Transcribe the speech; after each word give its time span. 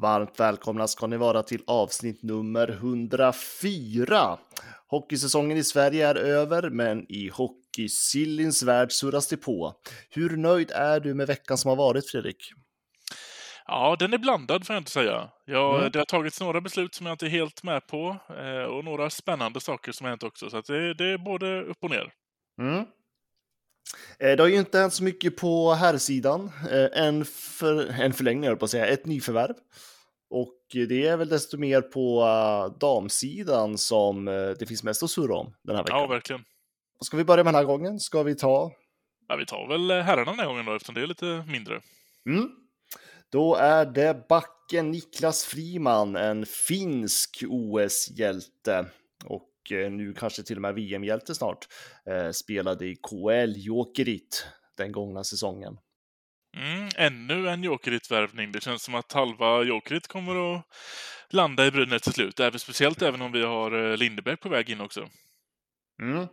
Varmt 0.00 0.40
välkomna 0.40 0.88
ska 0.88 1.06
ni 1.06 1.16
vara 1.16 1.42
till 1.42 1.62
avsnitt 1.66 2.22
nummer 2.22 2.68
104. 2.68 4.38
Hockeysäsongen 4.88 5.58
i 5.58 5.64
Sverige 5.64 6.08
är 6.08 6.14
över, 6.14 6.70
men 6.70 7.12
i 7.12 7.28
hockeysillins 7.28 8.62
värld 8.62 8.92
surras 8.92 9.28
det 9.28 9.36
på. 9.36 9.74
Hur 10.10 10.36
nöjd 10.36 10.70
är 10.70 11.00
du 11.00 11.14
med 11.14 11.26
veckan 11.26 11.58
som 11.58 11.68
har 11.68 11.76
varit, 11.76 12.10
Fredrik? 12.10 12.52
Ja, 13.66 13.96
den 13.98 14.12
är 14.12 14.18
blandad 14.18 14.66
får 14.66 14.74
jag 14.74 14.80
inte 14.80 14.90
säga. 14.90 15.28
Jag, 15.44 15.78
mm. 15.78 15.92
Det 15.92 15.98
har 15.98 16.06
tagits 16.06 16.40
några 16.40 16.60
beslut 16.60 16.94
som 16.94 17.06
jag 17.06 17.14
inte 17.14 17.26
är 17.26 17.30
helt 17.30 17.62
med 17.62 17.86
på 17.86 18.16
eh, 18.28 18.64
och 18.64 18.84
några 18.84 19.10
spännande 19.10 19.60
saker 19.60 19.92
som 19.92 20.04
har 20.04 20.10
hänt 20.10 20.22
också. 20.22 20.50
Så 20.50 20.60
det, 20.60 20.94
det, 20.94 21.04
är 21.04 21.18
både 21.18 21.62
upp 21.62 21.78
och 21.80 21.90
ner. 21.90 22.12
Mm. 22.60 22.84
Eh, 24.18 24.36
det 24.36 24.40
har 24.40 24.48
ju 24.48 24.58
inte 24.58 24.78
hänt 24.78 24.94
så 24.94 25.04
mycket 25.04 25.36
på 25.36 25.72
herrsidan. 25.72 26.50
Eh, 26.70 27.04
en, 27.04 27.24
för, 27.24 28.00
en 28.00 28.12
förlängning, 28.12 28.56
på 28.56 28.64
att 28.64 28.70
säga, 28.70 28.86
ett 28.86 29.06
nyförvärv. 29.06 29.54
Och 30.30 30.56
det 30.88 31.06
är 31.06 31.16
väl 31.16 31.28
desto 31.28 31.58
mer 31.58 31.80
på 31.80 32.22
uh, 32.22 32.78
damsidan 32.78 33.78
som 33.78 34.28
uh, 34.28 34.54
det 34.58 34.66
finns 34.66 34.82
mest 34.82 35.02
att 35.02 35.10
surra 35.10 35.36
om 35.36 35.54
den 35.62 35.76
här 35.76 35.82
veckan. 35.82 35.98
Ja, 35.98 36.06
verkligen. 36.06 36.44
Ska 37.00 37.16
vi 37.16 37.24
börja 37.24 37.44
med 37.44 37.54
den 37.54 37.58
här 37.58 37.64
gången? 37.64 38.00
Ska 38.00 38.22
vi 38.22 38.34
ta? 38.34 38.72
Ja, 39.28 39.36
vi 39.36 39.46
tar 39.46 39.68
väl 39.68 39.90
herrarna 39.90 40.30
den 40.30 40.38
här 40.38 40.46
gången 40.46 40.64
då, 40.64 40.74
eftersom 40.74 40.94
det 40.94 41.02
är 41.02 41.06
lite 41.06 41.44
mindre. 41.48 41.80
Mm. 42.26 42.50
Då 43.30 43.54
är 43.54 43.86
det 43.86 44.28
backen 44.28 44.90
Niklas 44.90 45.44
Friman, 45.44 46.16
en 46.16 46.46
finsk 46.46 47.44
OS-hjälte 47.48 48.86
och 49.24 49.52
nu 49.70 50.14
kanske 50.18 50.42
till 50.42 50.56
och 50.56 50.62
med 50.62 50.74
VM-hjälte 50.74 51.34
snart, 51.34 51.68
spelade 52.32 52.86
i 52.86 52.96
KL 52.96 53.52
Jokerit 53.56 54.46
den 54.76 54.92
gångna 54.92 55.24
säsongen. 55.24 55.78
Mm, 56.56 56.88
ännu 56.96 57.48
en 57.48 57.64
Jokerit-värvning. 57.64 58.52
Det 58.52 58.62
känns 58.62 58.82
som 58.82 58.94
att 58.94 59.12
halva 59.12 59.62
Jokerit 59.62 60.06
kommer 60.06 60.54
att 60.54 60.62
landa 61.30 61.66
i 61.66 61.70
Brynäs 61.70 62.02
till 62.02 62.12
slut. 62.12 62.40
Även, 62.40 62.58
speciellt 62.60 63.02
även 63.02 63.22
om 63.22 63.32
vi 63.32 63.42
har 63.42 63.90
eh, 63.90 63.96
Lindeberg 63.96 64.36
på 64.36 64.48
väg 64.48 64.70
in 64.70 64.80
också. 64.80 65.08
Mm. 66.02 66.26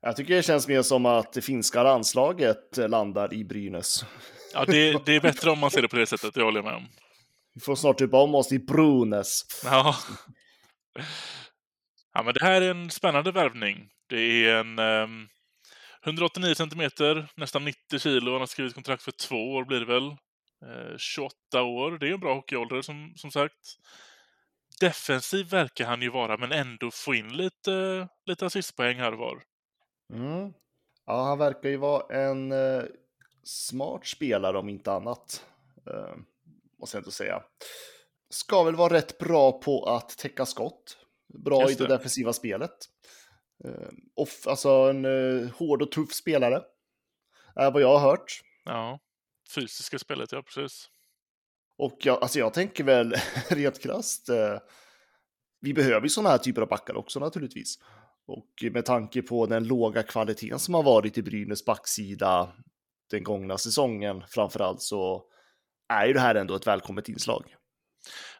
Jag 0.00 0.16
tycker 0.16 0.34
det 0.34 0.42
känns 0.42 0.68
mer 0.68 0.82
som 0.82 1.06
att 1.06 1.32
det 1.32 1.42
finska 1.42 1.82
landslaget 1.82 2.76
landar 2.76 3.34
i 3.34 3.44
Brynäs. 3.44 4.04
Ja, 4.54 4.64
det, 4.64 4.92
det 5.06 5.16
är 5.16 5.20
bättre 5.20 5.50
om 5.50 5.58
man 5.58 5.70
ser 5.70 5.82
det 5.82 5.88
på 5.88 5.96
det 5.96 6.06
sättet, 6.06 6.34
det 6.34 6.42
håller 6.42 6.58
jag 6.58 6.64
med 6.64 6.74
om. 6.74 6.88
Vi 7.54 7.60
får 7.60 7.76
snart 7.76 7.98
typ 7.98 8.14
om 8.14 8.34
oss 8.34 8.52
i 8.52 8.58
Brynäs. 8.58 9.42
Ja. 9.64 9.96
ja, 12.14 12.22
men 12.22 12.34
det 12.34 12.44
här 12.44 12.62
är 12.62 12.70
en 12.70 12.90
spännande 12.90 13.32
värvning. 13.32 13.88
Det 14.08 14.44
är 14.46 14.54
en... 14.54 14.78
Um 14.78 15.28
189 16.08 16.54
centimeter, 16.54 17.28
nästan 17.36 17.64
90 17.64 17.98
kilo. 17.98 18.32
Han 18.32 18.40
har 18.40 18.46
skrivit 18.46 18.74
kontrakt 18.74 19.02
för 19.02 19.12
två 19.12 19.54
år 19.54 19.64
blir 19.64 19.80
det 19.80 19.86
väl. 19.86 20.06
Eh, 20.66 20.96
28 20.98 21.62
år, 21.62 21.98
det 21.98 22.08
är 22.08 22.12
en 22.12 22.20
bra 22.20 22.34
hockeyålder 22.34 22.82
som, 22.82 23.12
som 23.16 23.30
sagt. 23.30 23.78
Defensiv 24.80 25.50
verkar 25.50 25.84
han 25.84 26.02
ju 26.02 26.10
vara, 26.10 26.36
men 26.36 26.52
ändå 26.52 26.90
få 26.90 27.14
in 27.14 27.36
lite, 27.36 28.08
lite 28.26 28.46
assistpoäng 28.46 28.96
här 28.96 29.12
och 29.12 29.18
var. 29.18 29.42
Mm. 30.12 30.52
Ja, 31.06 31.24
han 31.24 31.38
verkar 31.38 31.68
ju 31.68 31.76
vara 31.76 32.16
en 32.16 32.52
eh, 32.52 32.82
smart 33.42 34.06
spelare 34.06 34.58
om 34.58 34.68
inte 34.68 34.92
annat. 34.92 35.44
Eh, 35.86 36.16
måste 36.80 36.96
jag 36.96 37.00
inte 37.00 37.10
säga. 37.10 37.42
Ska 38.30 38.62
väl 38.62 38.76
vara 38.76 38.94
rätt 38.94 39.18
bra 39.18 39.60
på 39.60 39.84
att 39.84 40.18
täcka 40.18 40.46
skott. 40.46 40.96
Bra 41.44 41.66
det. 41.66 41.72
i 41.72 41.74
det 41.74 41.86
defensiva 41.86 42.32
spelet. 42.32 42.76
Uh, 43.64 43.88
off, 44.14 44.46
alltså 44.46 44.68
en 44.68 45.04
uh, 45.04 45.50
hård 45.50 45.82
och 45.82 45.92
tuff 45.92 46.12
spelare. 46.12 46.62
Är 47.56 47.70
vad 47.70 47.82
jag 47.82 47.98
har 47.98 48.10
hört. 48.10 48.40
Ja, 48.64 48.98
fysiska 49.54 49.98
spelet, 49.98 50.32
ja 50.32 50.42
precis. 50.42 50.88
Och 51.78 51.98
jag, 52.00 52.22
alltså 52.22 52.38
jag 52.38 52.54
tänker 52.54 52.84
väl 52.84 53.14
rent 53.48 53.82
krasst. 53.82 54.30
Uh, 54.30 54.58
vi 55.60 55.74
behöver 55.74 56.02
ju 56.02 56.08
sådana 56.08 56.30
här 56.30 56.38
typer 56.38 56.62
av 56.62 56.68
backar 56.68 56.96
också 56.96 57.20
naturligtvis. 57.20 57.78
Och 58.26 58.72
med 58.72 58.84
tanke 58.84 59.22
på 59.22 59.46
den 59.46 59.64
låga 59.64 60.02
kvaliteten 60.02 60.58
som 60.58 60.74
har 60.74 60.82
varit 60.82 61.18
i 61.18 61.22
Brynäs 61.22 61.64
backsida 61.64 62.52
den 63.10 63.22
gångna 63.22 63.58
säsongen 63.58 64.22
framförallt 64.28 64.82
så 64.82 65.24
är 65.88 66.06
ju 66.06 66.12
det 66.12 66.20
här 66.20 66.34
ändå 66.34 66.54
ett 66.54 66.66
välkommet 66.66 67.08
inslag. 67.08 67.54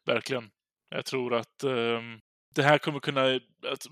Verkligen. 0.06 0.50
Jag 0.90 1.04
tror 1.04 1.34
att 1.34 1.64
um, 1.64 2.20
det 2.54 2.62
här 2.62 2.78
kommer 2.78 3.00
kunna, 3.00 3.24
att 3.72 3.86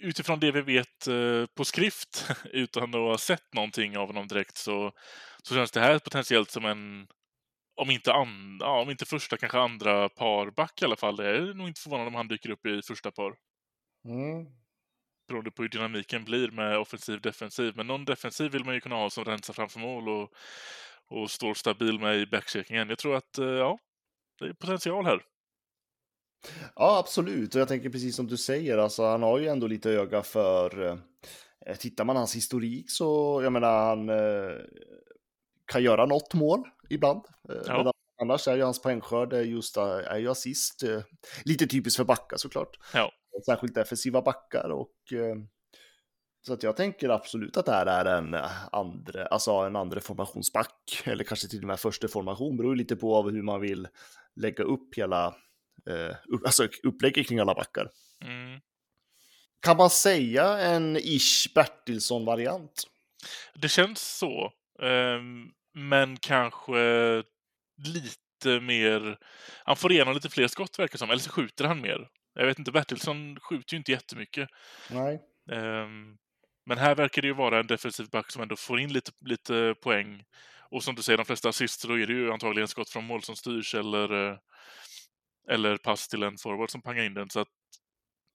utifrån 0.00 0.40
det 0.40 0.52
vi 0.52 0.60
vet 0.60 1.06
eh, 1.06 1.46
på 1.46 1.64
skrift, 1.64 2.30
utan 2.44 2.88
att 2.88 2.94
ha 2.94 3.18
sett 3.18 3.54
någonting 3.54 3.98
av 3.98 4.06
honom 4.06 4.28
direkt, 4.28 4.56
så, 4.56 4.92
så 5.42 5.54
känns 5.54 5.70
det 5.70 5.80
här 5.80 5.98
potentiellt 5.98 6.50
som 6.50 6.64
en, 6.64 7.08
om 7.76 7.90
inte, 7.90 8.12
an, 8.12 8.58
ja, 8.60 8.80
om 8.82 8.90
inte 8.90 9.06
första, 9.06 9.36
kanske 9.36 9.58
andra 9.58 10.08
parback 10.08 10.82
i 10.82 10.84
alla 10.84 10.96
fall. 10.96 11.16
Det 11.16 11.28
är 11.28 11.54
nog 11.54 11.68
inte 11.68 11.80
förvånande 11.80 12.08
om 12.08 12.14
han 12.14 12.28
dyker 12.28 12.50
upp 12.50 12.66
i 12.66 12.82
första 12.82 13.10
par. 13.10 13.34
Mm. 14.04 14.46
Beroende 15.28 15.50
på 15.50 15.62
hur 15.62 15.68
dynamiken 15.68 16.24
blir 16.24 16.50
med 16.50 16.78
offensiv 16.78 17.20
defensiv. 17.20 17.72
Men 17.76 17.86
någon 17.86 18.04
defensiv 18.04 18.52
vill 18.52 18.64
man 18.64 18.74
ju 18.74 18.80
kunna 18.80 18.94
ha 18.96 19.10
som 19.10 19.24
rensar 19.24 19.54
framför 19.54 19.80
mål 19.80 20.08
och, 20.08 20.32
och 21.06 21.30
står 21.30 21.54
stabil 21.54 21.98
med 22.00 22.16
i 22.16 22.26
backcheckingen. 22.26 22.88
Jag 22.88 22.98
tror 22.98 23.16
att, 23.16 23.38
eh, 23.38 23.46
ja, 23.46 23.78
det 24.38 24.44
är 24.44 24.52
potential 24.52 25.06
här. 25.06 25.22
Ja, 26.76 26.98
absolut. 26.98 27.54
Och 27.54 27.60
jag 27.60 27.68
tänker 27.68 27.90
precis 27.90 28.16
som 28.16 28.26
du 28.26 28.36
säger, 28.36 28.78
alltså, 28.78 29.04
han 29.04 29.22
har 29.22 29.38
ju 29.38 29.48
ändå 29.48 29.66
lite 29.66 29.90
öga 29.90 30.22
för... 30.22 30.98
Eh, 31.66 31.76
tittar 31.76 32.04
man 32.04 32.16
hans 32.16 32.36
historik 32.36 32.90
så, 32.90 33.40
jag 33.42 33.52
menar, 33.52 33.86
han 33.86 34.08
eh, 34.08 34.56
kan 35.66 35.82
göra 35.82 36.06
något 36.06 36.34
mål 36.34 36.62
ibland. 36.90 37.24
Eh, 37.48 37.56
ja. 37.66 37.92
annars 38.22 38.48
är 38.48 38.56
ju 38.56 38.62
hans 38.62 38.82
poängskörd 38.82 39.32
just 39.32 39.76
eh, 39.76 39.84
är 39.84 40.18
ju 40.18 40.30
assist. 40.30 40.82
Eh, 40.82 41.00
lite 41.44 41.66
typiskt 41.66 41.96
för 41.96 42.04
backar 42.04 42.36
såklart. 42.36 42.78
Ja. 42.94 43.12
Särskilt 43.46 43.74
defensiva 43.74 44.22
backar 44.22 44.70
och... 44.70 45.12
Eh, 45.12 45.36
så 46.42 46.52
att 46.52 46.62
jag 46.62 46.76
tänker 46.76 47.08
absolut 47.08 47.56
att 47.56 47.66
det 47.66 47.72
här 47.72 47.86
är 47.86 48.18
en 48.18 48.36
andra, 48.72 49.26
alltså 49.26 49.50
en 49.52 49.76
andra 49.76 50.00
formationsback, 50.00 51.02
eller 51.04 51.24
kanske 51.24 51.48
till 51.48 51.60
och 51.60 51.66
med 51.66 51.80
första 51.80 52.08
formation, 52.08 52.56
beror 52.56 52.76
lite 52.76 52.96
på 52.96 53.22
hur 53.22 53.42
man 53.42 53.60
vill 53.60 53.88
lägga 54.36 54.64
upp 54.64 54.94
hela 54.96 55.34
eh, 55.90 56.16
alltså 56.44 56.68
upplägget 56.82 57.28
kring 57.28 57.38
alla 57.38 57.54
backar. 57.54 57.90
Mm. 58.24 58.60
Kan 59.62 59.76
man 59.76 59.90
säga 59.90 60.58
en 60.58 60.96
Ish 60.96 61.54
Bertilsson-variant? 61.54 62.82
Det 63.54 63.68
känns 63.68 64.18
så. 64.18 64.52
Um, 64.82 65.52
men 65.74 66.16
kanske 66.16 67.22
lite 67.84 68.60
mer... 68.60 69.18
Han 69.64 69.76
får 69.76 69.92
igenom 69.92 70.14
lite 70.14 70.30
fler 70.30 70.48
skott 70.48 70.78
verkar 70.78 70.98
som, 70.98 71.10
eller 71.10 71.20
så 71.20 71.30
skjuter 71.30 71.64
han 71.64 71.80
mer. 71.80 72.08
Jag 72.34 72.46
vet 72.46 72.58
inte, 72.58 72.72
Bertilsson 72.72 73.40
skjuter 73.40 73.74
ju 73.74 73.78
inte 73.78 73.92
jättemycket. 73.92 74.48
Nej. 74.90 75.20
Um, 75.50 76.18
men 76.66 76.78
här 76.78 76.94
verkar 76.94 77.22
det 77.22 77.28
ju 77.28 77.34
vara 77.34 77.58
en 77.58 77.66
defensiv 77.66 78.08
back 78.10 78.30
som 78.30 78.42
ändå 78.42 78.56
får 78.56 78.80
in 78.80 78.92
lite, 78.92 79.12
lite 79.20 79.74
poäng. 79.82 80.24
Och 80.70 80.84
som 80.84 80.94
du 80.94 81.02
säger, 81.02 81.16
de 81.16 81.26
flesta 81.26 81.48
assist, 81.48 81.88
då 81.88 81.98
är 81.98 82.06
det 82.06 82.12
ju 82.12 82.32
antagligen 82.32 82.68
skott 82.68 82.90
från 82.90 83.04
mål 83.04 83.22
som 83.22 83.36
styrs 83.36 83.74
eller 83.74 84.38
eller 85.50 85.76
pass 85.76 86.08
till 86.08 86.22
en 86.22 86.38
forward 86.38 86.70
som 86.70 86.82
pangar 86.82 87.04
in 87.04 87.14
den. 87.14 87.30
Så 87.30 87.40
att 87.40 87.48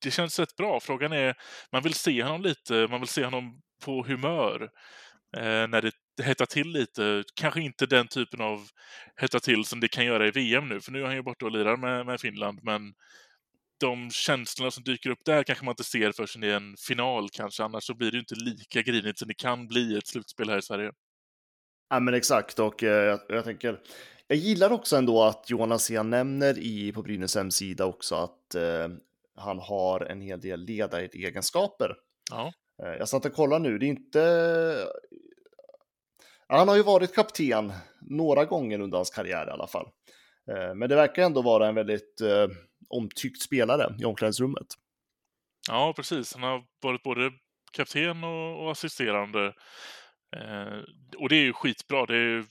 det 0.03 0.11
känns 0.11 0.39
rätt 0.39 0.55
bra. 0.55 0.79
Frågan 0.79 1.13
är, 1.13 1.35
man 1.71 1.83
vill 1.83 1.93
se 1.93 2.23
honom 2.23 2.41
lite, 2.41 2.87
man 2.89 2.99
vill 2.99 3.09
se 3.09 3.23
honom 3.23 3.61
på 3.85 4.03
humör 4.03 4.69
eh, 5.37 5.67
när 5.67 5.81
det 5.81 6.23
hettar 6.23 6.45
till 6.45 6.67
lite. 6.67 7.23
Kanske 7.35 7.61
inte 7.61 7.85
den 7.85 8.07
typen 8.07 8.41
av 8.41 8.67
hetta 9.15 9.39
till 9.39 9.65
som 9.65 9.79
det 9.79 9.87
kan 9.87 10.05
göra 10.05 10.27
i 10.27 10.31
VM 10.31 10.69
nu, 10.69 10.81
för 10.81 10.91
nu 10.91 11.01
är 11.01 11.05
han 11.05 11.15
ju 11.15 11.21
borta 11.21 11.45
och 11.45 11.51
lirar 11.51 11.77
med, 11.77 12.05
med 12.05 12.21
Finland, 12.21 12.59
men 12.63 12.81
de 13.79 14.11
känslorna 14.11 14.71
som 14.71 14.83
dyker 14.83 15.09
upp 15.09 15.25
där 15.25 15.43
kanske 15.43 15.65
man 15.65 15.71
inte 15.71 15.83
ser 15.83 16.11
förrän 16.11 16.43
i 16.43 16.49
en 16.49 16.75
final 16.87 17.29
kanske, 17.33 17.63
annars 17.63 17.83
så 17.83 17.93
blir 17.93 18.11
det 18.11 18.19
inte 18.19 18.35
lika 18.35 18.81
grinigt 18.81 19.19
som 19.19 19.27
det 19.27 19.33
kan 19.33 19.67
bli 19.67 19.97
ett 19.97 20.07
slutspel 20.07 20.49
här 20.49 20.57
i 20.57 20.61
Sverige. 20.61 20.91
Ja 21.89 21.99
men 21.99 22.13
exakt 22.13 22.59
och 22.59 22.83
eh, 22.83 23.05
jag, 23.05 23.19
jag 23.29 23.43
tänker, 23.43 23.79
jag 24.27 24.37
gillar 24.37 24.71
också 24.71 24.95
ändå 24.95 25.23
att 25.23 25.49
Jonas 25.49 25.91
Jan 25.91 26.09
nämner 26.09 26.57
i, 26.57 26.91
på 26.91 27.01
Brynäs 27.01 27.35
hemsida 27.35 27.85
också 27.85 28.15
att 28.15 28.55
eh, 28.55 28.87
han 29.35 29.59
har 29.59 29.99
en 29.99 30.21
hel 30.21 30.41
del 30.41 30.65
ledaregenskaper. 30.65 31.95
Ja. 32.31 32.53
Eh, 32.83 32.89
jag 32.89 33.09
satt 33.09 33.25
och 33.25 33.33
kollade 33.33 33.69
nu, 33.69 33.77
det 33.77 33.85
är 33.85 33.87
inte... 33.87 34.87
Han 36.47 36.67
har 36.67 36.75
ju 36.75 36.83
varit 36.83 37.15
kapten 37.15 37.73
några 38.01 38.45
gånger 38.45 38.79
under 38.79 38.97
hans 38.97 39.09
karriär 39.09 39.47
i 39.47 39.51
alla 39.51 39.67
fall. 39.67 39.85
Eh, 40.51 40.75
men 40.75 40.89
det 40.89 40.95
verkar 40.95 41.23
ändå 41.23 41.41
vara 41.41 41.67
en 41.67 41.75
väldigt 41.75 42.21
eh, 42.21 42.47
omtyckt 42.89 43.41
spelare 43.41 43.95
i 43.99 44.05
omklädningsrummet. 44.05 44.67
Ja, 45.67 45.93
precis. 45.95 46.33
Han 46.33 46.43
har 46.43 46.63
varit 46.81 47.03
både 47.03 47.31
kapten 47.73 48.23
och, 48.23 48.71
assisterande. 48.71 49.45
Eh, 50.35 50.79
och 51.17 51.29
det 51.29 51.35
är 51.35 51.43
ju 51.43 51.53
skitbra. 51.53 52.05
Det 52.05 52.15
är, 52.15 52.45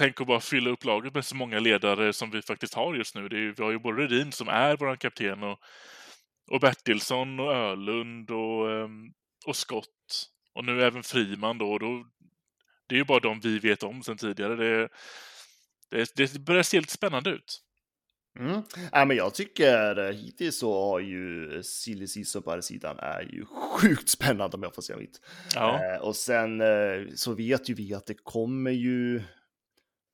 tänk 0.00 0.20
att 0.20 0.26
bara 0.26 0.40
fylla 0.40 0.70
upp 0.70 0.84
laget 0.84 1.14
med 1.14 1.24
så 1.24 1.36
många 1.36 1.60
ledare 1.60 2.12
som 2.12 2.30
vi 2.30 2.42
faktiskt 2.42 2.74
har 2.74 2.94
just 2.94 3.14
nu. 3.14 3.24
Är, 3.24 3.54
vi 3.56 3.62
har 3.62 3.70
ju 3.70 3.78
både 3.78 4.02
Redin 4.02 4.32
som 4.32 4.48
är 4.48 4.76
vår 4.76 4.96
kapten 4.96 5.42
och, 5.42 5.58
och 6.50 6.60
Bertilsson 6.60 7.40
och 7.40 7.52
Ölund 7.52 8.30
och, 8.30 8.70
ehm, 8.70 9.12
och 9.46 9.56
Skott. 9.56 10.28
Och 10.54 10.64
nu 10.64 10.82
även 10.82 11.02
Friman 11.02 11.58
då. 11.58 11.78
då 11.78 12.04
det 12.86 12.94
är 12.94 12.98
ju 12.98 13.04
bara 13.04 13.20
de 13.20 13.40
vi 13.40 13.58
vet 13.58 13.82
om 13.82 14.02
sedan 14.02 14.16
tidigare. 14.16 14.56
Det, 14.56 14.88
det, 15.90 16.16
det 16.16 16.38
börjar 16.38 16.62
se 16.62 16.80
lite 16.80 16.92
spännande 16.92 17.30
ut. 17.30 17.62
Mm. 18.38 18.62
Ja, 18.92 19.04
men 19.04 19.16
jag 19.16 19.34
tycker 19.34 20.12
hittills 20.12 20.58
så 20.58 20.90
har 20.90 21.00
ju 21.00 21.62
silly 21.62 22.06
på 22.44 22.62
sidan 22.62 22.98
är 22.98 23.22
ju 23.22 23.44
sjukt 23.44 24.08
spännande 24.08 24.56
om 24.56 24.62
jag 24.62 24.74
får 24.74 24.82
säga 24.82 24.98
mitt. 24.98 25.20
Ja. 25.54 25.80
Eh, 25.84 26.00
och 26.00 26.16
sen 26.16 26.60
eh, 26.60 27.06
så 27.14 27.34
vet 27.34 27.68
ju 27.68 27.74
vi 27.74 27.94
att 27.94 28.06
det 28.06 28.14
kommer 28.14 28.70
ju 28.70 29.22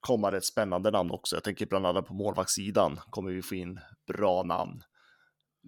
komma 0.07 0.33
rätt 0.33 0.45
spännande 0.45 0.91
namn 0.91 1.11
också. 1.11 1.37
Jag 1.37 1.45
tänker 1.45 1.67
bland 1.67 1.87
annat 1.87 2.07
på 2.07 2.15
målvaktssidan 2.15 3.01
kommer 3.11 3.31
vi 3.31 3.43
få 3.43 3.55
in 3.55 3.81
bra 4.13 4.43
namn 4.43 4.83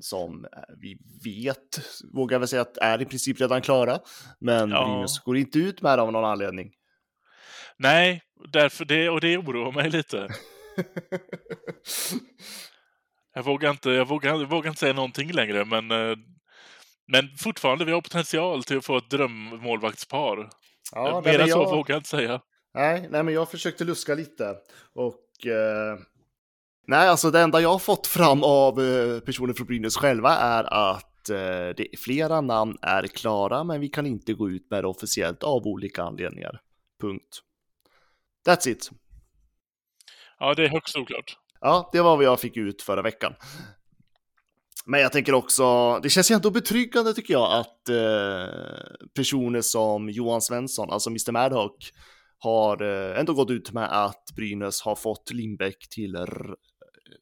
som 0.01 0.45
eh, 0.45 0.51
vi 0.81 0.99
vet, 1.25 1.81
vågar 2.15 2.41
jag 2.41 2.49
säga 2.49 2.63
att 2.63 2.77
är 2.77 3.03
i 3.03 3.05
princip 3.05 3.41
redan 3.41 3.63
klara. 3.63 3.99
Men 4.41 4.71
Ja. 4.71 4.85
Brynäs 4.85 5.19
går 5.19 5.37
inte 5.37 5.59
ut 5.59 5.83
med 5.83 5.99
det 5.99 6.03
av 6.03 6.13
någon 6.13 6.25
anledning. 6.25 6.71
Nej, 7.77 8.23
därför 8.53 8.85
det, 8.85 9.09
och 9.11 9.21
det 9.21 9.37
oroar 9.39 9.73
mig 9.73 9.91
lite. 9.91 10.29
Jag 13.35 13.43
vågar 13.43 13.71
inte, 13.71 13.91
jag 13.91 14.09
vågar, 14.09 14.31
jag 14.31 14.47
vågar 14.51 14.69
inte 14.71 14.81
säga 14.81 14.93
någonting 14.93 15.33
längre, 15.33 15.65
men, 15.65 15.91
eh, 15.91 16.17
men 17.13 17.37
fortfarande, 17.39 17.85
vi 17.85 17.93
har 17.93 18.01
potential 18.01 18.65
till 18.65 18.79
att 18.79 18.85
få 18.85 18.97
ett 18.97 19.11
drömmålvaktspar. 19.11 20.51
Ja, 20.93 21.23
Mer 21.25 21.33
nej, 21.33 21.41
än 21.41 21.49
så 21.49 21.59
jag- 21.63 21.71
vågar 21.77 21.95
jag 21.95 21.99
inte 21.99 22.09
säga. 22.09 22.41
Nej, 22.75 23.09
nej, 23.11 23.23
men 23.23 23.35
jag 23.35 23.51
försökte 23.51 23.85
luska 23.85 24.15
lite 24.15 24.57
och 24.95 25.47
eh, 25.47 25.99
nej, 26.87 27.09
alltså 27.09 27.31
det 27.31 27.41
enda 27.41 27.61
jag 27.61 27.69
har 27.69 27.79
fått 27.79 28.07
fram 28.07 28.43
av 28.43 28.81
eh, 28.83 29.21
personer 29.21 29.55
från 29.55 29.67
Brynäs 29.67 29.97
själva 29.97 30.37
är 30.37 30.65
att 30.65 31.31
eh, 31.31 31.75
det, 31.77 31.89
flera 31.99 32.41
namn 32.41 32.77
är 32.83 33.07
klara, 33.07 33.65
men 33.65 33.81
vi 33.81 33.89
kan 33.89 34.07
inte 34.07 34.35
gå 34.35 34.51
ut 34.51 34.71
med 34.71 34.85
det 34.85 34.89
officiellt 34.89 35.43
av 35.43 35.67
olika 35.67 36.03
anledningar. 36.03 36.61
Punkt. 37.01 37.43
That's 38.47 38.69
it. 38.69 38.91
Ja, 40.39 40.55
det 40.55 40.65
är 40.65 40.69
högst 40.69 40.97
oklart. 40.97 41.39
Ja, 41.61 41.91
det 41.93 42.01
var 42.01 42.17
vad 42.17 42.25
jag 42.25 42.41
fick 42.41 42.57
ut 42.57 42.83
förra 42.83 43.03
veckan. 43.03 43.35
Men 44.87 45.01
jag 45.01 45.13
tänker 45.13 45.35
också, 45.35 45.99
det 46.03 46.11
känns 46.11 46.31
ju 46.31 46.35
ändå 46.35 46.51
betryggande 46.51 47.15
tycker 47.15 47.35
jag 47.35 47.53
att 47.53 47.89
eh, 47.89 48.55
personer 49.15 49.61
som 49.61 50.11
Johan 50.11 50.43
Svensson, 50.43 50.91
alltså 50.91 51.11
Mr 51.11 51.33
Madhawk, 51.33 51.93
har 52.39 52.83
eh, 52.83 53.21
ändå 53.21 53.35
gått 53.35 53.51
ut 53.51 53.73
med 53.73 53.89
att 54.07 54.25
Brynäs 54.37 54.83
har 54.83 54.95
fått 54.97 55.31
Lindbäck 55.31 55.89
till 55.91 56.17
r- 56.17 56.55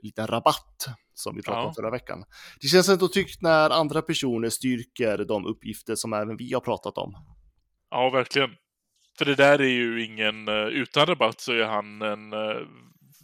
lite 0.03 0.27
rabatt, 0.27 0.87
som 1.15 1.37
vi 1.37 1.43
pratade 1.43 1.63
Ja. 1.63 1.69
om 1.69 1.75
förra 1.75 1.91
veckan. 1.91 2.25
Det 2.61 2.67
känns 2.69 2.89
ändå 2.89 3.09
tryggt 3.09 3.43
när 3.43 3.71
andra 3.71 4.03
personer 4.03 4.49
styrker 4.51 5.19
de 5.19 5.47
uppgifter 5.47 5.95
som 5.95 6.13
även 6.13 6.37
vi 6.37 6.53
har 6.53 6.61
pratat 6.61 6.99
om. 6.99 7.15
Ja, 7.91 8.11
verkligen. 8.11 8.51
För 9.19 9.25
det 9.25 9.35
där 9.35 9.59
är 9.61 9.69
ju 9.69 10.05
ingen, 10.05 10.49
eh, 10.49 10.55
utan 10.67 11.07
rabatt 11.07 11.41
så 11.41 11.53
är 11.53 11.65
han 11.65 12.03
en 12.03 12.33
eh, 12.33 12.57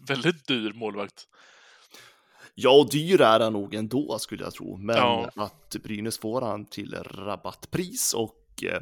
väldigt 0.08 0.46
dyr 0.48 0.72
målvakt. 0.72 1.24
Ja, 2.54 2.70
och 2.70 2.90
dyr 2.90 3.20
är 3.20 3.40
han 3.40 3.52
nog 3.52 3.74
ändå 3.74 4.18
skulle 4.18 4.44
jag 4.44 4.52
tro, 4.52 4.76
men 4.76 4.96
Ja. 4.96 5.30
att 5.36 5.76
Brynäs 5.82 6.18
får 6.18 6.40
han 6.40 6.66
till 6.66 6.94
rabattpris 7.04 8.14
och 8.14 8.64
eh, 8.64 8.80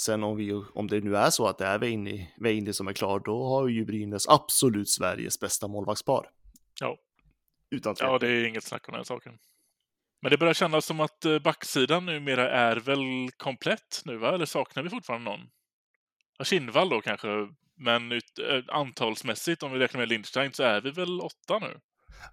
sen 0.00 0.22
om, 0.24 0.36
vi, 0.36 0.52
om 0.52 0.86
det 0.86 1.00
nu 1.00 1.16
är 1.16 1.30
så 1.30 1.46
att 1.46 1.58
det 1.58 1.66
är 1.66 1.78
Veini, 1.78 2.34
Veini 2.40 2.72
som 2.72 2.88
är 2.88 2.92
klar, 2.92 3.20
då 3.24 3.48
har 3.48 3.68
ju 3.68 3.84
Brynäs 3.84 4.28
absolut 4.28 4.90
Sveriges 4.90 5.40
bästa 5.40 5.68
målvaktspar. 5.68 6.26
Ja. 6.80 6.96
Utan 7.70 7.94
tvekan. 7.94 8.12
Ja, 8.12 8.18
det 8.18 8.28
är 8.28 8.44
inget 8.44 8.64
snack 8.64 8.88
om 8.88 8.94
den 8.94 9.04
saken. 9.04 9.32
Men 10.22 10.30
det 10.30 10.38
börjar 10.38 10.54
kännas 10.54 10.86
som 10.86 11.00
att 11.00 11.24
eh, 11.24 11.38
backsidan 11.38 12.06
numera 12.06 12.50
är 12.50 12.76
väl 12.76 13.30
komplett 13.36 14.02
nu, 14.04 14.16
va? 14.16 14.34
Eller 14.34 14.46
saknar 14.46 14.82
vi 14.82 14.90
fortfarande 14.90 15.30
någon? 15.30 15.40
Ja, 16.38 16.44
Kinnvall 16.44 16.88
då 16.88 17.00
kanske, 17.00 17.28
men 17.76 18.12
ut, 18.12 18.38
eh, 18.50 18.76
antalsmässigt, 18.76 19.62
om 19.62 19.72
vi 19.72 19.78
räknar 19.78 20.00
med 20.00 20.08
Lindstein, 20.08 20.52
så 20.52 20.62
är 20.62 20.80
vi 20.80 20.90
väl 20.90 21.20
åtta 21.20 21.58
nu? 21.58 21.80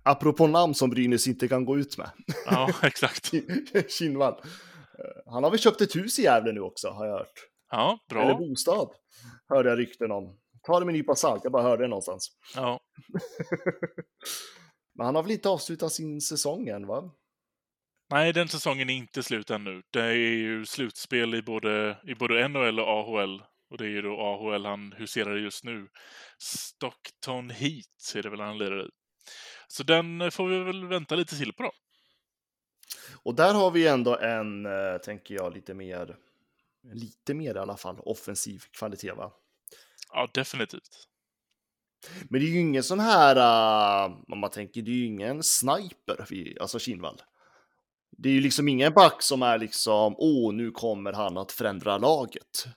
Apropå 0.03 0.47
namn 0.47 0.75
som 0.75 0.89
Brynäs 0.89 1.27
inte 1.27 1.47
kan 1.47 1.65
gå 1.65 1.77
ut 1.77 1.97
med. 1.97 2.09
Ja, 2.45 2.69
exakt. 2.83 3.31
Kinnvall. 3.89 4.33
Eh, 4.33 5.31
Han 5.33 5.43
har 5.43 5.51
väl 5.51 5.59
köpt 5.59 5.81
ett 5.81 5.95
hus 5.95 6.19
i 6.19 6.23
Gävle 6.23 6.51
nu 6.51 6.61
också, 6.61 6.89
har 6.89 7.05
jag 7.05 7.17
hört. 7.17 7.47
Ja, 7.71 7.99
Eller 8.11 8.25
bra. 8.25 8.37
bostad, 8.37 8.89
hörde 9.47 9.69
jag 9.69 9.79
rykten 9.79 10.11
om. 10.11 10.37
Ta 10.63 10.79
det 10.79 10.85
med 10.85 10.93
en 10.93 10.97
nypa 10.97 11.15
salt, 11.15 11.43
jag 11.43 11.51
bara 11.53 11.63
hörde 11.63 11.83
det 11.83 11.87
någonstans. 11.87 12.27
Ja. 12.55 12.79
Men 14.95 15.05
han 15.05 15.15
har 15.15 15.23
väl 15.23 15.31
inte 15.31 15.49
avslutat 15.49 15.91
sin 15.91 16.21
säsong 16.21 16.67
än, 16.67 16.87
va? 16.87 17.11
Nej, 18.11 18.33
den 18.33 18.47
säsongen 18.47 18.89
är 18.89 18.93
inte 18.93 19.23
slut 19.23 19.49
ännu. 19.49 19.81
Det 19.93 20.03
är 20.03 20.13
ju 20.13 20.65
slutspel 20.65 21.35
i 21.35 21.41
både, 21.41 21.97
i 22.03 22.15
både 22.15 22.47
NHL 22.47 22.79
och 22.79 22.87
AHL. 22.87 23.43
Och 23.69 23.77
det 23.77 23.83
är 23.85 23.89
ju 23.89 24.01
då 24.01 24.21
AHL 24.21 24.65
han 24.65 24.91
huserar 24.97 25.35
just 25.37 25.63
nu. 25.63 25.87
Stockton 26.39 27.49
Heat 27.49 28.15
är 28.15 28.23
det 28.23 28.29
väl 28.29 28.39
han 28.39 28.57
lirar 28.57 28.85
i. 28.85 28.89
Så 29.67 29.83
den 29.83 30.21
eh, 30.21 30.29
får 30.29 30.47
vi 30.47 30.59
väl 30.59 30.87
vänta 30.87 31.15
lite 31.15 31.37
till 31.37 31.53
på 31.53 31.63
då. 31.63 31.71
Och 33.23 33.35
där 33.35 33.53
har 33.53 33.71
vi 33.71 33.87
ändå 33.87 34.17
en, 34.17 34.65
eh, 34.65 34.97
tänker 35.03 35.35
jag, 35.35 35.53
lite 35.53 35.73
mer, 35.73 36.15
lite 36.83 37.33
mer 37.33 37.55
i 37.55 37.59
alla 37.59 37.77
fall, 37.77 37.99
offensiv 37.99 38.63
kvalitet, 38.71 39.11
va? 39.11 39.31
Ja, 40.13 40.29
definitivt. 40.33 41.07
Men 42.29 42.41
det 42.41 42.47
är 42.47 42.49
ju 42.49 42.59
ingen 42.59 42.83
sån 42.83 42.99
här, 42.99 43.35
uh, 44.07 44.17
om 44.27 44.39
man 44.39 44.49
tänker, 44.49 44.81
det 44.81 44.91
är 44.91 44.95
ju 44.95 45.05
ingen 45.05 45.43
sniper, 45.43 46.25
alltså 46.61 46.79
Kinnvall. 46.79 47.21
Det 48.17 48.29
är 48.29 48.33
ju 48.33 48.41
liksom 48.41 48.67
ingen 48.67 48.93
back 48.93 49.21
som 49.21 49.41
är 49.41 49.57
liksom, 49.57 50.15
åh, 50.17 50.53
nu 50.53 50.71
kommer 50.71 51.13
han 51.13 51.37
att 51.37 51.51
förändra 51.51 51.97
laget. 51.97 52.67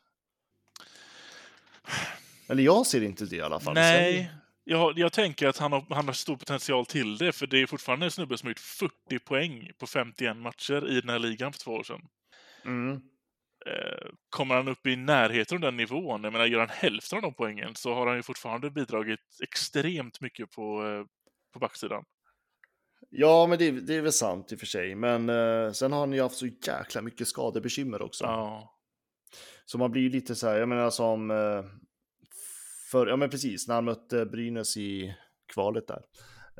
Eller 2.48 2.62
jag 2.62 2.86
ser 2.86 3.02
inte 3.02 3.24
det 3.24 3.36
i 3.36 3.40
alla 3.40 3.60
fall. 3.60 3.74
Nej, 3.74 4.30
jag, 4.64 4.98
jag 4.98 5.12
tänker 5.12 5.48
att 5.48 5.58
han 5.58 5.72
har, 5.72 5.84
han 5.90 6.06
har 6.06 6.12
stor 6.12 6.36
potential 6.36 6.86
till 6.86 7.16
det, 7.16 7.32
för 7.32 7.46
det 7.46 7.62
är 7.62 7.66
fortfarande 7.66 8.06
en 8.06 8.10
snubbe 8.10 8.38
som 8.38 8.46
har 8.46 8.50
gjort 8.50 8.58
40 8.58 9.18
poäng 9.18 9.70
på 9.78 9.86
51 9.86 10.36
matcher 10.36 10.88
i 10.88 11.00
den 11.00 11.10
här 11.10 11.18
ligan 11.18 11.52
för 11.52 11.60
två 11.60 11.72
år 11.72 11.82
sedan. 11.82 12.00
Sen, 12.62 12.72
mm. 12.72 13.02
Eh, 13.66 14.08
kommer 14.30 14.54
han 14.54 14.68
upp 14.68 14.86
i 14.86 14.96
närheten 14.96 15.56
av 15.56 15.60
den 15.60 15.76
nivån, 15.76 16.24
jag 16.24 16.32
menar 16.32 16.46
gör 16.46 16.60
han 16.60 16.68
hälften 16.68 17.16
av 17.16 17.22
de 17.22 17.34
poängen 17.34 17.74
så 17.74 17.94
har 17.94 18.06
han 18.06 18.16
ju 18.16 18.22
fortfarande 18.22 18.70
bidragit 18.70 19.20
extremt 19.42 20.20
mycket 20.20 20.50
på, 20.50 20.86
eh, 20.86 21.04
på 21.52 21.58
backsidan. 21.58 22.04
Ja, 23.10 23.46
men 23.46 23.58
det, 23.58 23.70
det 23.70 23.94
är 23.94 24.00
väl 24.00 24.12
sant 24.12 24.52
i 24.52 24.54
och 24.54 24.58
för 24.58 24.66
sig. 24.66 24.94
Men 24.94 25.28
eh, 25.28 25.72
sen 25.72 25.92
har 25.92 26.06
ni 26.06 26.16
ju 26.16 26.22
haft 26.22 26.36
så 26.36 26.46
jäkla 26.46 27.02
mycket 27.02 27.28
skadebekymmer 27.28 28.02
också. 28.02 28.24
Ja, 28.24 28.74
Så 29.64 29.78
man 29.78 29.90
blir 29.90 30.02
ju 30.02 30.10
lite 30.10 30.34
så 30.34 30.48
här, 30.48 30.56
jag 30.56 30.68
menar 30.68 30.90
som, 30.90 31.30
eh, 31.30 31.64
för, 32.90 33.06
ja 33.06 33.16
men 33.16 33.30
precis, 33.30 33.68
när 33.68 33.74
han 33.74 33.84
mötte 33.84 34.26
Brynäs 34.26 34.76
i 34.76 35.14
kvalet 35.54 35.86
där. 35.86 36.02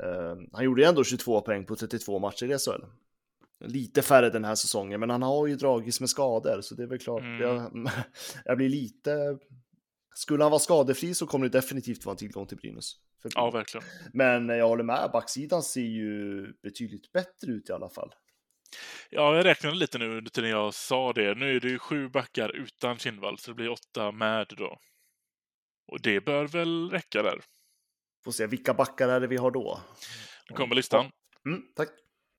Eh, 0.03 0.35
han 0.53 0.65
gjorde 0.65 0.81
ju 0.81 0.87
ändå 0.87 1.03
22 1.03 1.41
poäng 1.41 1.65
på 1.65 1.75
32 1.75 2.19
matcher 2.19 2.45
i 2.45 2.57
SHL. 2.57 2.85
Lite 3.59 4.01
färre 4.01 4.29
den 4.29 4.45
här 4.45 4.55
säsongen, 4.55 4.99
men 4.99 5.09
han 5.09 5.21
har 5.21 5.47
ju 5.47 5.55
dragits 5.55 5.99
med 5.99 6.09
skador, 6.09 6.61
så 6.61 6.75
det 6.75 6.83
är 6.83 6.87
väl 6.87 6.99
klart. 6.99 7.21
Mm. 7.21 7.41
Jag, 7.41 7.71
jag 8.45 8.57
blir 8.57 8.69
lite... 8.69 9.37
Skulle 10.15 10.43
han 10.43 10.51
vara 10.51 10.59
skadefri 10.59 11.13
så 11.13 11.27
kommer 11.27 11.49
det 11.49 11.57
definitivt 11.57 12.05
vara 12.05 12.13
en 12.13 12.17
tillgång 12.17 12.47
till 12.47 12.57
Brynäs. 12.57 12.91
Ja 13.35 13.51
verkligen. 13.51 13.87
Men 14.13 14.49
jag 14.49 14.67
håller 14.67 14.83
med, 14.83 15.09
backsidan 15.13 15.63
ser 15.63 15.81
ju 15.81 16.47
betydligt 16.63 17.11
bättre 17.11 17.51
ut 17.51 17.69
i 17.69 17.73
alla 17.73 17.89
fall. 17.89 18.13
Ja, 19.09 19.35
jag 19.35 19.45
räknade 19.45 19.75
lite 19.75 19.97
nu 19.97 20.21
till 20.21 20.43
när 20.43 20.49
jag 20.49 20.73
sa 20.73 21.13
det. 21.13 21.35
Nu 21.35 21.55
är 21.55 21.59
det 21.59 21.69
ju 21.69 21.79
sju 21.79 22.09
backar 22.09 22.55
utan 22.55 22.97
Kinnvall, 22.97 23.37
så 23.37 23.51
det 23.51 23.55
blir 23.55 23.69
åtta 23.69 24.11
med 24.11 24.47
då. 24.57 24.79
Och 25.87 26.01
det 26.01 26.25
bör 26.25 26.47
väl 26.47 26.89
räcka 26.89 27.23
där. 27.23 27.41
Får 28.23 28.31
se, 28.31 28.47
vilka 28.47 28.73
backar 28.73 29.09
är 29.09 29.19
det 29.19 29.27
vi 29.27 29.37
har 29.37 29.51
då? 29.51 29.79
Nu 30.49 30.55
kommer 30.55 30.75
listan. 30.75 31.11
Mm, 31.45 31.63
tack. 31.75 31.89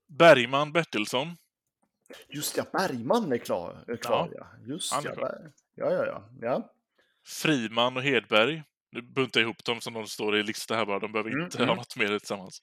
Bergman 0.08 0.72
Bertilsson. 0.72 1.36
Just 2.28 2.56
ja, 2.56 2.64
Bergman 2.72 3.32
är 3.32 3.38
klar. 3.38 3.84
Är 3.88 3.96
klar 3.96 4.28
ja. 4.34 4.46
Just 4.66 4.92
han 4.92 5.04
är 5.04 5.08
ja, 5.08 5.14
klar. 5.14 5.52
Ja, 5.74 5.90
ja, 5.90 6.06
ja, 6.06 6.28
ja. 6.40 6.72
Friman 7.26 7.96
och 7.96 8.02
Hedberg. 8.02 8.62
Nu 8.92 9.02
buntar 9.02 9.40
jag 9.40 9.44
ihop 9.46 9.64
dem 9.64 9.80
som 9.80 9.94
de 9.94 10.06
står 10.06 10.36
i 10.38 10.42
lista 10.42 10.76
här 10.76 10.86
bara. 10.86 10.98
De 10.98 11.12
behöver 11.12 11.30
Mm, 11.30 11.44
inte 11.44 11.58
mm. 11.58 11.68
ha 11.68 11.76
något 11.76 11.96
mer 11.96 12.18
tillsammans. 12.18 12.62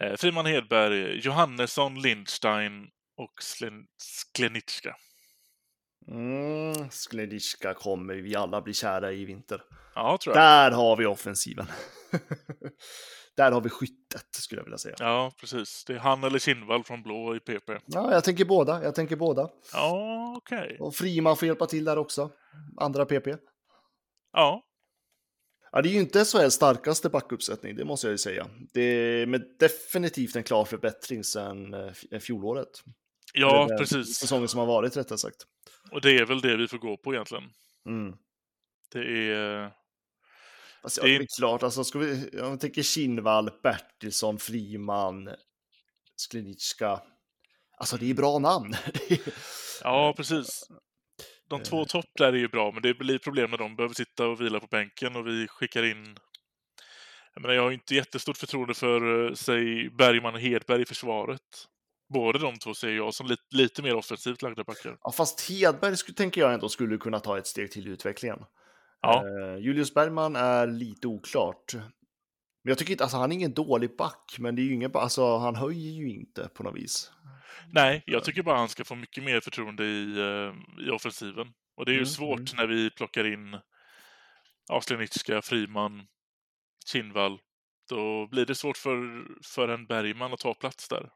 Eh, 0.00 0.16
Friman 0.16 0.46
Hedberg, 0.46 1.18
Johannesson, 1.18 2.00
Lindstein 2.02 2.90
och 3.16 3.32
Slen- 3.42 3.86
Sklenicka. 3.96 4.96
Mm, 6.08 6.90
Skledishka 6.90 7.74
kommer 7.74 8.14
vi 8.14 8.36
alla 8.36 8.60
bli 8.60 8.74
kära 8.74 9.12
i 9.12 9.24
vinter. 9.24 9.62
Ja, 9.94 10.18
tror 10.22 10.36
jag. 10.36 10.44
Där 10.44 10.70
har 10.70 10.96
vi 10.96 11.06
offensiven. 11.06 11.66
Där 13.38 13.52
har 13.52 13.60
vi 13.60 13.68
skyttet, 13.68 14.26
skulle 14.30 14.60
jag 14.60 14.64
vilja 14.64 14.78
säga. 14.78 14.94
Ja, 14.98 15.32
precis. 15.40 15.84
Det 15.86 15.92
är 15.92 15.98
han 15.98 16.24
eller 16.24 16.38
Kinnvall 16.38 16.84
från 16.84 17.02
blå 17.02 17.36
i 17.36 17.40
PP. 17.40 17.70
Ja, 17.86 18.12
jag 18.12 18.24
tänker 18.24 18.44
båda. 18.44 18.82
Jag 18.82 18.94
tänker 18.94 19.16
båda. 19.16 19.48
Ja, 19.72 20.34
okej. 20.36 20.76
Och 20.80 20.94
Friman 20.94 21.36
får 21.36 21.48
hjälpa 21.48 21.66
till 21.66 21.84
där 21.84 21.98
också. 21.98 22.30
Andra 22.80 23.06
PP. 23.06 23.26
Ja, 24.32 24.62
Ja, 25.72 25.82
det 25.82 25.88
är 25.88 25.92
ju 25.92 26.00
inte 26.00 26.24
SHLs 26.24 26.54
starkaste 26.54 27.08
backuppsättning, 27.08 27.76
det 27.76 27.84
måste 27.84 28.06
jag 28.06 28.12
ju 28.12 28.18
säga. 28.18 28.46
Det 28.72 28.82
är 28.82 29.26
med 29.26 29.42
definitivt 29.58 30.36
en 30.36 30.42
klar 30.42 30.64
förbättring 30.64 31.24
sedan 31.24 31.74
eh, 31.74 32.18
fjolåret. 32.20 32.82
ja 33.34 33.64
Eller, 33.64 33.74
eh, 33.74 33.78
precis. 33.78 34.16
Säsongen 34.16 34.48
som 34.48 34.60
har 34.60 34.66
varit, 34.66 34.96
rättare 34.96 35.18
sagt. 35.18 35.36
Och 35.90 36.00
det 36.00 36.18
är 36.18 36.26
väl 36.26 36.40
det 36.40 36.56
vi 36.56 36.68
får 36.68 36.78
gå 36.78 36.96
på 36.96 37.14
egentligen. 37.14 37.44
Mm. 37.86 38.16
Det 38.92 39.32
är... 39.32 39.72
Alltså, 40.82 41.00
Det 41.02 41.08
ja, 41.08 41.18
det 41.18 41.24
är 41.24 41.38
klart, 41.38 41.62
alltså, 41.62 41.84
ska 41.84 41.98
vi, 41.98 42.40
om 42.40 42.48
jag 42.48 42.60
tänker 42.60 42.82
Kinnvall, 42.82 43.50
Bertilsson, 43.62 44.38
Friman, 44.38 45.28
Sklenicka. 46.16 47.00
Alltså 47.76 47.96
det 47.96 48.10
är 48.10 48.14
bra 48.14 48.38
namn. 48.38 48.74
Ja, 49.82 50.14
precis. 50.16 50.64
De 51.48 51.62
två 51.62 51.84
topp 51.84 52.04
där 52.18 52.32
är 52.32 52.36
ju 52.36 52.48
bra, 52.48 52.72
men 52.72 52.82
det 52.82 52.94
blir 52.94 53.18
problem 53.18 53.50
när 53.50 53.58
de 53.58 53.76
behöver 53.76 53.94
sitta 53.94 54.26
och 54.26 54.40
vila 54.40 54.60
på 54.60 54.66
bänken 54.66 55.16
och 55.16 55.26
vi 55.26 55.48
skickar 55.48 55.82
in... 55.82 56.16
Jag 57.34 57.42
menar, 57.42 57.54
jag 57.54 57.62
har 57.62 57.70
inte 57.70 57.94
jättestort 57.94 58.36
förtroende 58.36 58.74
för, 58.74 59.26
eh, 59.26 59.34
säg, 59.34 59.90
Bergman 59.90 60.34
och 60.34 60.40
Hedberg 60.40 60.82
i 60.82 60.84
försvaret. 60.84 61.40
Båda 62.14 62.38
de 62.38 62.58
två 62.58 62.74
ser 62.74 62.90
jag 62.90 63.14
som 63.14 63.26
lite, 63.26 63.42
lite 63.50 63.82
mer 63.82 63.94
offensivt 63.94 64.42
lagda 64.42 64.64
backar. 64.64 64.98
ja, 65.02 65.12
fast 65.12 65.50
Hedberg 65.50 65.96
skulle, 65.96 66.14
tänker 66.14 66.40
jag 66.40 66.54
ändå 66.54 66.68
skulle 66.68 66.96
kunna 66.96 67.20
ta 67.20 67.38
ett 67.38 67.46
steg 67.46 67.72
till 67.72 67.88
i 67.88 67.90
utvecklingen. 67.90 68.38
Ja, 69.02 69.24
Eh, 69.26 69.56
Julius 69.58 69.94
Bergman 69.94 70.36
är 70.36 70.66
lite 70.66 71.06
oklart. 71.06 71.72
Men 72.62 72.70
jag 72.70 72.78
tycker 72.78 72.92
inte, 72.92 73.04
alltså 73.04 73.16
han 73.16 73.32
är 73.32 73.36
ingen 73.36 73.54
dålig 73.54 73.96
back, 73.96 74.36
men 74.38 74.56
det 74.56 74.62
är 74.62 74.64
ju 74.64 74.74
ingen, 74.74 74.90
alltså 74.94 75.36
han 75.38 75.56
höjer 75.56 75.92
ju 75.92 76.10
inte 76.10 76.48
på 76.54 76.62
något 76.62 76.76
vis. 76.76 77.12
nej, 77.72 78.02
jag 78.06 78.24
tycker 78.24 78.42
bara 78.42 78.58
han 78.58 78.68
ska 78.68 78.84
få 78.84 78.94
mycket 78.94 79.24
mer 79.24 79.40
förtroende 79.40 79.84
i, 79.84 80.18
eh, 80.18 80.86
i 80.86 80.90
offensiven. 80.90 81.46
Och 81.76 81.84
det 81.84 81.90
är 81.90 81.94
ju 81.94 81.98
Mm, 81.98 82.06
svårt 82.06 82.56
när 82.56 82.66
vi 82.66 82.90
plockar 82.90 83.32
in 83.32 83.58
Aslenitska, 84.68 85.42
Friman, 85.42 86.06
Kinnvall. 86.92 87.38
Då 87.88 88.26
blir 88.26 88.46
det 88.46 88.54
svårt 88.54 88.76
för, 88.76 89.24
för 89.44 89.68
en 89.68 89.86
Bergman 89.86 90.32
att 90.32 90.40
ta 90.40 90.54
plats 90.54 90.88
där. 90.88 91.10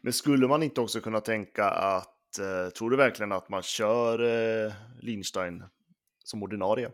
Men 0.00 0.12
skulle 0.12 0.48
man 0.48 0.62
inte 0.62 0.80
också 0.80 1.00
kunna 1.00 1.20
tänka 1.20 1.64
att, 1.70 2.38
eh, 2.38 2.68
tror 2.70 2.90
du 2.90 2.96
verkligen 2.96 3.32
att 3.32 3.48
man 3.48 3.62
kör 3.62 4.18
eh, 4.66 4.72
Lindstein 5.00 5.64
som 6.26 6.42
ordinarie? 6.42 6.90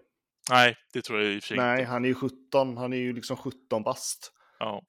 Nej, 0.51 0.77
det 0.93 1.03
tror 1.03 1.21
jag 1.21 1.33
i 1.35 1.39
och 1.39 1.43
för 1.43 1.49
sig 1.49 1.57
Nej, 1.57 1.81
inte. 1.81 1.91
han 1.91 2.05
är 2.05 2.09
ju 2.09 2.15
17, 2.15 2.77
han 2.77 2.93
är 2.93 2.97
ju 2.97 3.13
liksom 3.13 3.37
17 3.37 3.83
bast. 3.83 4.33
Ja. 4.59 4.83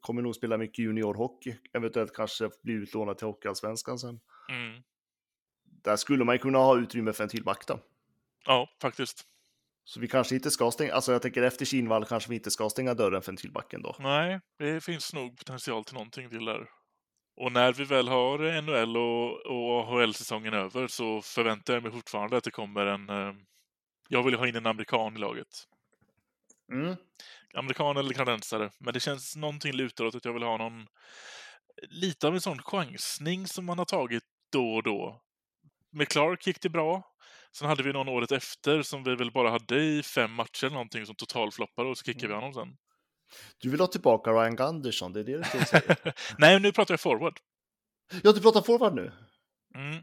Kommer 0.00 0.22
nog 0.22 0.34
spela 0.34 0.58
mycket 0.58 0.78
juniorhockey, 0.78 1.56
eventuellt 1.72 2.14
kanske 2.14 2.50
bli 2.62 2.74
utlånad 2.74 3.18
till 3.18 3.26
Hockeyallsvenskan 3.26 3.98
sen. 3.98 4.20
Mm. 4.48 4.82
Där 5.84 5.96
skulle 5.96 6.24
man 6.24 6.34
ju 6.34 6.38
kunna 6.38 6.58
ha 6.58 6.78
utrymme 6.78 7.12
för 7.12 7.24
en 7.24 7.30
till 7.30 7.44
back 7.44 7.66
då. 7.66 7.80
Ja, 8.46 8.68
faktiskt. 8.82 9.24
Så 9.84 10.00
vi 10.00 10.08
kanske 10.08 10.34
inte 10.34 10.50
ska 10.50 10.70
stänga, 10.70 10.92
alltså 10.92 11.12
jag 11.12 11.22
tänker 11.22 11.42
efter 11.42 11.64
Kinvall 11.64 12.04
kanske 12.04 12.30
vi 12.30 12.36
inte 12.36 12.50
ska 12.50 12.70
stänga 12.70 12.94
dörren 12.94 13.22
för 13.22 13.32
en 13.32 13.36
till 13.36 13.52
back 13.52 13.72
ändå. 13.72 13.96
Nej, 13.98 14.40
det 14.58 14.84
finns 14.84 15.14
nog 15.14 15.38
potential 15.38 15.84
till 15.84 15.94
någonting 15.94 16.30
till 16.30 16.44
där. 16.44 16.68
Och 17.36 17.52
när 17.52 17.72
vi 17.72 17.84
väl 17.84 18.08
har 18.08 18.62
NHL 18.62 18.96
och, 18.96 19.46
och 19.46 19.80
AHL-säsongen 19.80 20.54
över 20.54 20.86
så 20.86 21.22
förväntar 21.22 21.74
jag 21.74 21.82
mig 21.82 21.92
fortfarande 21.92 22.36
att 22.36 22.44
det 22.44 22.50
kommer 22.50 22.86
en... 22.86 23.06
Jag 24.08 24.22
vill 24.22 24.34
ha 24.34 24.48
in 24.48 24.56
en 24.56 24.66
amerikan 24.66 25.16
i 25.16 25.18
laget. 25.18 25.66
Mm. 26.72 26.96
Amerikan 27.54 27.96
eller 27.96 28.14
kanadensare. 28.14 28.70
Men 28.78 28.94
det 28.94 29.00
känns 29.00 29.36
någonting 29.36 29.72
lutar 29.72 30.04
åt 30.04 30.14
att 30.14 30.24
jag 30.24 30.32
vill 30.32 30.42
ha 30.42 30.56
någon... 30.56 30.86
Lite 31.88 32.26
av 32.26 32.34
en 32.34 32.40
sån 32.40 32.62
chansning 32.62 33.46
som 33.46 33.64
man 33.64 33.78
har 33.78 33.84
tagit 33.84 34.24
då 34.52 34.74
och 34.74 34.82
då. 34.82 35.22
Med 35.90 36.08
Clark 36.08 36.46
gick 36.46 36.60
det 36.60 36.68
bra. 36.68 37.02
Sen 37.52 37.68
hade 37.68 37.82
vi 37.82 37.92
någon 37.92 38.08
året 38.08 38.32
efter 38.32 38.82
som 38.82 39.04
vi 39.04 39.14
väl 39.14 39.32
bara 39.32 39.50
hade 39.50 39.82
i 39.82 40.02
fem 40.02 40.32
matcher 40.32 40.64
eller 40.66 40.74
någonting 40.74 41.06
som 41.06 41.14
totalfloppade 41.14 41.88
och 41.88 41.98
så 41.98 42.04
kickade 42.04 42.28
vi 42.28 42.34
honom 42.34 42.54
sen. 42.54 42.76
Du 43.58 43.70
vill 43.70 43.80
ha 43.80 43.86
tillbaka 43.86 44.30
Ryan 44.30 44.56
Gunderson, 44.56 45.12
det 45.12 45.20
är 45.20 45.24
det 45.24 45.58
du 45.58 45.64
säga. 45.64 45.96
Nej, 46.38 46.60
nu 46.60 46.72
pratar 46.72 46.92
jag 46.92 47.00
forward. 47.00 47.40
ja, 48.22 48.32
du 48.32 48.40
pratar 48.40 48.62
forward 48.62 48.94
nu? 48.94 49.12
Mm. 49.74 50.02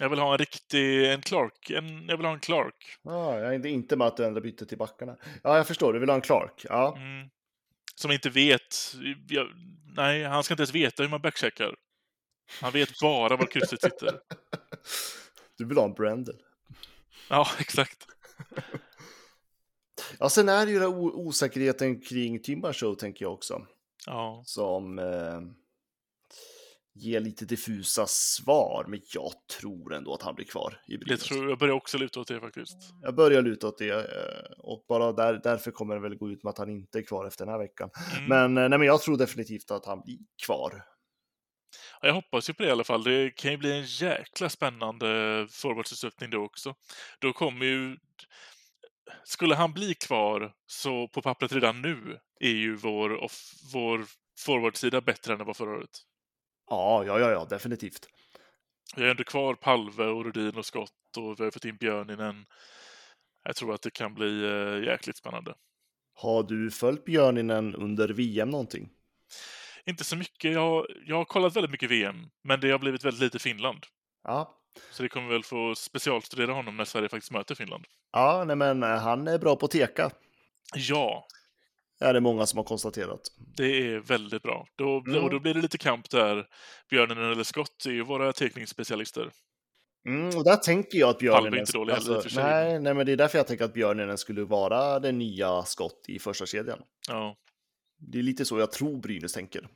Jag 0.00 0.08
vill 0.08 0.18
ha 0.18 0.32
en 0.32 0.38
riktig, 0.38 1.12
en 1.12 1.22
Clark. 1.22 1.70
En, 1.70 2.06
jag 2.08 2.16
vill 2.16 2.26
ha 2.26 2.32
en 2.32 2.40
Clark. 2.40 2.98
Ja, 3.02 3.38
jag 3.38 3.54
är 3.54 3.66
inte- 3.66 3.96
med 3.96 4.06
att 4.06 4.16
du 4.16 4.24
ändrar 4.24 4.40
byte 4.42 4.66
till 4.66 4.78
backarna. 4.78 5.16
Ja, 5.42 5.56
jag 5.56 5.66
förstår, 5.66 5.92
du 5.92 5.98
vill 5.98 6.08
ha 6.08 6.16
en 6.16 6.22
Clark. 6.22 6.64
Ja. 6.68 6.96
Mm. 6.96 7.28
Som 7.94 8.10
inte 8.12 8.30
vet. 8.30 8.94
Jag, 9.28 9.46
nej, 9.96 10.24
han 10.24 10.44
ska 10.44 10.54
inte 10.54 10.60
ens 10.62 10.74
veta 10.74 11.02
hur 11.02 11.10
man 11.10 11.20
backcheckar. 11.20 11.74
Han 12.60 12.72
vet 12.72 13.00
bara 13.00 13.36
var 13.36 13.46
krysset 13.46 13.82
sitter. 13.82 14.10
Du 15.58 15.64
vill 15.64 15.76
ha 15.78 15.84
en 15.84 15.92
Brendel. 15.94 16.36
Ja, 17.28 17.48
exakt. 17.58 18.06
Ja, 20.18 20.28
sen 20.28 20.48
är 20.48 20.66
det 20.66 20.72
ju 20.72 20.78
den 20.78 20.88
osäkerheten 20.94 22.00
kring 22.00 22.42
Timber 22.42 22.72
Show, 22.72 22.94
tänker 22.94 23.24
jag 23.24 23.32
också. 23.32 23.66
Ja, 24.06 24.42
Som 24.46 24.98
eh, 24.98 25.40
ger 26.94 27.20
lite 27.20 27.44
diffusa 27.44 28.06
svar, 28.06 28.84
men 28.88 29.00
jag 29.14 29.32
tror 29.60 29.94
ändå 29.94 30.14
att 30.14 30.22
han 30.22 30.34
blir 30.34 30.46
kvar 30.46 30.80
i 30.86 30.92
det 30.92 30.98
Brynäs. 30.98 31.22
tror 31.22 31.48
jag 31.48 31.58
börjar 31.58 31.74
också 31.74 31.98
luta 31.98 32.20
åt 32.20 32.28
det 32.28 32.40
faktiskt. 32.40 32.76
Jag 33.02 33.14
börjar 33.14 33.42
luta 33.42 33.68
åt 33.68 33.78
det 33.78 33.90
eh, 33.90 34.52
och 34.58 34.84
bara 34.88 35.12
där, 35.12 35.40
därför 35.42 35.70
kommer 35.70 35.94
det 35.94 36.00
väl 36.00 36.14
gå 36.14 36.30
ut 36.30 36.42
med 36.42 36.50
att 36.50 36.58
han 36.58 36.70
inte 36.70 36.98
är 36.98 37.02
kvar 37.02 37.26
efter 37.26 37.44
den 37.44 37.52
här 37.52 37.58
veckan. 37.58 37.90
Mm. 38.18 38.28
Men, 38.28 38.64
eh, 38.64 38.68
nej, 38.68 38.78
men 38.78 38.86
jag 38.86 39.00
tror 39.00 39.16
definitivt 39.16 39.70
att 39.70 39.86
han 39.86 40.00
blir 40.04 40.18
kvar. 40.46 40.84
Ja, 42.00 42.08
Jag 42.08 42.14
hoppas 42.14 42.50
ju 42.50 42.54
på 42.54 42.62
det 42.62 42.68
i 42.68 42.72
alla 42.72 42.84
fall. 42.84 43.02
Det 43.04 43.30
kan 43.30 43.50
ju 43.50 43.56
bli 43.56 43.72
en 43.72 43.84
jäkla 43.84 44.48
spännande 44.48 45.06
forwardsuppsättning 45.50 46.30
då 46.30 46.44
också. 46.44 46.74
Då 47.18 47.32
kommer 47.32 47.66
ju... 47.66 47.96
Skulle 49.24 49.54
han 49.54 49.72
bli 49.72 49.94
kvar 49.94 50.52
så 50.66 51.08
på 51.08 51.22
pappret 51.22 51.52
redan 51.52 51.82
nu 51.82 52.18
är 52.40 52.50
ju 52.50 52.76
vår, 52.76 53.24
off, 53.24 53.52
vår 53.72 54.04
forwardsida 54.38 55.00
bättre 55.00 55.32
än 55.32 55.38
den 55.38 55.46
var 55.46 55.54
förra 55.54 55.76
året. 55.76 55.90
Ja, 56.72 57.04
ja, 57.06 57.18
ja, 57.18 57.30
ja 57.30 57.44
definitivt. 57.44 58.08
Vi 58.96 59.02
har 59.02 59.10
ändå 59.10 59.24
kvar 59.24 59.54
Palve 59.54 60.04
och 60.04 60.24
Rudin 60.24 60.56
och 60.56 60.66
Skott 60.66 61.16
och 61.16 61.40
vi 61.40 61.44
har 61.44 61.50
fått 61.50 61.64
in 61.64 61.76
Björninen. 61.76 62.46
Jag 63.44 63.56
tror 63.56 63.74
att 63.74 63.82
det 63.82 63.90
kan 63.90 64.14
bli 64.14 64.44
eh, 64.44 64.88
jäkligt 64.88 65.16
spännande. 65.16 65.54
Har 66.14 66.42
du 66.42 66.70
följt 66.70 67.04
Björninen 67.04 67.74
under 67.74 68.08
VM 68.08 68.50
någonting? 68.50 68.88
Inte 69.86 70.04
så 70.04 70.16
mycket. 70.16 70.52
Jag, 70.52 70.86
jag 71.06 71.16
har 71.16 71.24
kollat 71.24 71.56
väldigt 71.56 71.70
mycket 71.70 71.90
VM, 71.90 72.16
men 72.44 72.60
det 72.60 72.70
har 72.70 72.78
blivit 72.78 73.04
väldigt 73.04 73.20
lite 73.22 73.38
Finland. 73.38 73.86
Ja, 74.24 74.58
Så 74.90 75.02
det 75.02 75.08
kommer 75.08 75.28
väl 75.28 75.44
få 75.44 75.74
specialstudera 75.74 76.52
honom 76.52 76.76
när 76.76 76.84
Sverige 76.84 77.08
faktiskt 77.08 77.32
möter 77.32 77.54
Finland. 77.54 77.84
ja 78.12 78.44
nej, 78.46 78.56
men 78.56 78.82
eh, 78.82 78.88
han 78.98 79.28
är 79.28 79.38
bra 79.38 79.56
på 79.56 79.68
teka. 79.68 80.10
Ja, 80.74 81.26
är 82.02 82.14
det 82.14 82.20
många 82.20 82.46
som 82.46 82.56
har 82.56 82.64
konstaterat. 82.64 83.20
det 83.56 83.64
är 83.64 83.98
väldigt 83.98 84.42
bra. 84.42 84.66
Då, 84.76 85.02
Mm. 85.06 85.24
Och 85.24 85.30
då 85.30 85.40
blir 85.40 85.54
det 85.54 85.60
lite 85.60 85.78
kamp 85.78 86.10
där. 86.10 86.46
Björninen 86.90 87.32
eller 87.32 87.44
Skott 87.44 87.86
är 87.86 87.90
ju 87.90 88.02
våra 88.02 88.32
teckningsspecialister. 88.32 89.30
Mm, 90.06 90.26
och 90.38 90.44
där 90.44 90.56
tänker 90.56 90.98
jag 90.98 91.10
att 91.10 91.18
Björninen... 91.18 91.58
inte 91.58 91.72
dålig 91.72 91.94
heller 91.94 92.14
i 92.14 92.18
och 92.18 92.22
för 92.24 92.42
nej, 92.42 92.80
nej, 92.80 92.94
men 92.94 93.06
det 93.06 93.12
är 93.12 93.16
därför 93.16 93.38
jag 93.38 93.46
tänker 93.46 93.64
att 93.64 93.74
Björninen 93.74 94.18
skulle 94.18 94.44
vara 94.44 95.00
den 95.00 95.18
nya 95.18 95.62
skott 95.62 96.04
i 96.08 96.18
första 96.18 96.46
kedjan. 96.46 96.78
Ja. 97.08 97.36
Det 97.98 98.18
är 98.18 98.22
lite 98.22 98.44
så 98.44 98.58
jag 98.58 98.72
tror 98.72 98.98
Brynäs 98.98 99.32
tänker. 99.32 99.68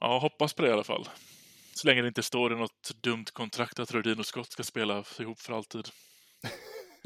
ja, 0.00 0.18
hoppas 0.18 0.52
på 0.54 0.62
det 0.62 0.68
i 0.68 0.72
alla 0.72 0.84
fall. 0.84 1.08
Så 1.74 1.86
länge 1.86 2.02
det 2.02 2.08
inte 2.08 2.22
står 2.22 2.52
i 2.52 2.56
något 2.56 2.90
dumt 3.00 3.24
kontrakt 3.32 3.78
att 3.78 3.92
Rudin 3.92 4.18
och 4.18 4.26
Skott 4.26 4.52
ska 4.52 4.62
spela 4.62 5.04
ihop 5.18 5.40
för 5.40 5.52
alltid. 5.52 5.88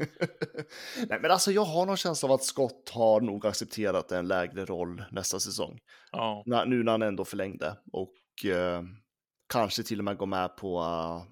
Nej, 1.09 1.19
men 1.21 1.31
alltså 1.31 1.51
jag 1.51 1.65
har 1.65 1.85
någon 1.85 1.97
känsla 1.97 2.29
av 2.29 2.35
att 2.35 2.43
Scott 2.43 2.89
har 2.89 3.21
nog 3.21 3.45
accepterat 3.45 4.11
en 4.11 4.27
lägre 4.27 4.65
roll 4.65 5.03
nästa 5.11 5.39
säsong. 5.39 5.79
Ja, 6.11 6.43
nu 6.45 6.83
när 6.83 6.91
han 6.91 7.01
ändå 7.01 7.25
förlängde 7.25 7.77
och 7.93 8.45
eh, 8.45 8.83
kanske 9.49 9.83
till 9.83 9.99
och 9.99 10.05
med 10.05 10.17
går 10.17 10.25
med 10.25 10.57
på 10.57 10.81
eh, 10.81 11.23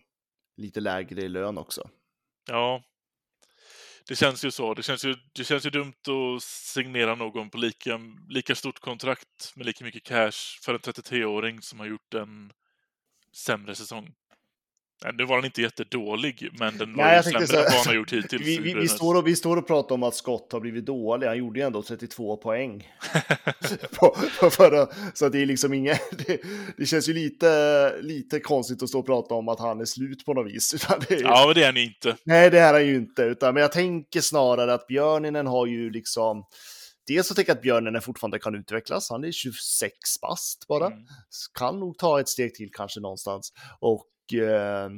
lite 0.58 0.80
lägre 0.80 1.22
i 1.22 1.30
lön 1.30 1.58
också. 1.58 1.90
ja. 2.48 2.84
Det 4.08 4.16
känns 4.16 4.46
ju 4.46 4.52
så. 4.52 4.74
Det 4.74 4.84
känns 4.84 5.06
ju, 5.06 5.16
det 5.34 5.44
känns 5.44 5.66
ju 5.66 5.70
dumt 5.70 5.94
att 6.08 6.44
signera 6.44 7.16
någon 7.16 7.50
på 7.50 7.58
lika, 7.58 8.00
lika 8.30 8.56
stort 8.56 8.80
kontrakt 8.80 9.54
med 9.56 9.66
lika 9.66 9.86
mycket 9.86 10.04
cash 10.04 10.62
för 10.62 10.74
en 10.74 10.80
33-åring 10.80 11.62
som 11.62 11.80
har 11.80 11.88
gjort 11.88 12.14
en 12.14 12.52
sämre 13.36 13.76
säsong. 13.76 14.14
Nu 15.14 15.26
var 15.26 15.36
han 15.36 15.46
inte 15.46 15.62
jättedålig, 15.62 16.50
men 16.60 16.78
den 16.78 16.96
var 16.96 17.04
Nej, 17.04 17.18
ju 17.18 17.24
sämre 17.24 17.40
än 17.40 17.64
vad 17.64 17.74
han 17.74 17.88
har 17.88 17.94
gjort 17.94 18.14
hittills. 18.14 18.48
Vi, 18.48 18.58
vi, 18.58 18.74
vi, 18.74 18.88
står 18.88 19.16
och, 19.16 19.28
vi 19.28 19.36
står 19.36 19.58
och 19.58 19.68
pratar 19.68 19.96
om 19.96 20.04
att 20.04 20.16
Scott 20.16 20.52
har 20.52 20.60
blivit 20.60 20.86
dålig. 20.86 21.28
Han 21.28 21.38
gjorde 21.38 21.60
ju 21.60 21.66
ändå 21.66 21.84
32 21.84 22.38
poäng. 22.38 22.88
på, 24.00 24.16
på 24.40 24.50
förra, 24.50 24.88
så 25.14 25.30
det 25.30 25.42
är 25.42 25.46
liksom 25.46 25.74
inget... 25.74 26.02
Det, 26.28 26.42
det 26.78 26.86
känns 26.86 27.10
ju 27.10 27.14
lite, 27.14 28.02
lite 28.02 28.40
konstigt 28.40 28.84
att 28.84 28.90
stå 28.90 29.00
och 29.00 29.06
prata 29.06 29.36
om 29.36 29.50
att 29.50 29.60
han 29.60 29.82
är 29.82 29.86
slut 29.86 30.26
på 30.26 30.34
något 30.34 30.48
vis. 30.48 30.74
Är, 31.10 31.22
Ja, 31.22 31.44
men 31.46 31.56
det 31.56 31.62
är 31.62 31.66
han 31.66 31.76
ju 31.76 31.84
inte. 31.84 32.18
Nej, 32.24 32.50
det 32.50 32.60
är 32.60 32.74
han 32.74 32.88
ju 32.88 32.96
inte. 32.96 33.22
Utan, 33.22 33.54
men 33.54 33.62
jag 33.62 33.72
tänker 33.72 34.22
snarare 34.22 34.74
att 34.74 34.88
Björninen 34.88 35.48
har 35.48 35.66
ju 35.66 35.90
liksom... 35.90 36.44
Dels 37.08 37.28
så 37.28 37.34
tänker 37.34 37.50
jag 37.50 37.58
att 37.58 37.62
Björninen 37.62 38.02
fortfarande 38.02 38.40
kan 38.40 38.56
utvecklas. 38.56 39.10
Han 39.10 39.24
är 39.24 39.32
26 39.32 39.94
bast 40.22 40.68
bara. 40.68 40.86
Mm. 40.86 41.00
Kan 41.60 41.80
nog 41.80 41.98
ta 41.98 42.20
ett 42.20 42.30
steg 42.30 42.56
till 42.56 42.70
kanske 42.74 43.00
någonstans. 43.00 43.54
Och 43.80 44.06
eh, 44.34 44.90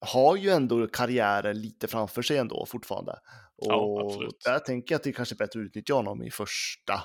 har 0.00 0.36
ju 0.36 0.50
ändå 0.50 0.86
karriären 0.86 1.60
lite 1.60 1.88
framför 1.88 2.22
sig 2.22 2.38
ändå 2.38 2.66
fortfarande. 2.66 3.18
Ja, 3.56 3.74
Och 3.76 4.00
absolut. 4.00 4.40
där 4.44 4.58
tänker 4.58 4.92
jag 4.94 4.96
att 4.98 5.02
det 5.04 5.10
är 5.10 5.14
kanske 5.14 5.34
är 5.34 5.36
bättre 5.36 5.60
att 5.60 5.66
utnyttja 5.66 5.94
honom 5.94 6.22
i 6.22 6.30
första 6.30 7.00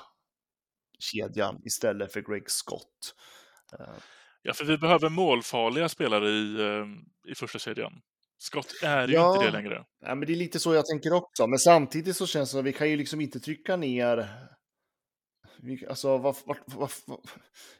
kedjan 0.98 1.60
istället 1.64 2.12
för 2.12 2.20
Greg 2.20 2.50
Scott. 2.50 3.14
Eh, 3.78 3.86
Ja, 4.44 4.52
för 4.54 4.64
vi 4.64 4.78
behöver 4.78 5.08
målfarliga 5.08 5.88
spelare 5.88 6.28
i, 6.28 6.60
eh, 6.60 6.86
i 7.32 7.34
första 7.34 7.58
kedjan. 7.58 7.92
Scott 8.38 8.66
är 8.82 9.08
ju 9.08 9.14
Ja. 9.14 9.34
inte 9.34 9.46
det 9.46 9.52
längre. 9.52 9.84
Ja, 10.00 10.14
men 10.14 10.26
det 10.26 10.32
är 10.32 10.36
lite 10.36 10.60
så 10.60 10.74
jag 10.74 10.86
tänker 10.86 11.12
också. 11.12 11.46
Men 11.46 11.58
samtidigt 11.58 12.16
så 12.16 12.26
känns 12.26 12.48
det 12.48 12.50
som 12.50 12.60
att 12.60 12.66
vi 12.66 12.72
kan 12.72 12.90
ju 12.90 12.96
liksom 12.96 13.20
inte 13.20 13.40
trycka 13.40 13.76
ner... 13.76 14.28
Alltså, 15.88 16.18
vart, 16.18 16.36
vart, 16.46 16.58
vart, 16.66 16.92
vart, 17.06 17.20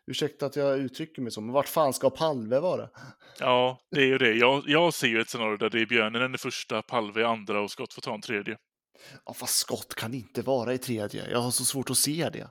ursäkta 0.06 0.46
att 0.46 0.56
jag 0.56 0.78
uttrycker 0.78 1.22
mig 1.22 1.32
så, 1.32 1.40
men 1.40 1.52
vart 1.52 1.68
fan 1.68 1.92
ska 1.92 2.10
Palve 2.10 2.60
vara? 2.60 2.88
Ja, 3.38 3.78
det 3.90 4.00
är 4.00 4.06
ju 4.06 4.18
det. 4.18 4.32
Jag, 4.32 4.62
jag 4.66 4.94
ser 4.94 5.08
ju 5.08 5.20
ett 5.20 5.28
scenario 5.28 5.56
där 5.56 5.70
det 5.70 5.80
är 5.80 5.86
Björnen 5.86 6.34
i 6.34 6.38
första, 6.38 6.82
Palve 6.82 7.26
andra 7.26 7.60
och 7.60 7.70
Scott 7.70 7.92
får 7.92 8.02
ta 8.02 8.14
en 8.14 8.20
tredje. 8.20 8.56
Ja, 9.24 9.34
fast 9.34 9.58
Skott 9.58 9.94
kan 9.94 10.14
inte 10.14 10.42
vara 10.42 10.74
i 10.74 10.78
tredje. 10.78 11.30
Jag 11.30 11.38
har 11.38 11.50
så 11.50 11.64
svårt 11.64 11.90
att 11.90 11.98
se 11.98 12.30
det. 12.32 12.50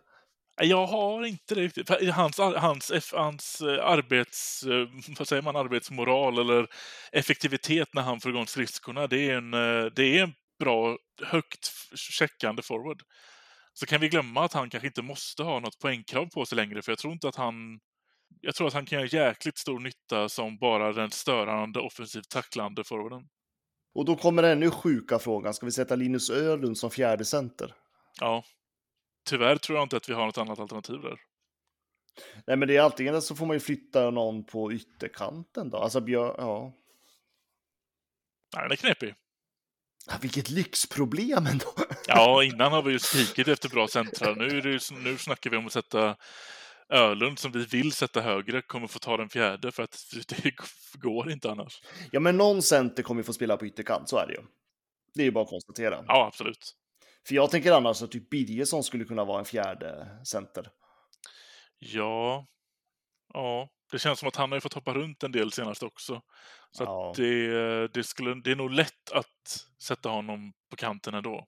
Jag 0.62 0.88
har 0.88 1.25
inte 1.25 1.56
det 1.56 1.62
riktigt. 1.62 1.90
Hans, 2.10 2.38
hans, 2.38 2.92
hans 3.13 3.62
eh, 3.62 3.86
arbets, 3.86 4.63
eh, 4.63 4.88
vad 5.18 5.28
säger 5.28 5.42
man, 5.42 5.56
arbetsmoral 5.56 6.40
eller 6.40 6.68
effektivitet 7.12 7.94
när 7.94 8.01
han 8.01 8.20
får 8.20 8.32
igång 8.32 8.48
skridskorna, 8.48 9.08
det 9.08 9.30
är 9.30 9.38
en, 9.38 9.54
eh, 9.54 9.86
det 9.96 10.18
är 10.18 10.24
en 10.24 10.34
bra, 10.60 10.98
högt 11.24 11.72
checkande 11.96 12.62
forward. 12.62 13.01
Så 13.74 13.86
kan 13.86 14.01
vi 14.01 14.10
glömma 14.10 14.44
att 14.46 14.54
han 14.54 14.70
kanske 14.70 14.88
inte 14.88 15.01
måste 15.01 15.44
ha 15.44 15.60
något 15.60 15.80
poängkrav 15.80 16.25
på 16.25 16.46
sig 16.46 16.56
längre, 16.56 16.82
för 16.82 16.92
jag 16.92 17.00
tror 17.00 17.13
inte 17.13 17.28
att 17.28 17.36
han... 17.36 17.80
Jag 18.42 18.56
tror 18.56 18.68
att 18.68 18.74
han 18.74 18.86
kan 18.86 19.00
göra 19.00 19.28
jäkligt 19.28 19.58
stor 19.58 19.80
nytta 19.80 20.30
som 20.30 20.58
bara 20.58 20.94
den 20.94 21.12
störande 21.12 21.80
offensivt 21.80 22.30
tacklande 22.30 22.84
forwarden. 22.84 23.30
Och 23.94 24.06
då 24.06 24.16
kommer 24.16 24.44
ännu 24.44 24.72
sjuka 24.72 25.20
frågan. 25.20 25.54
Ska 25.54 25.66
vi 25.66 25.72
sätta 25.72 25.96
Linus 25.96 26.30
Ölund 26.30 26.78
som 26.78 26.92
fjärde 26.92 27.25
center? 27.25 27.75
Ja. 28.20 28.44
Tyvärr 29.30 29.56
tror 29.56 29.78
jag 29.78 29.86
inte 29.86 29.98
att 29.98 30.10
vi 30.10 30.13
har 30.13 30.25
något 30.25 30.38
annat 30.38 30.60
alternativ 30.60 31.01
där. 31.01 31.20
Nej, 32.48 32.58
men 32.58 32.68
det 32.68 32.78
är 32.78 32.82
antingen 32.82 33.22
så 33.22 33.36
får 33.36 33.46
man 33.46 33.56
ju 33.56 33.60
flytta 33.60 34.10
någon 34.10 34.44
på 34.44 34.74
ytterkanten 34.74 35.70
då. 35.70 35.78
Alltså 35.78 36.01
Björn, 36.01 36.36
ja. 36.38 36.74
Nej, 38.56 38.63
den 38.63 38.72
är 38.72 38.75
knepig. 38.75 39.16
Ja, 40.08 40.13
Vilket 40.22 40.50
lyxproblem 40.50 41.46
ändå. 41.48 41.74
Ja, 42.08 42.43
innan 42.43 42.72
har 42.72 42.81
vi 42.81 42.91
ju 42.91 43.00
skrikit 43.00 43.48
efter 43.48 43.70
bra 43.70 43.88
centrar. 43.88 44.36
Nu, 44.36 44.46
är 44.58 44.62
det, 44.62 44.70
ju- 44.70 44.79
nu 45.03 45.17
snackar 45.17 45.50
vi 45.50 45.58
om 45.58 45.65
att 45.65 45.72
sätta 45.74 46.15
Ölund, 46.89 47.39
som 47.39 47.51
vi 47.51 47.65
vill 47.65 47.91
sätta 47.91 48.22
högre, 48.22 48.62
kommer 48.62 48.88
få 48.88 49.00
ta 49.00 49.17
den 49.17 49.29
fjärde 49.29 49.72
för 49.72 49.84
att 49.84 49.98
det 50.27 50.51
går 51.00 51.31
inte 51.31 51.51
annars. 51.51 51.81
Ja, 52.12 52.20
men 52.20 52.38
någon 52.38 52.62
center 52.62 53.03
kommer 53.03 53.20
ju 53.20 53.24
få 53.24 53.34
spela 53.34 53.58
på 53.58 53.65
ytterkant, 53.65 54.10
så 54.10 54.17
är 54.17 54.27
det 54.27 54.34
ju. 54.34 54.41
Det 55.13 55.22
är 55.22 55.25
ju 55.25 55.31
bara 55.31 55.43
att 55.43 55.50
konstatera. 55.50 56.03
Ja, 56.08 56.25
absolut. 56.27 56.75
För 57.27 57.36
jag 57.36 57.51
tänker 57.51 57.72
annars 57.72 58.01
att 58.01 58.12
typ 58.12 58.29
Birgersson 58.29 58.84
skulle 58.84 59.05
kunna 59.05 59.25
vara 59.25 59.39
en 59.39 59.46
fjärde 59.46 60.08
center. 60.25 60.67
Ja, 61.79 62.46
ja, 63.33 63.70
det 63.91 64.00
känns 64.00 64.20
som 64.20 64.27
att 64.27 64.35
han 64.35 64.51
har 64.51 64.57
ju 64.57 64.61
fått 64.61 64.74
hoppa 64.74 64.94
runt 64.94 65.24
en 65.24 65.31
del 65.31 65.51
senast 65.51 65.83
också. 65.83 66.22
Så 66.72 66.83
Ja. 66.83 67.13
det, 67.17 67.87
det, 67.87 68.03
skulle, 68.03 68.33
det 68.44 68.51
är 68.51 68.55
nog 68.55 68.72
lätt 68.72 69.11
att 69.13 69.67
sätta 69.83 70.09
honom 70.09 70.53
på 70.70 70.75
kanten 70.75 71.13
ändå. 71.13 71.48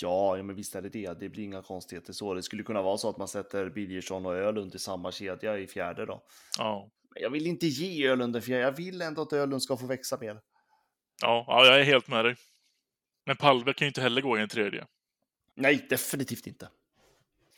Ja, 0.00 0.36
ja, 0.36 0.42
men 0.42 0.56
visst 0.56 0.74
är 0.74 0.82
det 0.82 0.88
det. 0.88 1.20
Det 1.20 1.28
blir 1.28 1.44
inga 1.44 1.62
konstigheter 1.62 2.12
så. 2.12 2.34
Det 2.34 2.42
skulle 2.42 2.62
kunna 2.62 2.82
vara 2.82 2.98
så 2.98 3.08
att 3.10 3.16
man 3.18 3.28
sätter 3.28 3.70
Birgersson 3.70 4.26
och 4.26 4.34
Ölund 4.34 4.74
i 4.74 4.78
samma 4.78 5.12
kedja 5.12 5.58
i 5.58 5.66
fjärde 5.66 6.06
då. 6.06 6.22
Ja, 6.58 6.90
Men 7.14 7.22
jag 7.22 7.30
vill 7.30 7.46
inte 7.46 7.66
ge 7.66 8.08
Ölund 8.08 8.36
en 8.36 8.42
fjärde. 8.42 8.62
Jag 8.62 8.72
vill 8.72 9.02
ändå 9.02 9.22
att 9.22 9.32
Ölund 9.32 9.62
ska 9.62 9.76
få 9.76 9.86
växa 9.86 10.18
mer. 10.20 10.40
ja, 11.22 11.44
ja 11.48 11.66
jag 11.66 11.80
är 11.80 11.84
helt 11.84 12.08
med 12.08 12.24
dig. 12.24 12.36
Men 13.26 13.36
Palve 13.36 13.72
kan 13.74 13.84
ju 13.86 13.88
inte 13.88 14.00
heller 14.02 14.20
gå 14.22 14.38
i 14.38 14.40
en 14.42 14.48
tredje. 14.48 14.86
Nej, 15.56 15.86
definitivt 15.90 16.46
inte. 16.46 16.68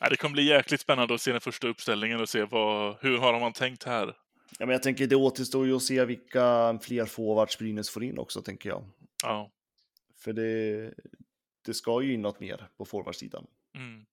Nej, 0.02 0.10
det 0.10 0.16
kommer 0.16 0.32
bli 0.32 0.42
jäkligt 0.42 0.80
spännande 0.80 1.14
att 1.14 1.20
se 1.20 1.32
den 1.32 1.40
första 1.40 1.68
uppställningen 1.68 2.20
och 2.20 2.28
se 2.28 2.44
vad, 2.44 2.96
hur 3.00 3.18
har 3.18 3.40
man 3.40 3.52
tänkt 3.52 3.84
här. 3.84 4.06
Ja, 4.58 4.66
men 4.66 4.68
jag 4.68 4.82
tänker 4.82 5.06
det 5.06 5.16
återstår 5.16 5.66
ju 5.66 5.76
att 5.76 5.82
se 5.82 6.04
vilka 6.04 6.78
fler 6.82 7.04
forwards 7.04 7.58
Brynäs 7.58 7.90
får 7.90 8.04
in 8.04 8.18
också, 8.18 8.42
tänker 8.42 8.68
jag. 8.68 8.84
Ja. 9.22 9.50
För 10.16 10.32
det, 10.32 10.92
det 11.66 11.74
ska 11.74 12.02
ju 12.02 12.14
in 12.14 12.22
något 12.22 12.40
mer 12.40 12.68
på 12.76 12.84
forwardsidan. 12.84 13.46
Mm. 13.74 14.04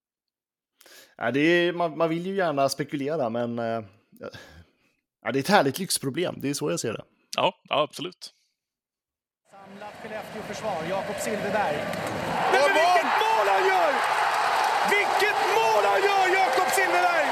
Ja, 1.18 1.32
det 1.32 1.40
är, 1.40 1.74
man, 1.74 1.98
man 1.98 2.10
vill 2.10 2.26
ju 2.26 2.36
gärna 2.36 2.70
spekulera, 2.70 3.30
men 3.30 3.60
eh, 3.60 3.84
ja, 5.22 5.32
det 5.32 5.40
är 5.40 5.44
ett 5.44 5.48
härligt 5.48 5.80
lyxproblem. 5.80 6.36
Det 6.38 6.50
är 6.50 6.54
så 6.54 6.72
jag 6.72 6.80
ser 6.80 6.94
det. 6.94 7.04
Ja, 7.38 7.54
ja, 7.70 7.82
absolut. 7.82 8.34
Samlat 9.52 9.94
Skellefteå-försvar, 10.02 10.84
Jakob 10.90 11.16
Silfverberg. 11.16 11.78
Men 12.54 12.68
vilket 12.78 13.12
mål 13.24 13.48
han 13.48 13.68
gör! 13.68 14.20
Vilket 14.96 15.40
mål 15.58 15.84
han 15.92 16.02
gör, 16.10 16.26
Jakob 16.40 16.70
Silfverberg! 16.76 17.28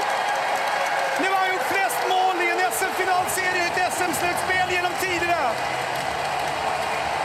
Nu 1.22 1.28
har 1.32 1.40
han 1.44 1.50
gjort 1.54 1.68
flest 1.74 2.02
mål 2.14 2.36
i 2.46 2.48
en 2.54 2.72
SM-finalserie 2.78 3.64
i 3.64 3.68
ett 3.68 3.94
SM-slutspel 3.98 4.68
genom 4.76 4.94
tiderna. 5.04 5.44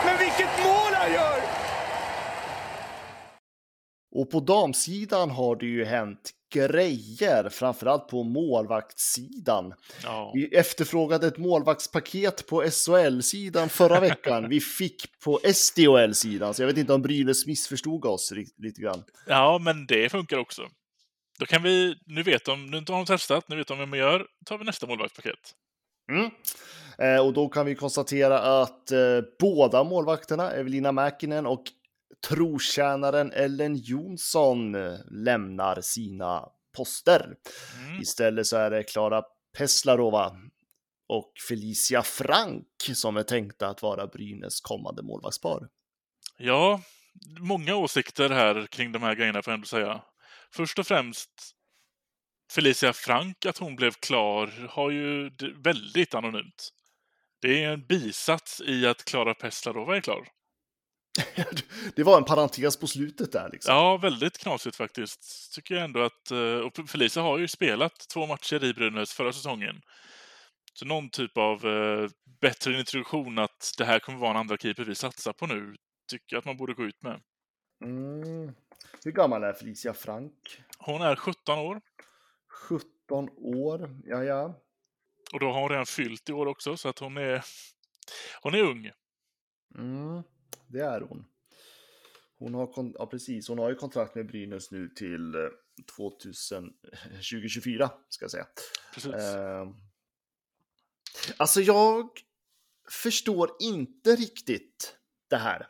Men 0.04 0.18
vilket 0.24 0.52
mål 0.64 0.92
han 1.00 1.12
gör! 1.12 1.38
Och 4.22 4.30
på 4.30 4.40
damsidan 4.40 5.30
har 5.30 5.56
det 5.56 5.66
ju 5.66 5.84
hänt 5.84 6.30
grejer, 6.54 7.48
framförallt 7.48 8.08
på 8.08 8.22
målvaktssidan. 8.22 9.74
Ja. 10.02 10.30
Vi 10.34 10.56
efterfrågade 10.56 11.26
ett 11.26 11.38
målvaktspaket 11.38 12.46
på 12.46 12.62
SHL-sidan 12.62 13.68
förra 13.68 14.00
veckan. 14.00 14.48
Vi 14.48 14.60
fick 14.60 15.20
på 15.24 15.40
SDHL-sidan, 15.54 16.54
så 16.54 16.62
jag 16.62 16.66
vet 16.66 16.76
inte 16.76 16.92
om 16.92 17.02
Brynäs 17.02 17.46
missförstod 17.46 18.04
oss 18.04 18.32
lite 18.56 18.80
grann. 18.80 19.04
ja, 19.26 19.58
men 19.58 19.86
det 19.86 20.08
funkar 20.08 20.38
också. 20.38 20.62
Då 21.38 21.46
kan 21.46 21.62
vi, 21.62 21.94
nu 22.06 22.22
vet 22.22 22.44
de, 22.44 22.70
nu 22.70 22.76
har 22.76 22.96
de 22.96 23.06
testat, 23.06 23.48
nu 23.48 23.56
vet 23.56 23.66
de 23.66 23.78
vem 23.78 23.90
man 23.90 23.98
gör, 23.98 24.26
tar 24.46 24.58
vi 24.58 24.64
nästa 24.64 24.86
målvaktspaket. 24.86 25.54
Mm. 26.10 26.30
Eh, 26.98 27.26
och 27.26 27.32
då 27.32 27.48
kan 27.48 27.66
vi 27.66 27.74
konstatera 27.74 28.62
att 28.62 28.92
eh, 28.92 28.98
båda 29.40 29.84
målvakterna, 29.84 30.50
Evelina 30.50 30.92
Mäkinen 30.92 31.46
och 31.46 31.64
trotjänaren 32.28 33.32
Ellen 33.32 33.76
Jonsson, 33.76 34.74
eh, 34.74 34.98
lämnar 35.10 35.80
sina 35.80 36.48
poster. 36.76 37.36
Mm. 37.78 38.00
Istället 38.02 38.46
så 38.46 38.56
är 38.56 38.70
det 38.70 38.82
Klara 38.82 39.22
Peslarova 39.58 40.36
och 41.08 41.32
Felicia 41.48 42.02
Frank 42.02 42.66
som 42.94 43.16
är 43.16 43.22
tänkta 43.22 43.68
att 43.68 43.82
vara 43.82 44.06
Brynäs 44.06 44.60
kommande 44.60 45.02
målvaktspar. 45.02 45.68
Ja, 46.38 46.80
många 47.40 47.76
åsikter 47.76 48.30
här 48.30 48.66
kring 48.66 48.92
de 48.92 49.02
här 49.02 49.14
grejerna 49.14 49.42
får 49.42 49.52
jag 49.52 49.56
ändå 49.56 49.66
säga. 49.66 50.02
Först 50.50 50.78
och 50.78 50.86
främst 50.86 51.30
Felicia 52.52 52.92
Frank, 52.92 53.46
att 53.46 53.58
hon 53.58 53.76
blev 53.76 53.90
klar, 53.90 54.68
har 54.68 54.90
ju 54.90 55.30
väldigt 55.64 56.14
anonymt. 56.14 56.70
Det 57.40 57.64
är 57.64 57.72
en 57.72 57.86
bisats 57.86 58.60
i 58.60 58.86
att 58.86 59.04
Klara 59.04 59.34
Peslarova 59.34 59.96
är 59.96 60.00
klar. 60.00 60.28
det 61.96 62.02
var 62.02 62.16
en 62.16 62.24
parentes 62.24 62.76
på 62.76 62.86
slutet 62.86 63.32
där 63.32 63.50
liksom. 63.52 63.74
Ja, 63.74 63.96
väldigt 63.96 64.38
knasigt 64.38 64.76
faktiskt. 64.76 65.52
Tycker 65.54 65.74
jag 65.74 65.84
ändå 65.84 66.00
att... 66.02 66.30
eh, 66.30 66.56
Och 66.56 66.90
Felicia 66.90 67.22
har 67.22 67.38
ju 67.38 67.48
spelat 67.48 68.08
två 68.12 68.26
matcher 68.26 68.64
i 68.64 68.74
Brynäs 68.74 69.12
förra 69.12 69.32
säsongen. 69.32 69.82
Så 70.74 70.84
någon 70.84 71.10
typ 71.10 71.36
av 71.36 71.66
eh, 71.66 72.08
bättre 72.40 72.78
introduktion 72.78 73.38
att 73.38 73.72
det 73.78 73.84
här 73.84 73.98
kommer 73.98 74.18
vara 74.18 74.30
en 74.30 74.36
andra 74.36 74.56
keeper 74.56 74.84
vi 74.84 74.94
satsar 74.94 75.32
på 75.32 75.46
nu, 75.46 75.76
tycker 76.10 76.36
jag 76.36 76.38
att 76.38 76.44
man 76.44 76.56
borde 76.56 76.74
gå 76.74 76.84
ut 76.84 77.02
med. 77.02 77.20
Mm. 77.84 78.54
Hur 79.04 79.12
gammal 79.12 79.42
är 79.44 79.52
Felicia 79.52 79.94
Frank? 79.94 80.62
Hon 80.78 81.02
är 81.02 81.16
17 81.16 81.58
år 81.58 81.80
17 82.68 83.28
år, 83.38 84.00
ja 84.04 84.24
ja. 84.24 84.60
och 85.32 85.40
då 85.40 85.52
har 85.52 85.60
hon 85.60 85.70
redan 85.70 85.86
fyllt 85.86 86.28
i 86.28 86.32
år 86.32 86.46
också, 86.46 86.76
så 86.76 86.88
att 86.88 86.98
hon 86.98 87.16
är... 87.16 87.44
Hon 88.42 88.54
är 88.54 88.62
ung. 88.62 88.90
Mm, 89.78 90.22
det 90.66 90.80
är 90.80 91.00
hon. 91.00 91.24
Hon 92.38 92.54
har, 92.54 92.66
kon- 92.66 92.94
ja, 92.98 93.06
precis, 93.06 93.48
hon 93.48 93.58
har 93.58 93.68
ju 93.70 93.74
kontrakt 93.74 94.14
med 94.14 94.26
Brynäs 94.26 94.70
nu 94.70 94.88
till 94.88 95.34
eh, 95.34 95.40
2000, 95.96 96.72
2024, 97.12 97.90
ska 98.08 98.24
jag 98.24 98.30
säga. 98.30 98.46
Precis. 98.94 99.12
Eh, 99.14 99.68
alltså 101.36 101.60
jag 101.60 102.08
förstår 102.90 103.50
inte 103.60 104.16
riktigt 104.16 104.96
det 105.30 105.36
här. 105.36 105.66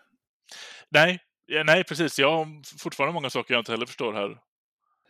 Nej, 0.88 1.20
ja, 1.46 1.64
nej 1.64 1.84
precis. 1.84 2.18
Jag 2.18 2.30
har 2.30 2.78
fortfarande 2.78 3.14
många 3.14 3.30
saker 3.30 3.54
jag 3.54 3.60
inte 3.60 3.72
heller 3.72 3.86
förstår 3.86 4.12
här. 4.12 4.40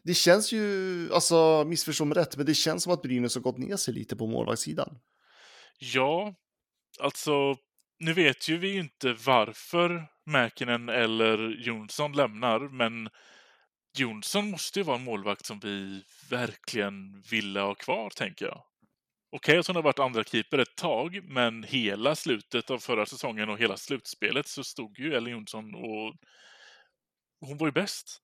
Det 0.05 0.15
känns 0.15 0.53
ju, 0.53 1.13
alltså 1.13 1.65
missförstå 1.67 2.05
mig 2.05 2.19
rätt, 2.19 2.37
men 2.37 2.47
det 2.47 2.55
känns 2.55 2.83
som 2.83 2.93
att 2.93 3.03
Brynäs 3.03 3.35
har 3.35 3.43
gått 3.43 3.59
ner 3.59 3.77
sig 3.77 3.95
lite 3.95 4.17
på 4.17 4.27
målvaktssidan. 4.27 4.99
Ja, 5.79 6.35
alltså 7.01 7.57
nu 8.03 8.13
vet 8.13 8.49
ju 8.49 8.59
vi 8.59 8.77
inte 8.77 9.13
varför 9.13 10.07
Mäkinen 10.27 10.89
eller 10.89 11.39
Jonsson 11.39 12.13
lämnar, 12.13 12.61
men 12.61 13.09
Jonsson 13.99 14.51
måste 14.51 14.79
ju 14.79 14.83
vara 14.83 14.97
en 14.97 15.05
målvakt 15.05 15.47
som 15.47 15.59
vi 15.59 16.05
verkligen 16.31 17.21
ville 17.31 17.61
ha 17.61 17.75
kvar, 17.75 18.11
tänker 18.11 18.47
jag. 18.47 18.65
Okej 19.37 19.59
att 19.59 19.67
hon 19.67 19.77
har 19.77 19.83
varit 19.83 19.99
andra 19.99 20.25
keeper 20.25 20.59
ett 20.59 20.77
tag, 20.77 21.21
men 21.25 21.63
hela 21.63 22.15
slutet 22.15 22.71
av 22.71 22.79
förra 22.79 23.07
säsongen 23.07 23.49
och 23.49 23.59
hela 23.59 23.77
slutspelet 23.77 24.47
så 24.47 24.65
stod 24.65 24.99
ju 24.99 25.15
Ellen 25.15 25.33
Jonsson 25.33 25.75
och 25.75 26.15
hon 27.41 27.59
var 27.59 27.67
ju 27.67 27.73
bäst. 27.73 28.19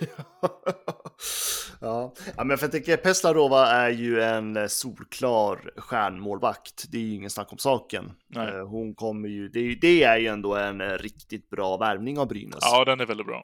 ja. 1.80 2.14
ja, 2.36 2.44
men 2.44 2.58
för 2.58 2.64
jag 2.64 2.72
tänker 2.72 2.96
Peslarova 2.96 3.66
är 3.66 3.90
ju 3.90 4.20
en 4.22 4.56
eh, 4.56 4.66
solklar 4.66 5.70
stjärnmålvakt. 5.76 6.84
Det 6.92 6.98
är 6.98 7.02
ju 7.02 7.14
ingen 7.14 7.30
snack 7.30 7.52
om 7.52 7.58
saken. 7.58 8.12
Nej. 8.28 8.48
Eh, 8.54 8.66
Hon 8.68 8.94
kommer 8.94 9.28
ju, 9.28 9.48
det, 9.48 9.58
är 9.58 9.62
ju- 9.64 9.74
det 9.74 10.02
är 10.02 10.18
ju 10.18 10.26
ändå 10.26 10.54
en 10.56 10.80
eh, 10.80 10.88
riktigt 10.98 11.50
bra 11.50 11.76
värvning 11.76 12.18
av 12.18 12.28
Brynäs. 12.28 12.58
Ja, 12.60 12.84
den 12.84 13.00
är 13.00 13.06
väldigt 13.06 13.26
bra. 13.26 13.42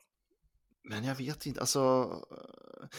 Men 0.88 1.05
jag 1.05 1.14
vet 1.14 1.47
inte, 1.47 1.61
alltså. 1.61 2.11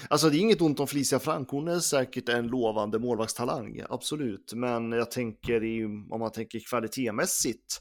Alltså 0.10 0.30
det 0.30 0.38
är 0.38 0.40
inget 0.40 0.62
ont 0.62 0.80
om 0.80 0.88
Felicia 0.88 1.20
Frank, 1.20 1.50
hon 1.50 1.68
är 1.68 1.80
säkert 1.80 2.30
en 2.30 2.48
lovande 2.48 3.00
målvaktstalang, 3.00 3.82
absolut. 3.90 4.54
Men 4.56 4.92
jag 4.92 5.12
tänker 5.12 5.64
i, 5.64 5.86
om 5.86 6.20
man 6.20 6.32
tänker 6.32 6.60
kvalitetmässigt 6.70 7.80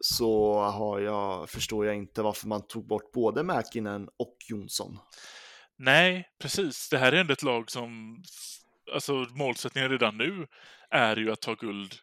så 0.00 0.60
har 0.60 1.00
jag, 1.00 1.48
förstår 1.50 1.86
jag 1.86 1.96
inte 1.96 2.22
varför 2.22 2.48
man 2.48 2.66
tog 2.66 2.86
bort 2.86 3.12
både 3.12 3.42
Mäkinen 3.42 4.08
och 4.18 4.36
Jonsson. 4.48 4.98
Nej, 5.78 6.28
precis. 6.38 6.88
Det 6.88 6.98
här 6.98 7.12
är 7.12 7.20
ändå 7.20 7.32
ett 7.32 7.42
lag 7.42 7.70
som... 7.70 8.22
Alltså 8.92 9.12
målsättningen 9.12 9.90
redan 9.90 10.18
nu 10.18 10.46
är 10.90 11.16
ju 11.16 11.32
att 11.32 11.40
ta 11.40 11.54
guld 11.54 11.94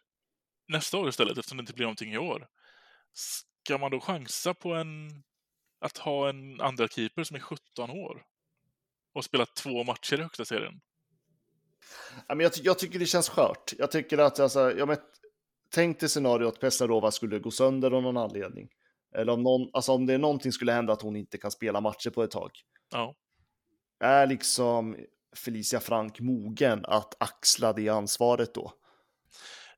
nästa 0.68 0.98
år 0.98 1.08
istället, 1.08 1.38
eftersom 1.38 1.58
det 1.58 1.60
inte 1.60 1.72
blir 1.72 1.84
någonting 1.84 2.12
i 2.12 2.18
år. 2.18 2.48
Ska 3.12 3.78
man 3.78 3.90
då 3.90 4.00
chansa 4.00 4.54
på 4.54 4.74
en... 4.74 5.22
Att 5.80 5.98
ha 5.98 6.28
en 6.28 6.60
andra 6.60 6.88
keeper 6.88 7.24
som 7.24 7.36
är 7.36 7.40
17 7.40 7.90
år 7.90 8.22
och 9.14 9.24
spela 9.24 9.46
två 9.46 9.84
matcher 9.84 10.18
i 10.18 10.22
högsta 10.22 10.44
serien? 10.44 10.80
Jag, 12.28 12.52
ty- 12.52 12.62
jag 12.64 12.78
tycker 12.78 12.98
det 12.98 13.06
känns 13.06 13.28
skört. 13.28 13.72
Jag 13.78 13.90
tycker 13.90 14.18
att, 14.18 14.40
alltså, 14.40 14.72
jag 14.72 14.88
men, 14.88 14.96
tänk 15.70 16.00
dig 16.00 16.08
scenario 16.08 16.48
att 16.48 16.60
Pesarova 16.60 17.10
skulle 17.10 17.38
gå 17.38 17.50
sönder 17.50 17.90
av 17.90 18.02
någon 18.02 18.16
anledning. 18.16 18.68
Eller 19.14 19.32
om, 19.32 19.42
någon, 19.42 19.70
alltså 19.72 19.92
om 19.92 20.06
det 20.06 20.14
är 20.14 20.18
någonting 20.18 20.52
skulle 20.52 20.72
hända 20.72 20.92
att 20.92 21.02
hon 21.02 21.16
inte 21.16 21.38
kan 21.38 21.50
spela 21.50 21.80
matcher 21.80 22.10
på 22.10 22.22
ett 22.22 22.30
tag. 22.30 22.50
Ja. 22.90 23.14
Är 24.00 24.26
liksom 24.26 24.96
Felicia 25.36 25.80
Frank 25.80 26.20
mogen 26.20 26.84
att 26.84 27.22
axla 27.22 27.72
det 27.72 27.88
ansvaret 27.88 28.54
då? 28.54 28.72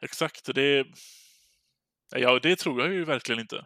Exakt. 0.01 0.55
Det... 0.55 0.87
Ja, 2.17 2.39
det 2.43 2.57
tror 2.57 2.81
jag 2.81 2.93
ju 2.93 3.05
verkligen 3.05 3.41
inte. 3.41 3.65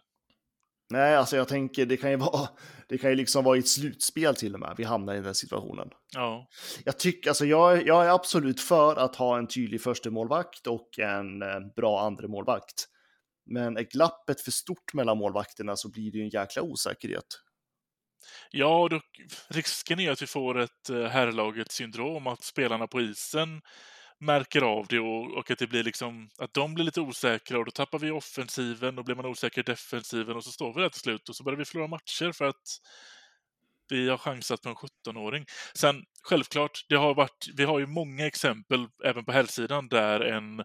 Nej, 0.91 1.17
alltså 1.17 1.37
jag 1.37 1.49
tänker 1.49 1.87
det 1.87 1.97
kan 1.97 2.11
ju 2.11 2.17
vara, 2.33 2.49
det 2.89 2.99
kan 2.99 3.11
ju 3.11 3.17
liksom 3.17 3.45
vara 3.45 3.57
i 3.57 3.61
ett 3.61 3.69
slutspel 3.69 4.35
till 4.35 4.55
och 4.55 4.61
med, 4.61 4.75
vi 4.79 4.85
hamnar 4.85 5.15
i 5.15 5.21
den 5.21 5.35
situationen. 5.35 5.89
Ja. 6.15 6.49
Jag 6.85 6.99
tycker, 6.99 7.31
alltså 7.31 7.45
jag, 7.45 7.87
jag 7.87 8.07
är 8.07 8.11
absolut 8.11 8.61
för 8.61 8.97
att 8.97 9.17
ha 9.17 9.39
en 9.39 9.47
tydlig 9.47 9.83
första 9.83 10.11
målvakt 10.11 10.67
och 10.67 10.99
en 10.99 11.43
eh, 11.43 11.61
bra 11.77 12.01
andra 12.01 12.29
målvakt. 12.29 12.89
Men 13.47 13.77
är 13.77 13.83
glappet 13.83 14.41
för 14.41 14.51
stort 14.51 14.95
mellan 14.95 15.19
målvakterna 15.19 15.77
så 15.77 15.91
blir 15.91 16.13
det 16.13 16.19
ju 16.19 16.25
en 16.25 16.31
jäkla 16.31 16.63
osäkerhet. 16.63 17.27
Ja, 18.51 18.89
då, 18.91 19.01
risken 19.49 20.01
är 20.01 20.11
att 20.11 20.23
vi 20.23 20.27
får 20.27 20.59
ett 20.59 20.91
eh, 20.91 21.05
herrlagets 21.05 21.75
syndrom, 21.75 22.27
att 22.27 22.43
spelarna 22.43 22.87
på 22.87 23.01
isen 23.01 23.61
märker 24.21 24.63
av 24.63 24.87
det 24.87 24.99
och, 24.99 25.39
och 25.39 25.51
att 25.51 25.59
det 25.59 25.67
blir 25.67 25.85
liksom 25.85 26.29
att 26.39 26.55
de 26.55 26.75
blir 26.75 26.85
lite 26.85 27.01
osäkra 27.01 27.59
och 27.59 27.65
då 27.65 27.71
tappar 27.71 27.99
vi 27.99 28.11
offensiven, 28.11 28.99
och 28.99 29.05
blir 29.05 29.15
man 29.15 29.27
osäker 29.27 29.61
i 29.61 29.65
defensiven 29.65 30.37
och 30.37 30.45
så 30.45 30.51
står 30.51 30.75
vi 30.75 30.81
där 30.81 30.89
till 30.89 31.01
slut 31.01 31.29
och 31.29 31.37
så 31.37 31.45
börjar 31.45 31.59
vi 31.59 31.65
förlora 31.65 31.87
matcher 31.89 32.33
för 32.33 32.45
att 32.45 32.81
vi 33.89 34.09
har 34.09 34.19
chansat 34.19 34.63
på 34.63 34.69
en 34.69 34.75
17-åring. 34.75 35.45
Sen 35.75 36.05
självklart, 36.23 36.87
det 36.89 36.97
har 36.97 37.15
varit, 37.15 37.47
vi 37.57 37.65
har 37.65 37.79
ju 37.79 37.87
många 37.87 38.27
exempel 38.27 38.87
även 39.05 39.25
på 39.25 39.33
herrsidan 39.33 39.89
där 39.89 40.21
en 40.21 40.65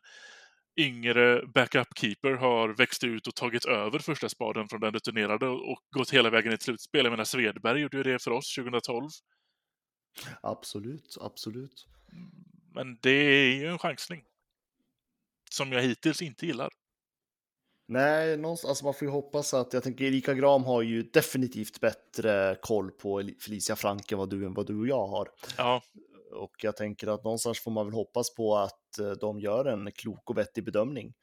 yngre 0.77 1.41
backup-keeper 1.41 2.33
har 2.33 2.69
växt 2.69 3.03
ut 3.03 3.27
och 3.27 3.35
tagit 3.35 3.65
över 3.65 3.99
första 3.99 4.29
spaden 4.29 4.67
från 4.67 4.79
den 4.81 4.93
rutinerade 4.93 5.47
och 5.47 5.79
gått 5.95 6.09
hela 6.13 6.29
vägen 6.29 6.53
i 6.53 6.57
slutspel. 6.57 7.05
Jag 7.05 7.11
menar, 7.11 7.23
Svedberg 7.23 7.81
gjorde 7.81 7.97
ju 7.97 8.03
det 8.03 8.23
för 8.23 8.31
oss 8.31 8.55
2012. 8.55 9.09
Absolut, 10.41 11.17
absolut. 11.21 11.87
Men 12.73 12.97
det 13.01 13.09
är 13.09 13.55
ju 13.55 13.67
en 13.67 13.79
chansning. 13.79 14.23
Som 15.51 15.71
jag 15.71 15.81
hittills 15.81 16.21
inte 16.21 16.45
gillar. 16.45 16.69
Nej, 17.89 18.37
någonstans, 18.37 18.69
alltså 18.69 18.85
man 18.85 18.93
får 18.93 19.05
ju 19.05 19.11
hoppas 19.11 19.53
att, 19.53 19.73
jag 19.73 19.83
tänker 19.83 20.05
Erika 20.05 20.33
Gram 20.33 20.63
har 20.63 20.81
ju 20.81 21.03
definitivt 21.03 21.79
bättre 21.79 22.57
koll 22.61 22.91
på 22.91 23.19
Eli- 23.19 23.39
Felicia 23.39 23.75
Frank 23.75 24.11
än 24.11 24.17
vad 24.17 24.29
du, 24.29 24.45
än 24.45 24.53
vad 24.53 24.67
du 24.67 24.79
och 24.79 24.87
jag 24.87 25.07
har. 25.07 25.29
Ja, 25.57 25.81
Och 26.31 26.51
jag 26.63 26.77
tänker 26.77 27.07
att 27.07 27.23
någonstans 27.23 27.59
får 27.59 27.71
man 27.71 27.85
väl 27.85 27.93
hoppas 27.93 28.35
på 28.35 28.57
att 28.57 28.99
eh, 28.99 29.11
de 29.11 29.39
gör 29.39 29.65
en 29.65 29.91
klok 29.91 30.29
och 30.29 30.37
vettig 30.37 30.65
bedömning. 30.65 31.13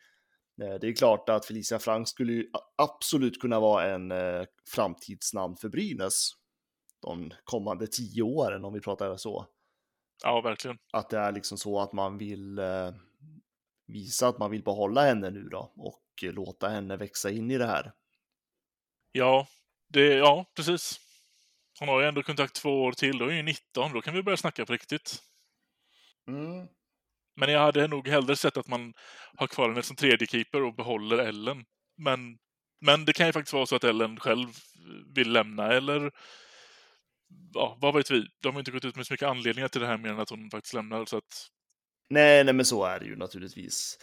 Eh, 0.63 0.75
Det 0.75 0.89
är 0.89 0.95
klart 0.97 1.29
att 1.29 1.47
Felicia 1.47 1.79
Frank 1.79 2.09
skulle 2.09 2.45
absolut 2.77 3.41
kunna 3.41 3.61
vara 3.61 3.95
en 3.95 4.11
eh, 4.13 4.45
framtidsnamn 4.75 5.57
för 5.57 5.69
Brynäs 5.69 6.31
de 7.01 7.33
kommande 7.45 7.87
tio 7.87 8.23
åren 8.23 8.65
om 8.65 8.73
vi 8.73 8.81
pratar 8.81 9.17
så. 9.17 9.47
ja 10.23 10.41
verkligen. 10.41 10.79
Att 10.93 11.11
det 11.11 11.19
är 11.19 11.33
liksom 11.33 11.59
så 11.59 11.81
att 11.81 11.93
man 11.93 12.19
vill 12.19 12.61
visa 13.87 14.29
att 14.29 14.39
man 14.39 14.51
vill 14.51 14.63
behålla 14.63 15.03
henne 15.07 15.31
nu 15.31 15.49
då 15.49 15.73
och 15.77 16.03
låta 16.23 16.69
henne 16.69 16.97
växa 16.97 17.31
in 17.31 17.51
i 17.51 17.59
det 17.59 17.67
här. 17.67 17.93
Ja, 19.13 19.47
det, 19.89 20.15
ja, 20.15 20.45
precis. 20.57 21.01
Hon 21.79 21.89
har 21.89 22.01
ju 22.01 22.07
ändå 22.07 22.23
kontakt 22.23 22.55
två 22.55 22.85
år 22.85 22.93
till, 22.93 23.19
då 23.19 23.27
är 23.27 23.33
ju 23.33 23.43
19, 23.43 23.93
då 23.93 24.01
kan 24.01 24.15
vi 24.15 24.23
börja 24.23 24.37
snacka 24.37 24.67
på 24.67 24.73
riktigt. 24.73 25.23
Mm. 26.29 26.69
Men 27.37 27.53
jag 27.53 27.61
hade 27.61 27.89
nog 27.89 28.09
hellre 28.09 28.37
sett 28.37 28.57
att 28.57 28.69
man 28.69 28.95
har 29.37 29.47
kvar 29.47 29.69
henne 29.69 29.83
som 29.83 29.97
tredje 29.97 30.27
keeper 30.27 30.63
och 30.63 30.75
behåller 30.75 31.19
Ellen. 31.19 31.65
Men, 31.97 32.39
men 32.81 33.05
det 33.05 33.13
kan 33.13 33.27
ju 33.27 33.33
faktiskt 33.33 33.53
vara 33.53 33.67
så 33.67 33.77
att 33.77 33.85
Ellen 33.85 34.21
själv 34.21 34.49
vill 35.15 35.33
lämna 35.33 35.73
eller 35.73 36.11
ja, 37.55 37.79
vad 37.81 37.95
vet 37.95 38.11
vi? 38.11 38.27
De 38.41 38.55
har 38.55 38.61
inte 38.61 38.71
gått 38.71 38.85
ut 38.85 38.97
med 38.97 39.07
så 39.07 39.13
mycket 39.13 39.29
anledningar 39.29 39.69
till 39.69 39.81
det 39.81 39.87
här 39.87 39.99
mer 39.99 40.11
än 40.11 40.21
att 40.21 40.31
hon 40.31 40.51
faktiskt 40.51 40.75
lämnar. 40.75 41.05
Så 41.05 41.17
att, 41.17 41.49
Nej, 42.11 42.45
nej, 42.45 42.55
men 42.55 42.65
så 42.65 42.85
är 42.85 43.01
det 43.01 43.07
ju 43.07 43.17
naturligtvis. 43.17 43.99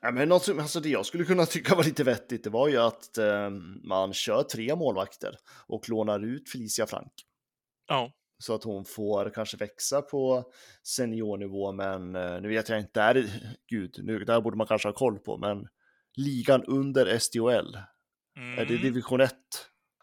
Ja, 0.00 0.10
men 0.10 0.28
något 0.28 0.44
som, 0.44 0.58
alltså 0.58 0.80
det 0.80 0.88
jag 0.88 1.06
skulle 1.06 1.24
kunna 1.24 1.46
tycka 1.46 1.74
var 1.74 1.84
lite 1.84 2.04
vettigt, 2.04 2.44
det 2.44 2.50
var 2.50 2.68
ju 2.68 2.76
att 2.76 3.18
eh, 3.18 3.50
man 3.84 4.12
kör 4.12 4.42
tre 4.42 4.76
målvakter 4.76 5.36
och 5.66 5.88
lånar 5.88 6.24
ut 6.24 6.50
Felicia 6.50 6.86
Frank. 6.86 7.12
ja, 7.88 8.12
Så 8.38 8.54
att 8.54 8.64
hon 8.64 8.84
får 8.84 9.30
kanske 9.34 9.56
växa 9.56 10.02
på 10.02 10.44
seniornivå, 10.82 11.72
men 11.72 12.16
eh, 12.16 12.40
nu 12.40 12.48
vet 12.48 12.68
jag 12.68 12.80
inte, 12.80 13.00
är 13.02 13.14
det, 13.14 13.30
gud, 13.68 13.94
nu, 14.02 14.24
det 14.24 14.32
här 14.32 14.40
borde 14.40 14.56
man 14.56 14.66
kanske 14.66 14.88
ha 14.88 14.92
koll 14.92 15.18
på, 15.18 15.38
men 15.38 15.68
ligan 16.16 16.64
under 16.64 17.18
SDHL, 17.18 17.78
mm, 18.36 18.58
är 18.58 18.64
det 18.64 18.76
division 18.76 19.20
1? 19.20 19.32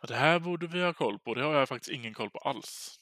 ja, 0.02 0.08
det 0.08 0.16
här 0.16 0.40
borde 0.40 0.68
vi 0.68 0.84
ha 0.84 0.94
koll 0.94 1.20
på. 1.20 1.34
Det 1.34 1.44
har 1.44 1.54
jag 1.54 1.70
faktiskt 1.70 1.92
ingen 1.92 2.14
koll 2.14 2.30
på 2.30 2.38
alls. 2.38 3.00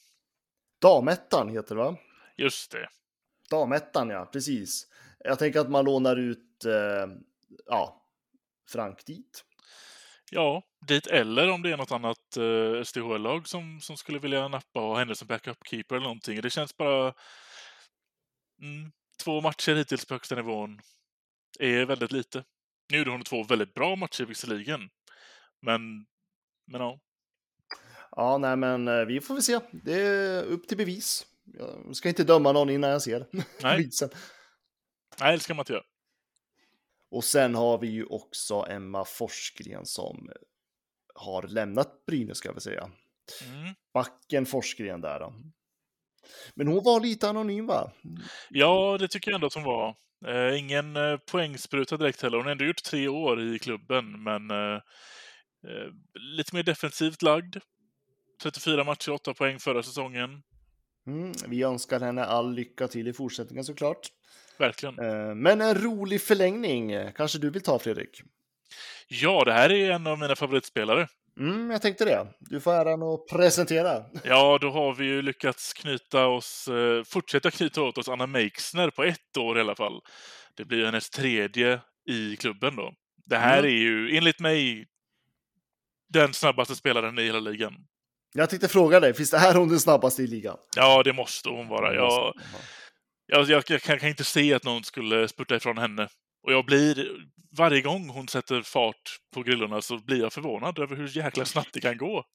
Damettan 0.82 1.48
heter 1.48 1.74
det 1.74 1.80
va? 1.82 1.96
Just 2.36 2.72
det. 2.72 2.88
Damettan 3.50 4.10
ja, 4.10 4.26
precis. 4.32 4.86
Jag 5.18 5.38
tänker 5.38 5.60
att 5.60 5.70
man 5.70 5.84
lånar 5.84 6.16
ut, 6.16 6.64
eh, 6.64 7.14
ja, 7.66 8.02
Frank 8.68 9.06
dit. 9.06 9.44
Ja, 10.30 10.62
dit 10.86 11.06
eller 11.06 11.50
om 11.50 11.62
det 11.62 11.72
är 11.72 11.76
något 11.76 11.92
annat 11.92 12.36
eh, 12.36 12.82
SDHL-lag 12.84 13.48
som, 13.48 13.80
som 13.80 13.96
skulle 13.96 14.18
vilja 14.18 14.48
nappa 14.48 14.80
och 14.80 14.86
ha 14.86 14.98
henne 14.98 15.14
som 15.14 15.28
backup-keeper 15.28 15.94
eller 15.94 16.06
någonting. 16.06 16.40
Det 16.40 16.50
känns 16.50 16.76
bara... 16.76 17.14
Mm, 18.62 18.92
två 19.24 19.40
matcher 19.40 19.74
hittills 19.74 20.04
på 20.04 20.14
högsta 20.14 20.34
nivån 20.34 20.80
är 21.58 21.84
väldigt 21.84 22.12
lite. 22.12 22.44
Nu 22.90 22.98
gjorde 22.98 23.10
hon 23.10 23.22
två 23.22 23.42
väldigt 23.42 23.74
bra 23.74 23.96
matcher 23.96 24.24
visserligen. 24.24 24.90
Men, 25.62 25.80
men 26.66 26.80
ja. 26.80 27.00
Ja, 28.10 28.38
nej, 28.38 28.56
men 28.56 28.88
eh, 28.88 29.04
vi 29.04 29.20
får 29.20 29.34
väl 29.34 29.42
se. 29.42 29.60
Det 29.72 30.00
är 30.00 30.42
upp 30.42 30.68
till 30.68 30.76
bevis. 30.76 31.26
Jag 31.44 31.96
ska 31.96 32.08
inte 32.08 32.24
döma 32.24 32.52
någon 32.52 32.70
innan 32.70 32.90
jag 32.90 33.02
ser 33.02 33.26
Nej. 33.62 33.90
Nej, 35.20 35.36
det 35.36 35.42
ska 35.42 35.54
man 35.54 35.62
inte 35.62 35.72
göra. 35.72 35.84
Och 37.10 37.24
sen 37.24 37.54
har 37.54 37.78
vi 37.78 37.86
ju 37.86 38.04
också 38.04 38.66
Emma 38.68 39.04
Forsgren 39.04 39.86
som 39.86 40.30
har 41.14 41.42
lämnat 41.42 42.06
Brynäs 42.06 42.38
ska 42.38 42.52
väl 42.52 42.60
säga. 42.60 42.90
Mm. 43.44 43.74
Backen 43.94 44.46
Forsgren 44.46 45.00
där 45.00 45.20
då. 45.20 45.34
Men 46.54 46.68
hon 46.68 46.84
var 46.84 47.00
lite 47.00 47.28
anonym 47.28 47.66
va? 47.66 47.92
Ja, 48.50 48.96
det 49.00 49.08
tycker 49.08 49.30
jag 49.30 49.34
ändå 49.34 49.46
att 49.46 49.54
hon 49.54 49.64
var. 49.64 49.96
Eh, 50.26 50.58
ingen 50.58 50.96
eh, 50.96 51.16
poängspruta 51.16 51.96
direkt 51.96 52.22
heller. 52.22 52.36
Hon 52.36 52.44
har 52.44 52.52
ändå 52.52 52.64
gjort 52.64 52.82
tre 52.82 53.08
år 53.08 53.54
i 53.54 53.58
klubben, 53.58 54.22
men 54.22 54.50
eh, 54.50 54.80
eh, 55.66 55.90
lite 56.36 56.54
mer 56.54 56.62
defensivt 56.62 57.22
lagd. 57.22 57.56
34 58.42 58.84
matcher, 58.84 59.10
8 59.10 59.34
poäng 59.34 59.58
förra 59.58 59.82
säsongen. 59.82 60.42
Mm, 61.06 61.32
vi 61.48 61.62
önskar 61.62 62.00
henne 62.00 62.24
all 62.24 62.54
lycka 62.54 62.88
till 62.88 63.08
i 63.08 63.12
fortsättningen 63.12 63.64
såklart. 63.64 64.08
Verkligen. 64.58 64.98
Eh, 64.98 65.34
Men 65.34 65.60
en 65.60 65.74
rolig 65.74 66.22
förlängning 66.22 66.92
kanske 67.16 67.38
du 67.38 67.50
vill 67.50 67.62
ta 67.62 67.78
Fredrik? 67.78 68.20
Ja, 69.08 69.44
det 69.44 69.52
här 69.52 69.72
är 69.72 69.90
en 69.90 70.06
av 70.06 70.18
mina 70.18 70.36
favoritspelare. 70.36 71.08
Mm, 71.40 71.70
jag 71.70 71.82
tänkte 71.82 72.04
det. 72.04 72.26
Du 72.40 72.60
får 72.60 72.72
äran 72.72 73.02
att 73.02 73.26
presentera. 73.26 74.04
Ja, 74.24 74.58
då 74.60 74.70
har 74.70 74.94
vi 74.94 75.04
ju 75.06 75.22
lyckats 75.22 75.72
knyta 75.72 76.26
oss, 76.26 76.68
eh, 76.68 77.04
fortsätta 77.04 77.50
knyta 77.50 77.82
åt 77.82 77.98
oss 77.98 78.08
Anna 78.08 78.26
Meixner 78.26 78.90
på 78.90 79.04
ett 79.04 79.36
år 79.38 79.58
i 79.58 79.60
alla 79.60 79.74
fall. 79.74 80.00
Det 80.56 80.64
blir 80.64 80.84
hennes 80.84 81.10
tredje 81.10 81.80
i 82.10 82.36
klubben 82.36 82.76
då. 82.76 82.92
Det 83.26 83.36
här 83.36 83.58
Mm. 83.58 83.70
är 83.70 83.76
ju 83.78 84.16
enligt 84.16 84.40
mig 84.40 84.86
den 86.08 86.34
snabbaste 86.34 86.76
spelaren 86.76 87.18
i 87.18 87.22
hela 87.22 87.40
ligan. 87.40 87.74
Jag 88.36 88.50
tänkte 88.50 88.68
fråga 88.68 89.00
dig, 89.00 89.14
finns 89.14 89.30
det 89.30 89.38
här 89.38 89.54
hon 89.54 89.68
den 89.68 89.80
snabbaste 89.80 90.22
i 90.22 90.26
ligan? 90.26 90.56
Ja, 90.76 91.02
det 91.02 91.12
måste 91.12 91.48
hon 91.48 91.68
vara. 91.68 91.94
Jag, 91.94 92.34
jag, 93.26 93.50
jag, 93.50 93.64
jag 93.68 93.82
kan, 93.82 93.98
kan 93.98 94.08
inte 94.08 94.24
se 94.24 94.54
att 94.54 94.64
någon 94.64 94.84
skulle 94.84 95.28
spurta 95.28 95.56
ifrån 95.56 95.78
henne. 95.78 96.08
Och 96.46 96.52
jag 96.52 96.66
blir, 96.66 97.08
varje 97.58 97.80
gång 97.80 98.08
hon 98.08 98.28
sätter 98.28 98.62
fart 98.62 99.18
på 99.34 99.42
grillorna 99.42 99.82
så 99.82 99.98
blir 99.98 100.20
jag 100.20 100.32
förvånad 100.32 100.78
över 100.78 100.96
hur 100.96 101.16
jäkla 101.16 101.44
snabbt 101.44 101.68
det 101.72 101.80
kan 101.80 101.96
gå. 101.98 102.24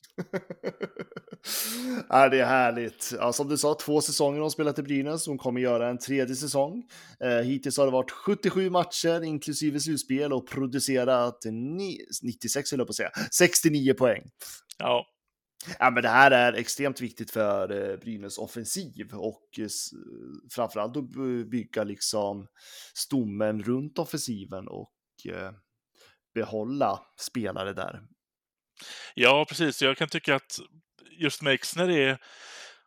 ja, 2.10 2.30
det 2.30 2.40
är 2.40 2.46
härligt. 2.46 3.14
Ja, 3.20 3.34
som 3.34 3.48
du 3.48 3.58
sa, 3.58 3.74
två 3.74 4.02
säsonger 4.02 4.36
har 4.36 4.42
hon 4.42 4.52
spelat 4.52 4.80
i 4.80 4.84
Brynäs. 4.84 5.28
Hon 5.28 5.38
kommer 5.38 5.62
göra 5.62 5.90
en 5.90 6.00
tredje 6.00 6.36
säsong. 6.36 6.84
Eh, 7.24 7.46
hittills 7.46 7.78
har 7.78 7.86
det 7.86 7.92
varit 7.92 8.12
77 8.12 8.70
matcher 8.70 9.24
inklusive 9.24 9.80
slutspel 9.80 10.34
och 10.34 10.48
producerat 10.48 11.40
ni- 11.46 12.06
96, 12.24 12.72
höll 12.72 12.80
jag 12.80 12.88
på 12.88 12.92
att 12.92 12.96
säga, 12.96 13.12
69 13.38 13.94
poäng. 13.94 14.22
Ja, 14.78 15.06
Ja, 15.80 15.89
men 15.89 16.04
det 16.04 16.10
här 16.10 16.32
är 16.32 16.54
extremt 16.54 17.02
viktigt 17.02 17.32
för 17.32 17.91
eh, 17.91 17.98
Brynäs 17.98 18.38
offensiv 18.38 19.13
och 19.13 19.60
eh, 19.60 19.67
framförallt 20.52 20.98
att 20.98 21.10
bygga 21.50 21.84
liksom 21.84 22.48
stommen 22.93 23.63
runt 23.63 24.00
offensiven 24.00 24.67
och 24.67 24.93
eh, 25.30 25.52
behålla 26.34 27.00
spelare 27.19 27.74
där. 27.74 28.02
Ja, 29.13 29.45
precis. 29.50 29.82
Jag 29.82 29.98
kan 29.98 30.10
tycka 30.10 30.36
att 30.36 30.60
just 31.12 31.41
Meixner 31.41 31.89
är, 31.89 32.17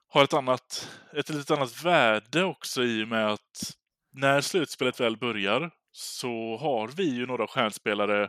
har 0.08 0.24
ett 0.24 0.34
annat, 0.34 0.90
ett 1.16 1.28
lite 1.28 1.54
annat 1.54 1.84
värde 1.84 2.44
också 2.44 2.84
i 2.84 3.04
och 3.04 3.08
med 3.08 3.32
att 3.32 3.76
när 4.12 4.40
slutspelet 4.40 5.00
väl 5.00 5.16
börjar 5.16 5.70
så 5.92 6.56
har 6.56 6.88
vi 6.88 7.04
ju 7.04 7.26
några 7.26 7.46
stjärnspelare 7.46 8.28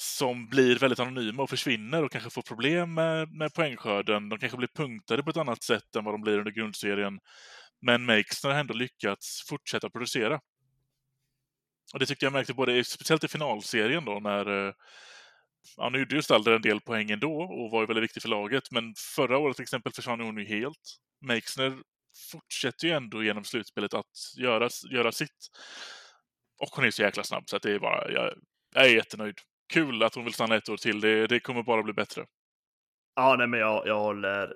som 0.00 0.48
blir 0.48 0.78
väldigt 0.78 0.98
anonyma 0.98 1.42
och 1.42 1.50
försvinner 1.50 2.04
och 2.04 2.12
kanske 2.12 2.30
får 2.30 2.42
problem 2.42 2.94
med, 2.94 3.32
med 3.32 3.54
poängskörden. 3.54 4.28
De 4.28 4.38
kanske 4.38 4.58
blir 4.58 4.68
punktade 4.74 5.22
på 5.22 5.30
ett 5.30 5.36
annat 5.36 5.62
sätt 5.62 5.96
än 5.96 6.04
vad 6.04 6.14
de 6.14 6.20
blir 6.20 6.38
under 6.38 6.52
grundserien. 6.52 7.18
Men 7.82 8.04
Meixner 8.04 8.50
har 8.50 8.60
ändå 8.60 8.74
lyckats 8.74 9.48
fortsätta 9.48 9.90
producera. 9.90 10.40
Och 11.92 11.98
det 11.98 12.06
tyckte 12.06 12.26
jag 12.26 12.32
märkte 12.32 12.54
både, 12.54 12.84
speciellt 12.84 13.24
i 13.24 13.28
finalserien 13.28 14.04
då, 14.04 14.20
när 14.20 14.66
eh, 14.66 14.74
Ja, 15.76 15.88
nu 15.88 15.98
gjorde 15.98 16.16
ju 16.16 16.22
Stalder 16.22 16.52
en 16.52 16.62
del 16.62 16.80
poäng 16.80 17.10
ändå 17.10 17.42
och 17.42 17.70
var 17.70 17.80
ju 17.80 17.86
väldigt 17.86 18.04
viktig 18.04 18.22
för 18.22 18.28
laget. 18.28 18.70
Men 18.70 18.94
förra 19.16 19.38
året 19.38 19.56
till 19.56 19.62
exempel 19.62 19.92
försvann 19.92 20.20
hon 20.20 20.38
ju 20.38 20.44
helt. 20.44 20.96
Meixner 21.20 21.78
fortsätter 22.32 22.86
ju 22.86 22.92
ändå 22.92 23.24
genom 23.24 23.44
slutspelet 23.44 23.94
att 23.94 24.06
göra, 24.38 24.68
göra 24.90 25.12
sitt. 25.12 25.48
Och 26.58 26.68
hon 26.68 26.84
är 26.84 26.90
så 26.90 27.02
jäkla 27.02 27.24
snabb 27.24 27.44
så 27.46 27.56
att 27.56 27.62
det 27.62 27.72
är 27.72 27.78
bara, 27.78 28.12
jag, 28.12 28.34
jag 28.74 28.84
är 28.84 28.94
jättenöjd. 28.94 29.38
Kul 29.72 30.02
att 30.02 30.14
hon 30.14 30.24
vill 30.24 30.34
stanna 30.34 30.56
ett 30.56 30.68
år 30.68 30.76
till. 30.76 31.00
Det, 31.00 31.26
det 31.26 31.40
kommer 31.40 31.62
bara 31.62 31.82
bli 31.82 31.92
bättre. 31.92 32.24
Ja, 33.16 33.36
nej, 33.38 33.46
men 33.46 33.60
jag, 33.60 33.86
jag 33.86 34.00
håller 34.00 34.52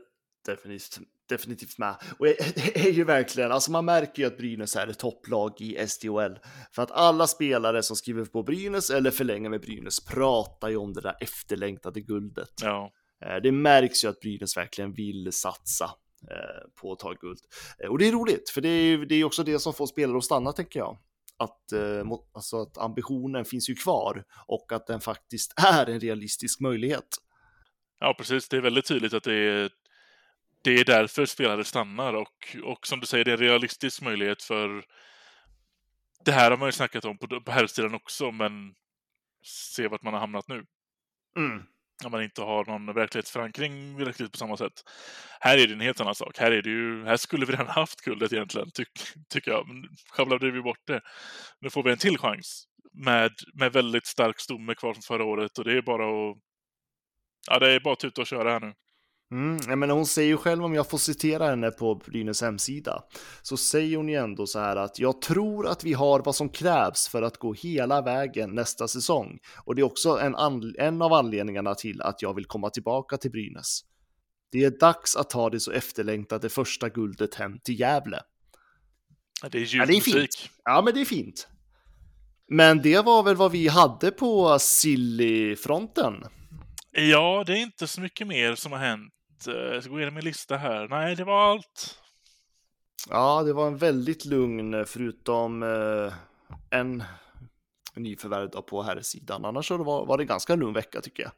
definitivt, 0.46 0.98
definitivt 1.28 1.78
med. 1.78 1.96
Och 2.18 2.26
det 2.26 2.76
är 2.86 2.90
ju 2.90 3.04
verkligen, 3.04 3.52
alltså 3.52 3.70
man 3.72 3.84
märker 3.84 4.22
ju 4.22 4.26
att 4.26 4.36
Brynäs 4.36 4.76
är 4.76 4.86
ett 4.86 4.98
topplag 4.98 5.60
i 5.60 5.86
SDHL. 5.88 6.38
För 6.74 6.82
att 6.82 6.90
alla 6.90 7.26
spelare 7.26 7.82
som 7.82 7.96
skriver 7.96 8.24
på 8.24 8.42
Brynäs 8.42 8.90
eller 8.90 9.10
förlänger 9.10 9.50
med 9.50 9.60
Brynäs 9.60 10.04
pratar 10.04 10.68
ju 10.68 10.76
om 10.76 10.92
det 10.92 11.00
där 11.00 11.14
efterlängtade 11.20 12.00
guldet. 12.00 12.50
Ja, 12.62 12.92
Eh, 13.24 13.36
Det 13.42 13.52
märks 13.52 14.04
ju 14.04 14.08
att 14.08 14.20
Brynäs 14.20 14.56
verkligen 14.56 14.92
vill 14.92 15.32
satsa 15.32 15.84
eh, 16.30 16.70
på 16.80 16.92
att 16.92 16.98
ta 16.98 17.12
guld. 17.12 17.38
Eh, 17.78 17.90
Och 17.90 17.98
det 17.98 18.08
är 18.08 18.12
roligt, 18.12 18.50
för 18.50 18.60
det 18.60 18.68
är 18.68 18.82
ju 18.82 19.04
det 19.04 19.14
är 19.14 19.24
också 19.24 19.42
det 19.42 19.58
som 19.58 19.74
får 19.74 19.86
spelare 19.86 20.18
att 20.18 20.24
stanna, 20.24 20.52
tänker 20.52 20.80
jag. 20.80 20.98
Att, 21.36 21.72
eh, 21.72 22.04
alltså 22.32 22.62
att 22.62 22.78
ambitionen 22.78 23.44
finns 23.44 23.70
ju 23.70 23.74
kvar 23.74 24.24
och 24.46 24.72
att 24.72 24.86
den 24.86 25.00
faktiskt 25.00 25.52
är 25.56 25.86
en 25.90 26.00
realistisk 26.00 26.60
möjlighet. 26.60 27.08
ja 28.00 28.14
precis. 28.18 28.48
Det 28.48 28.56
är 28.56 28.60
väldigt 28.60 28.86
tydligt 28.86 29.14
att 29.14 29.24
det 29.24 29.34
är, 29.34 29.70
det 30.62 30.70
är 30.70 30.84
därför 30.84 31.26
spelare 31.26 31.64
stannar 31.64 32.14
och, 32.14 32.56
och 32.64 32.86
som 32.86 33.00
du 33.00 33.06
säger, 33.06 33.24
det 33.24 33.30
är 33.30 33.36
en 33.36 33.40
realistisk 33.40 34.02
möjlighet 34.02 34.42
för 34.42 34.84
det 36.24 36.32
här 36.32 36.50
har 36.50 36.58
man 36.58 36.68
ju 36.68 36.72
snackat 36.72 37.04
om 37.04 37.18
på, 37.18 37.40
på 37.40 37.52
herrsidan 37.52 37.94
också, 37.94 38.30
men 38.30 38.74
se 39.42 39.88
vart 39.88 40.02
man 40.02 40.12
har 40.12 40.20
hamnat 40.20 40.48
nu. 40.48 40.66
Mm. 41.36 41.62
När 42.02 42.10
man 42.10 42.22
inte 42.22 42.42
har 42.42 42.64
någon 42.64 42.94
verklighetsförankring 42.94 44.04
riktigt 44.04 44.32
på 44.32 44.38
samma 44.38 44.56
sätt. 44.56 44.72
Här 45.40 45.58
är 45.58 45.66
det 45.66 45.72
en 45.72 45.80
helt 45.80 46.00
annan 46.00 46.14
sak. 46.14 46.38
Här, 46.38 46.50
är 46.50 46.62
det 46.62 46.70
ju, 46.70 47.04
här 47.04 47.16
skulle 47.16 47.46
vi 47.46 47.52
redan 47.52 47.66
haft 47.66 48.00
guldet 48.00 48.32
egentligen, 48.32 48.70
tyck, 48.70 48.88
tycker 49.28 49.50
jag. 49.50 49.68
Men 49.68 49.88
självklart 50.10 50.42
vi 50.42 50.62
bort 50.62 50.86
det. 50.86 51.00
Nu 51.60 51.70
får 51.70 51.82
vi 51.82 51.90
en 51.90 51.98
till 51.98 52.18
chans 52.18 52.64
med, 52.92 53.30
med 53.54 53.72
väldigt 53.72 54.06
stark 54.06 54.40
stomme 54.40 54.74
kvar 54.74 54.94
från 54.94 55.02
förra 55.02 55.24
året 55.24 55.58
och 55.58 55.64
det 55.64 55.72
är 55.72 55.82
bara 55.82 56.30
att 56.30 56.36
Ja, 57.50 57.58
det 57.58 57.72
är 57.72 57.80
bara 57.80 57.92
att 57.92 58.00
tuta 58.00 58.20
och 58.20 58.26
köra 58.26 58.50
här 58.50 58.60
nu. 58.60 58.72
Mm, 59.32 59.80
menar, 59.80 59.94
hon 59.94 60.06
säger 60.06 60.28
ju 60.28 60.36
själv, 60.36 60.64
om 60.64 60.74
jag 60.74 60.90
får 60.90 60.98
citera 60.98 61.46
henne 61.46 61.70
på 61.70 61.94
Brynäs 61.94 62.42
hemsida, 62.42 63.02
så 63.42 63.56
säger 63.56 63.96
hon 63.96 64.08
ju 64.08 64.14
ändå 64.14 64.46
så 64.46 64.58
här 64.58 64.76
att 64.76 64.98
jag 64.98 65.22
tror 65.22 65.66
att 65.66 65.84
vi 65.84 65.92
har 65.92 66.20
vad 66.20 66.34
som 66.34 66.48
krävs 66.48 67.08
för 67.08 67.22
att 67.22 67.38
gå 67.38 67.52
hela 67.52 68.02
vägen 68.02 68.54
nästa 68.54 68.88
säsong. 68.88 69.38
Och 69.64 69.74
det 69.74 69.82
är 69.82 69.86
också 69.86 70.18
en, 70.18 70.34
en 70.78 71.02
av 71.02 71.12
anledningarna 71.12 71.74
till 71.74 72.02
att 72.02 72.22
jag 72.22 72.34
vill 72.34 72.46
komma 72.46 72.70
tillbaka 72.70 73.16
till 73.16 73.30
Brynäs. 73.30 73.80
Det 74.52 74.64
är 74.64 74.70
dags 74.70 75.16
att 75.16 75.30
ta 75.30 75.50
det 75.50 75.60
så 75.60 75.70
efterlängtade 75.70 76.48
första 76.48 76.88
guldet 76.88 77.34
hem 77.34 77.58
till 77.64 77.80
Gävle. 77.80 78.20
Det 79.50 79.58
är 79.58 79.76
Ja, 79.76 79.86
det 79.86 79.96
är 79.96 80.00
fint. 80.00 80.48
Ja, 80.64 80.82
men 80.84 80.94
det 80.94 81.00
är 81.00 81.04
fint. 81.04 81.48
Men 82.48 82.82
det 82.82 83.04
var 83.04 83.22
väl 83.22 83.36
vad 83.36 83.52
vi 83.52 83.68
hade 83.68 84.10
på 84.10 84.58
Silly-fronten. 84.58 86.14
Ja, 86.96 87.44
det 87.46 87.52
är 87.52 87.62
inte 87.62 87.86
så 87.86 88.00
mycket 88.00 88.26
mer 88.26 88.54
som 88.54 88.72
har 88.72 88.78
hänt. 88.78 89.12
Eh, 89.48 89.54
Jag 89.54 89.82
ska 89.82 89.92
gå 89.92 89.98
igenom 89.98 90.14
min 90.14 90.24
lista 90.24 90.56
här. 90.56 90.88
Nej, 90.88 91.16
det 91.16 91.24
var 91.24 91.50
allt. 91.50 91.98
Ja, 93.10 93.42
det 93.42 93.52
var 93.52 93.66
en 93.66 93.76
väldigt 93.76 94.24
lugn, 94.24 94.86
förutom 94.86 95.62
eh, 95.62 96.12
en 96.70 97.04
nyförvärv 97.96 98.48
på 98.48 98.82
här 98.82 99.00
sidan. 99.00 99.44
Annars 99.44 99.66
så 99.68 99.76
var, 99.84 100.18
det 100.18 100.24
ganska 100.24 100.54
lugn 100.54 100.72
vecka 100.72 101.00
tycker 101.00 101.22
jag. 101.22 101.32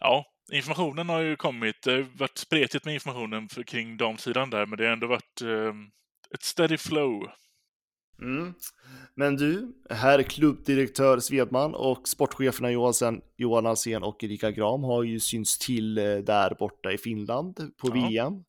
Ja, 0.00 0.24
informationen 0.52 1.08
har 1.08 1.20
ju 1.20 1.36
kommit. 1.36 1.82
Det 1.82 1.92
har 1.92 2.06
varit 2.18 2.38
spretigt 2.38 2.84
med 2.84 2.94
informationen 2.94 3.48
för, 3.48 3.62
kring 3.62 3.96
damsidan 3.96 4.50
där, 4.50 4.66
men 4.66 4.78
det 4.78 4.84
har 4.84 4.92
ändå 4.92 5.06
varit 5.06 5.42
eh, 5.42 5.74
ett 6.34 6.42
steady 6.42 6.76
flow. 6.76 7.30
Mm. 8.20 8.54
Men 9.14 9.36
du, 9.36 9.74
herr 9.90 10.22
klubbdirektör 10.22 11.20
Svedman 11.20 11.74
och 11.74 12.08
sportcheferna 12.08 12.70
Johan, 12.70 13.20
Johan 13.36 13.66
Alsen 13.66 14.02
och 14.02 14.24
Erika 14.24 14.50
Gram 14.50 14.84
har 14.84 15.02
ju 15.02 15.20
synts 15.20 15.58
till 15.58 15.98
eh, 15.98 16.04
där 16.04 16.54
borta 16.58 16.92
i 16.92 16.98
Finland 16.98 17.56
på 17.56 17.88
Ja. 17.88 18.08
VM. 18.08 18.44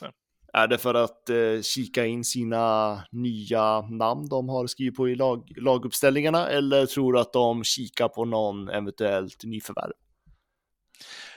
Det. 0.00 0.12
Är 0.54 0.66
det 0.66 0.78
för 0.78 0.94
att 0.94 1.30
eh, 1.30 1.60
kika 1.62 2.06
in 2.06 2.24
sina 2.24 2.98
nya 3.12 3.80
namn 3.80 4.28
de 4.28 4.48
har 4.48 4.66
skrivit 4.66 4.96
på 4.96 5.08
i 5.08 5.14
lag, 5.14 5.52
laguppställningarna 5.56 6.48
eller 6.48 6.86
tror 6.86 7.12
du 7.12 7.20
att 7.20 7.32
de 7.32 7.64
kikar 7.64 8.08
på 8.08 8.24
någon 8.24 8.68
eventuellt 8.68 9.44
nyförvärv? 9.44 9.92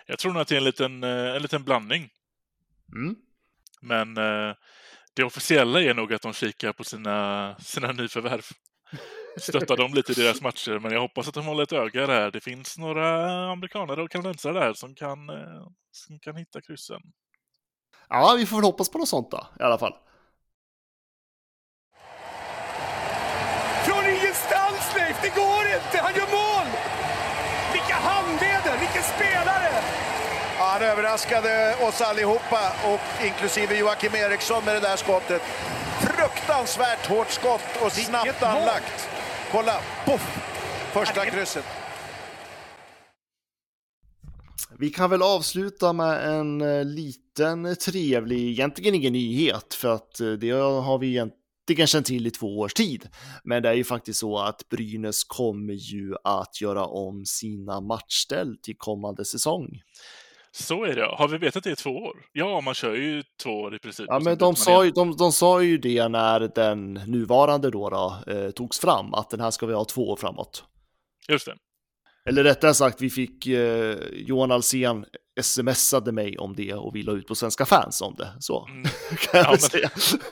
Jag 0.08 0.20
tror 0.20 0.34
nog 0.34 0.42
att 0.42 0.48
det 0.48 0.56
är 0.56 0.58
en 0.58 0.64
liten, 0.64 1.04
eh, 1.04 1.36
en 1.36 1.42
liten 1.42 1.64
blandning. 1.64 2.10
Mm. 2.96 3.16
Men 3.82 4.18
eh, 4.18 4.56
det 5.16 5.24
officiella 5.24 5.82
är 5.82 5.94
nog 5.94 6.14
att 6.14 6.22
de 6.22 6.34
kikar 6.34 6.74
på 6.74 6.84
sina, 6.84 7.56
sina 7.60 7.92
nyförvärv. 7.92 8.46
Stöttar 9.38 9.78
dem 9.78 9.94
lite 9.94 10.12
i 10.12 10.16
deras 10.16 10.42
matcher, 10.42 10.80
men 10.80 10.92
jag 10.92 11.02
hoppas 11.02 11.28
att 11.28 11.34
de 11.34 11.46
håller 11.46 11.64
ett 11.64 11.74
öga 11.74 12.08
där. 12.08 12.32
Det 12.32 12.40
finns 12.42 12.78
några 12.78 13.08
amerikanare 13.52 14.04
och 14.04 14.12
kanadensare 14.12 14.54
där 14.54 14.74
som 14.74 14.96
kan, 14.96 15.30
eh, 15.30 15.68
som 15.92 16.20
kan 16.20 16.36
hitta 16.36 16.62
kryssen. 16.62 17.02
Ja, 18.10 18.36
vi 18.38 18.46
får 18.46 18.58
väl 18.58 18.66
hoppas 18.66 18.90
på 18.90 18.98
något 18.98 19.08
sånt 19.08 19.32
då, 19.32 19.48
i 19.60 19.64
alla 19.64 19.78
fall. 19.78 19.94
Från 23.86 24.06
ingenstans 24.06 24.96
Leif, 24.96 25.22
det 25.22 25.36
går 25.42 25.64
inte! 25.76 25.98
Han 26.02 26.14
gör 26.16 26.30
mål! 26.40 26.68
Vilka 27.74 27.96
handleder, 27.96 28.80
vilken 28.80 29.04
spelare! 29.04 29.65
Han 30.76 30.84
överraskade 30.84 31.76
oss 31.88 32.02
allihopa, 32.02 32.74
och 32.94 33.26
inklusive 33.26 33.80
Joakim 33.80 34.16
Eriksson 34.16 34.66
med 34.66 34.76
det 34.76 34.80
där 34.80 34.98
skottet. 34.98 35.42
Fruktansvärt 36.02 37.06
hårt 37.08 37.32
skott 37.32 37.62
och 37.86 37.92
snabbt 37.92 38.44
anlagt. 38.44 39.10
Kolla, 39.52 39.80
poff! 40.06 40.38
Första 40.94 41.26
krysset. 41.26 41.64
Vi 44.80 44.90
kan 44.90 45.10
väl 45.10 45.22
avsluta 45.22 45.94
med 45.94 46.30
en 46.30 46.62
eh, 46.62 46.86
liten 46.86 47.76
trevlig, 47.76 48.50
egentligen 48.50 48.96
ingen 48.96 49.14
nyhet, 49.14 49.74
för 49.74 49.94
att 49.94 50.20
eh, 50.20 50.32
det 50.32 50.52
har 50.52 50.98
vi 50.98 51.08
egentligen 51.08 51.88
känt 51.88 52.06
till 52.06 52.28
i 52.28 52.32
två 52.32 52.60
års 52.60 52.74
tid. 52.74 53.10
Men 53.44 53.64
det 53.64 53.70
är 53.70 53.74
ju 53.74 53.84
faktiskt 53.84 54.20
så 54.20 54.38
att 54.40 54.70
Brynäs 54.70 55.24
kommer 55.24 55.74
ju 55.74 56.16
att 56.24 56.62
göra 56.62 56.86
om 56.86 57.26
sina 57.26 57.82
matchställ 57.82 58.58
till 58.64 58.76
kommande 58.78 59.26
säsong. 59.26 59.82
Så 60.58 60.84
är 60.84 60.96
det. 60.96 61.06
Har 61.06 61.28
vi 61.28 61.38
vetat 61.38 61.64
det 61.64 61.72
i 61.72 61.76
två 61.76 61.90
år? 61.90 62.26
Ja, 62.32 62.62
man 62.62 62.74
kör 62.74 62.96
ju 62.96 63.24
två 63.44 63.62
år 63.62 63.76
i 63.76 63.80
princip. 63.80 64.06
Ja, 64.10 64.20
men 64.20 64.38
de 64.38 64.56
sa, 64.56 64.86
ju, 64.86 64.92
de, 64.92 65.18
de 65.18 65.32
sa 65.32 65.62
ju 65.62 65.78
det 65.78 66.08
när 66.08 66.40
den 66.40 66.94
nuvarande 66.94 67.72
då, 67.72 67.90
då 67.90 68.34
eh, 68.34 68.52
togs 68.52 68.80
fram, 68.80 69.14
att 69.14 69.30
den 69.30 69.40
här 69.40 69.52
ska 69.52 69.66
vi 69.66 69.74
ha 69.74 69.86
två 69.86 70.10
år 70.10 70.16
framåt. 70.16 70.64
Just 71.28 71.46
det. 71.46 71.56
Eller 72.30 72.44
rättare 72.44 72.74
sagt, 72.74 73.02
vi 73.02 73.10
fick 73.10 73.48
eh, 73.48 73.98
Johan 74.14 74.52
Alsen 74.52 75.06
smsade 75.42 76.12
mig 76.12 76.38
om 76.38 76.56
det 76.56 76.74
och 76.74 76.96
vi 76.96 77.04
la 77.04 77.12
ut 77.12 77.28
på 77.28 77.36
Svenska 77.36 77.66
fans 77.66 78.02
om 78.02 78.16
det. 78.18 78.34
Så 78.40 78.68
mm. 78.68 78.84
kan 79.20 79.40
jag 79.40 79.46
ja, 79.46 79.50
men... 79.50 79.60
säga. 79.60 79.90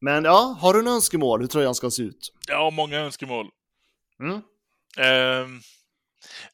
men 0.00 0.24
ja, 0.24 0.58
har 0.60 0.74
du 0.74 0.80
en 0.80 0.88
önskemål 0.88 1.40
hur 1.40 1.48
tröjan 1.48 1.74
ska 1.74 1.90
se 1.90 2.02
ut? 2.02 2.32
Ja, 2.48 2.70
många 2.70 2.98
önskemål. 2.98 3.46
Mm. 4.20 4.42
Eh, 4.98 5.48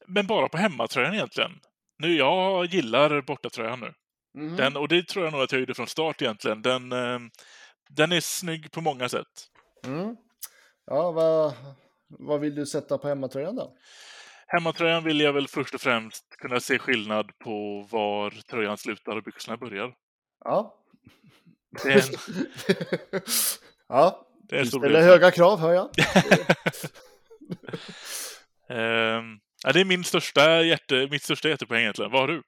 men 0.06 0.26
bara 0.26 0.48
på 0.48 0.56
hemmatröjan 0.56 1.14
egentligen. 1.14 1.52
Nu, 1.98 2.16
jag 2.16 2.66
gillar 2.66 3.20
bortatröjan 3.20 3.80
nu. 3.80 3.94
Mm. 4.38 4.56
Den, 4.56 4.76
och 4.76 4.88
det 4.88 5.08
tror 5.08 5.24
jag 5.24 5.32
nog 5.32 5.42
att 5.42 5.52
jag 5.52 5.60
gjorde 5.60 5.74
från 5.74 5.86
start 5.86 6.22
egentligen. 6.22 6.62
Den, 6.62 6.92
eh, 6.92 7.18
den 7.88 8.12
är 8.12 8.20
snygg 8.20 8.72
på 8.72 8.80
många 8.80 9.08
sätt. 9.08 9.48
Mm. 9.86 10.16
Ja, 10.86 11.12
vad, 11.12 11.52
vad 12.08 12.40
vill 12.40 12.54
du 12.54 12.66
sätta 12.66 12.98
på 12.98 13.08
hemmatröjan 13.08 13.56
då? 13.56 13.76
Hemmatröjan 14.46 15.04
vill 15.04 15.20
jag 15.20 15.32
väl 15.32 15.48
först 15.48 15.74
och 15.74 15.80
främst 15.80 16.24
kunna 16.38 16.60
se 16.60 16.78
skillnad 16.78 17.38
på 17.38 17.86
var 17.90 18.30
tröjan 18.30 18.78
slutar 18.78 19.16
och 19.16 19.22
byxorna 19.22 19.56
börjar. 19.56 19.94
Ja. 20.44 20.78
Det 21.82 21.92
är 21.92 21.96
en... 21.96 22.18
ja, 23.88 24.26
det 24.48 24.58
är 24.58 24.64
ställer 24.64 25.02
höga 25.02 25.30
krav 25.30 25.58
hör 25.58 25.72
jag. 25.72 25.88
um, 29.18 29.40
ja, 29.64 29.72
det 29.72 29.80
är 29.80 29.84
min 29.84 30.04
största 30.04 30.62
hjärte, 30.62 31.08
mitt 31.10 31.22
största 31.22 31.48
hjärtepoäng 31.48 31.80
egentligen. 31.80 32.10
Vad 32.10 32.20
har 32.20 32.28
du? 32.28 32.42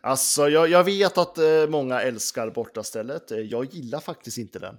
Alltså, 0.00 0.48
jag, 0.48 0.68
jag 0.68 0.84
vet 0.84 1.18
att 1.18 1.38
eh, 1.38 1.66
många 1.68 2.00
älskar 2.00 2.50
bortastället. 2.50 3.30
Eh, 3.30 3.38
jag 3.38 3.64
gillar 3.64 4.00
faktiskt 4.00 4.38
inte 4.38 4.58
den. 4.58 4.76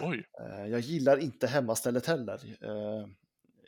Oj. 0.00 0.24
Eh, 0.40 0.66
jag 0.66 0.80
gillar 0.80 1.18
inte 1.18 1.46
hemmastället 1.46 2.06
heller. 2.06 2.40
Eh, 2.60 3.08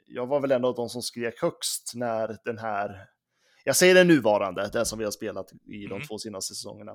jag 0.07 0.27
var 0.27 0.40
väl 0.40 0.53
en 0.53 0.64
av 0.64 0.75
de 0.75 0.88
som 0.88 1.03
skrek 1.03 1.42
högst 1.42 1.92
när 1.94 2.38
den 2.44 2.59
här, 2.59 3.07
jag 3.64 3.77
säger 3.77 3.94
den 3.94 4.09
nuvarande, 4.09 4.70
den 4.72 4.87
som 4.87 4.99
vi 4.99 5.05
har 5.05 5.12
spelat 5.12 5.53
i 5.53 5.87
de 5.87 5.94
mm. 5.94 6.07
två 6.07 6.18
senaste 6.18 6.55
säsongerna, 6.55 6.92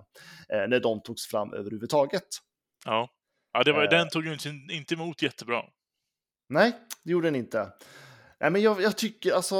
eh, 0.50 0.68
när 0.68 0.80
de 0.80 1.02
togs 1.02 1.28
fram 1.28 1.54
överhuvudtaget. 1.54 2.28
Ja, 2.86 3.10
ja 3.54 3.64
det 3.64 3.72
var, 3.72 3.88
den 3.88 4.10
tog 4.10 4.26
ju 4.26 4.34
inte, 4.34 4.50
inte 4.50 4.94
emot 4.94 5.22
jättebra. 5.22 5.64
Nej, 6.50 6.74
det 7.04 7.12
gjorde 7.12 7.28
den 7.28 7.36
inte. 7.36 7.72
Nej, 8.42 8.52
men 8.52 8.62
jag, 8.62 8.82
jag 8.82 8.98
tycker 8.98 9.34
alltså 9.34 9.58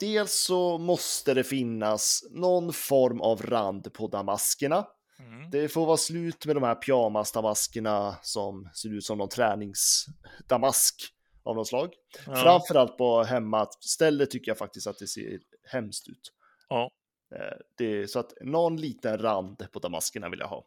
dels 0.00 0.32
så 0.32 0.78
måste 0.78 1.34
det 1.34 1.44
finnas 1.44 2.24
någon 2.30 2.72
form 2.72 3.20
av 3.20 3.42
rand 3.42 3.92
på 3.92 4.08
damaskerna. 4.08 4.86
Mm. 5.18 5.50
Det 5.50 5.68
får 5.68 5.86
vara 5.86 5.96
slut 5.96 6.46
med 6.46 6.56
de 6.56 6.62
här 6.62 6.74
pyjamas-damaskerna 6.74 8.16
som 8.22 8.68
ser 8.74 8.94
ut 8.94 9.04
som 9.04 9.18
någon 9.18 9.28
träningsdamask 9.28 11.02
av 11.42 11.56
något 11.56 11.68
slag. 11.68 11.94
Ja. 12.26 12.36
Framförallt 12.36 12.98
på 12.98 13.22
hemmastället 13.22 14.30
tycker 14.30 14.50
jag 14.50 14.58
faktiskt 14.58 14.86
att 14.86 14.98
det 14.98 15.06
ser 15.06 15.38
hemskt 15.68 16.08
ut. 16.08 16.32
Ja. 16.68 16.90
Eh, 17.34 17.58
det, 17.78 18.10
så 18.10 18.18
att 18.18 18.32
någon 18.40 18.76
liten 18.76 19.18
rand 19.18 19.66
på 19.72 19.78
damaskerna 19.78 20.28
vill 20.28 20.40
jag 20.40 20.48
ha. 20.48 20.64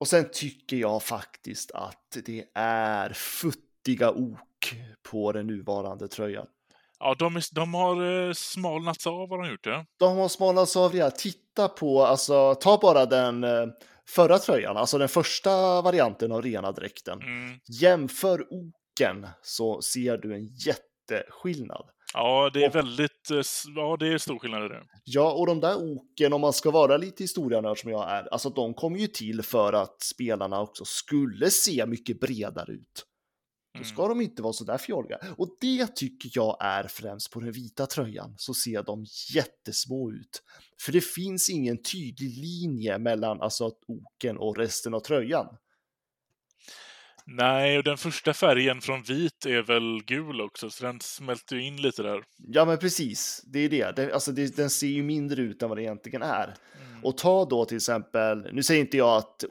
Och 0.00 0.08
sen 0.08 0.28
tycker 0.32 0.76
jag 0.76 1.02
faktiskt 1.02 1.70
att 1.70 2.16
det 2.24 2.44
är 2.54 3.12
futtiga 3.12 4.10
ok 4.10 4.47
på 5.10 5.32
den 5.32 5.46
nuvarande 5.46 6.08
tröjan. 6.08 6.46
Ja, 7.00 7.16
de, 7.18 7.36
är, 7.36 7.54
de 7.54 7.74
har 7.74 8.26
eh, 8.28 8.32
smalnats 8.32 9.06
av, 9.06 9.28
har 9.28 9.42
de 9.42 9.50
gjort 9.50 9.64
det? 9.64 9.86
De 9.98 10.16
har 10.16 10.28
smalnats 10.28 10.76
av, 10.76 10.96
ja. 10.96 11.10
Titta 11.10 11.68
på, 11.68 12.04
alltså, 12.04 12.54
ta 12.54 12.78
bara 12.82 13.06
den 13.06 13.44
eh, 13.44 13.66
förra 14.08 14.38
tröjan, 14.38 14.76
alltså 14.76 14.98
den 14.98 15.08
första 15.08 15.82
varianten 15.82 16.32
av 16.32 16.42
rena 16.42 16.72
dräkten. 16.72 17.22
Mm. 17.22 17.58
Jämför 17.80 18.46
oken 18.50 19.26
så 19.42 19.82
ser 19.82 20.18
du 20.18 20.34
en 20.34 20.46
jätteskillnad. 20.46 21.86
Ja, 22.14 22.50
det 22.54 22.64
är 22.64 22.68
och, 22.68 22.74
väldigt, 22.74 23.30
eh, 23.30 23.40
ja 23.76 23.96
det 24.00 24.08
är 24.08 24.18
stor 24.18 24.38
skillnad 24.38 24.64
i 24.64 24.68
det. 24.68 24.82
Ja, 25.04 25.32
och 25.32 25.46
de 25.46 25.60
där 25.60 25.76
oken, 25.76 26.32
om 26.32 26.40
man 26.40 26.52
ska 26.52 26.70
vara 26.70 26.96
lite 26.96 27.24
historianörd 27.24 27.78
som 27.78 27.90
jag 27.90 28.10
är, 28.10 28.32
alltså 28.32 28.50
de 28.50 28.74
kom 28.74 28.96
ju 28.96 29.06
till 29.06 29.42
för 29.42 29.72
att 29.72 30.02
spelarna 30.02 30.60
också 30.60 30.84
skulle 30.84 31.50
se 31.50 31.86
mycket 31.86 32.20
bredare 32.20 32.72
ut. 32.72 33.04
Då 33.78 33.84
ska 33.84 34.04
mm. 34.04 34.18
de 34.18 34.24
inte 34.24 34.42
vara 34.42 34.52
så 34.52 34.64
där. 34.64 34.80
Och 35.36 35.56
det 35.60 35.86
tycker 35.96 36.30
jag 36.32 36.56
är 36.60 36.84
främst 36.88 37.30
på 37.30 37.40
den 37.40 37.52
vita 37.52 37.86
tröjan, 37.86 38.34
så 38.36 38.54
ser 38.54 38.82
de 38.82 39.04
jättesmå 39.34 40.10
ut. 40.12 40.42
För 40.80 40.92
det 40.92 41.00
finns 41.00 41.50
ingen 41.50 41.82
tydlig 41.82 42.38
linje 42.38 42.98
mellan 42.98 43.42
alltså 43.42 43.72
oken 43.86 44.38
och 44.38 44.56
resten 44.56 44.94
av 44.94 45.00
tröjan. 45.00 45.46
Nej, 47.30 47.78
och 47.78 47.84
den 47.84 47.96
första 47.96 48.34
färgen 48.34 48.80
från 48.80 49.02
vit 49.02 49.46
är 49.46 49.62
väl 49.62 50.02
gul 50.06 50.40
också, 50.40 50.70
så 50.70 50.84
den 50.84 51.00
smälter 51.00 51.56
ju 51.56 51.62
in 51.62 51.76
lite 51.76 52.02
där. 52.02 52.22
Ja, 52.36 52.64
men 52.64 52.78
precis. 52.78 53.42
Det 53.46 53.58
är 53.58 53.68
det. 53.68 53.96
det 53.96 54.12
alltså, 54.12 54.32
det, 54.32 54.56
den 54.56 54.70
ser 54.70 54.86
ju 54.86 55.02
mindre 55.02 55.42
ut 55.42 55.62
än 55.62 55.68
vad 55.68 55.78
det 55.78 55.82
egentligen 55.82 56.22
är. 56.22 56.54
Mm. 56.90 57.04
Och 57.04 57.18
ta 57.18 57.44
då 57.44 57.64
till 57.64 57.76
exempel, 57.76 58.48
nu 58.52 58.62
säger 58.62 58.80
inte 58.80 58.96
jag 58.96 59.16
att 59.16 59.44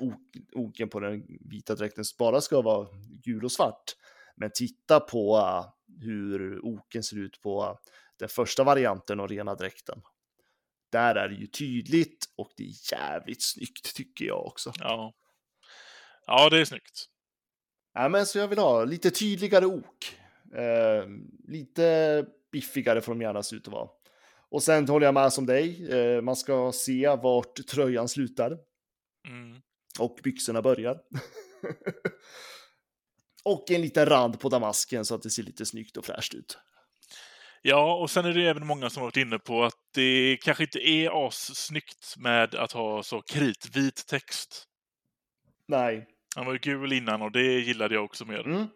oken 0.54 0.90
på 0.90 1.00
den 1.00 1.24
vita 1.50 1.76
dräkten 1.76 2.04
bara 2.20 2.42
ska 2.42 2.62
vara 2.62 2.88
gul 3.24 3.46
och 3.46 3.52
svart, 3.52 3.96
men 4.38 4.52
titta 4.54 5.00
på 5.00 5.38
uh, 5.38 5.66
hur 6.02 6.60
oken 6.66 7.04
ser 7.04 7.18
ut 7.18 7.42
på 7.42 7.80
den 8.20 8.30
första 8.30 8.64
varianten 8.64 9.20
av 9.20 9.28
rena 9.28 9.56
dräkten. 9.56 10.02
Där 10.92 11.16
är 11.16 11.30
det 11.30 11.36
ju 11.36 11.48
tydligt 11.48 12.26
och 12.36 12.52
det 12.58 12.64
är 12.64 12.94
jävligt 12.94 13.44
snyggt 13.44 13.96
tycker 13.96 14.26
jag 14.26 14.46
också. 14.46 14.74
Ja, 14.80 15.14
ja 16.26 16.50
det 16.50 16.60
är 16.60 16.66
snyggt. 16.66 17.06
Ja, 17.94 18.10
men 18.10 18.26
så 18.26 18.38
jag 18.38 18.48
vill 18.48 18.60
ha 18.60 18.84
lite 18.84 19.12
tydligare 19.12 19.66
ok. 19.66 20.18
Eh, 20.54 21.06
lite 21.48 22.26
biffigare 22.52 23.02
får 23.02 23.12
de 23.12 23.22
gärna 23.22 23.44
se 23.44 23.56
ut 23.56 23.68
att 23.68 23.74
vara. 23.74 23.90
Och 24.50 24.64
sen 24.64 24.88
håller 24.88 25.06
jag 25.06 25.14
med 25.14 25.34
som 25.34 25.46
dig. 25.46 25.94
Eh, 25.94 26.22
man 26.22 26.36
ska 26.36 26.72
se 26.72 27.08
vart 27.08 27.68
tröjan 27.68 28.08
slutar. 28.08 28.58
Mm. 29.28 29.62
Och 30.00 30.20
byxorna 30.24 30.62
börjar. 30.62 31.00
Och 33.48 33.72
en 33.72 33.82
liten 33.82 34.06
rand 34.06 34.40
på 34.40 34.50
damasken 34.50 35.06
så 35.06 35.16
att 35.16 35.22
det 35.22 35.30
ser 35.30 35.44
lite 35.44 35.66
snyggt 35.66 35.98
och 35.98 36.06
fräscht 36.06 36.34
ut. 36.34 36.58
Ja, 37.62 37.96
och 37.96 38.12
sen 38.12 38.26
är 38.26 38.34
det 38.34 38.50
även 38.50 38.68
många 38.68 38.90
som 38.90 39.04
varit 39.04 39.18
inne 39.18 39.40
på 39.40 39.64
att 39.64 39.74
det 39.94 40.38
kanske 40.42 40.64
inte 40.64 40.90
är 40.90 41.28
assnyggt 41.28 42.16
med 42.18 42.56
att 42.56 42.72
ha 42.72 43.04
så 43.04 43.22
kritvit 43.22 44.08
text. 44.08 44.68
Nej. 45.68 46.08
Han 46.36 46.46
var 46.46 46.54
ju 46.54 46.60
gul 46.60 46.94
innan 46.94 47.22
och 47.22 47.32
det 47.32 47.60
gillade 47.60 47.96
jag 47.96 48.06
också 48.06 48.26
mer. 48.26 48.48
Mm. 48.48 48.68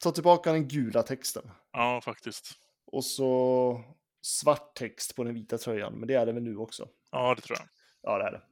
Ta 0.00 0.10
tillbaka 0.12 0.52
den 0.52 0.68
gula 0.68 1.02
texten. 1.02 1.50
Ja, 1.72 2.00
faktiskt. 2.00 2.52
Och 2.86 3.04
så 3.04 3.84
svart 4.22 4.74
text 4.74 5.16
på 5.16 5.24
den 5.24 5.34
vita 5.34 5.58
tröjan, 5.58 5.94
men 5.94 6.08
det 6.08 6.14
är 6.14 6.26
det 6.26 6.32
väl 6.32 6.42
nu 6.42 6.56
också? 6.56 6.88
Ja, 7.10 7.34
det 7.34 7.42
tror 7.42 7.58
jag. 7.58 7.68
Ja, 8.02 8.18
det 8.18 8.24
är 8.24 8.32
det. 8.32 8.42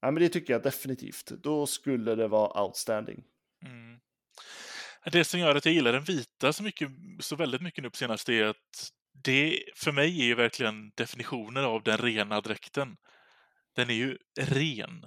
Ja, 0.00 0.10
men 0.10 0.22
det 0.22 0.28
tycker 0.28 0.52
jag 0.52 0.62
definitivt. 0.62 1.26
Då 1.26 1.66
skulle 1.66 2.14
det 2.14 2.28
vara 2.28 2.62
outstanding. 2.62 3.24
Mm. 3.66 4.00
Det 5.12 5.24
som 5.24 5.40
gör 5.40 5.54
att 5.54 5.64
jag 5.64 5.74
gillar 5.74 5.92
den 5.92 6.04
vita 6.04 6.52
så, 6.52 6.62
mycket, 6.62 6.90
så 7.20 7.36
väldigt 7.36 7.62
mycket 7.62 7.82
nu 7.82 7.90
på 7.90 7.96
senaste 7.96 8.34
är 8.34 8.44
att 8.44 8.90
det 9.24 9.62
för 9.76 9.92
mig 9.92 10.20
är 10.20 10.24
ju 10.24 10.34
verkligen 10.34 10.90
definitionen 10.90 11.64
av 11.64 11.82
den 11.82 11.98
rena 11.98 12.40
dräkten. 12.40 12.96
Den 13.76 13.90
är 13.90 13.94
ju 13.94 14.18
ren. 14.40 15.06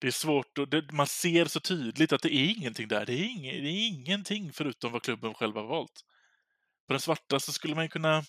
Det 0.00 0.06
är 0.06 0.10
svårt 0.12 0.58
och 0.58 0.68
det, 0.68 0.92
man 0.92 1.06
ser 1.06 1.44
så 1.44 1.60
tydligt 1.60 2.12
att 2.12 2.22
det 2.22 2.34
är 2.34 2.50
ingenting 2.56 2.88
där. 2.88 3.06
Det 3.06 3.12
är, 3.12 3.24
ing, 3.24 3.42
det 3.42 3.68
är 3.68 3.88
ingenting 3.88 4.52
förutom 4.52 4.92
vad 4.92 5.02
klubben 5.02 5.34
själv 5.34 5.56
har 5.56 5.66
valt. 5.66 6.04
På 6.86 6.92
den 6.92 7.00
svarta 7.00 7.40
så 7.40 7.52
skulle 7.52 7.74
man 7.74 7.84
ju 7.84 7.88
kunna... 7.88 8.24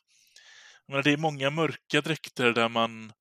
Menar, 0.87 1.03
det 1.03 1.11
är 1.11 1.17
många 1.17 1.49
mörka 1.49 2.01
dräkter 2.01 2.51
där 2.51 2.69
man 2.69 3.13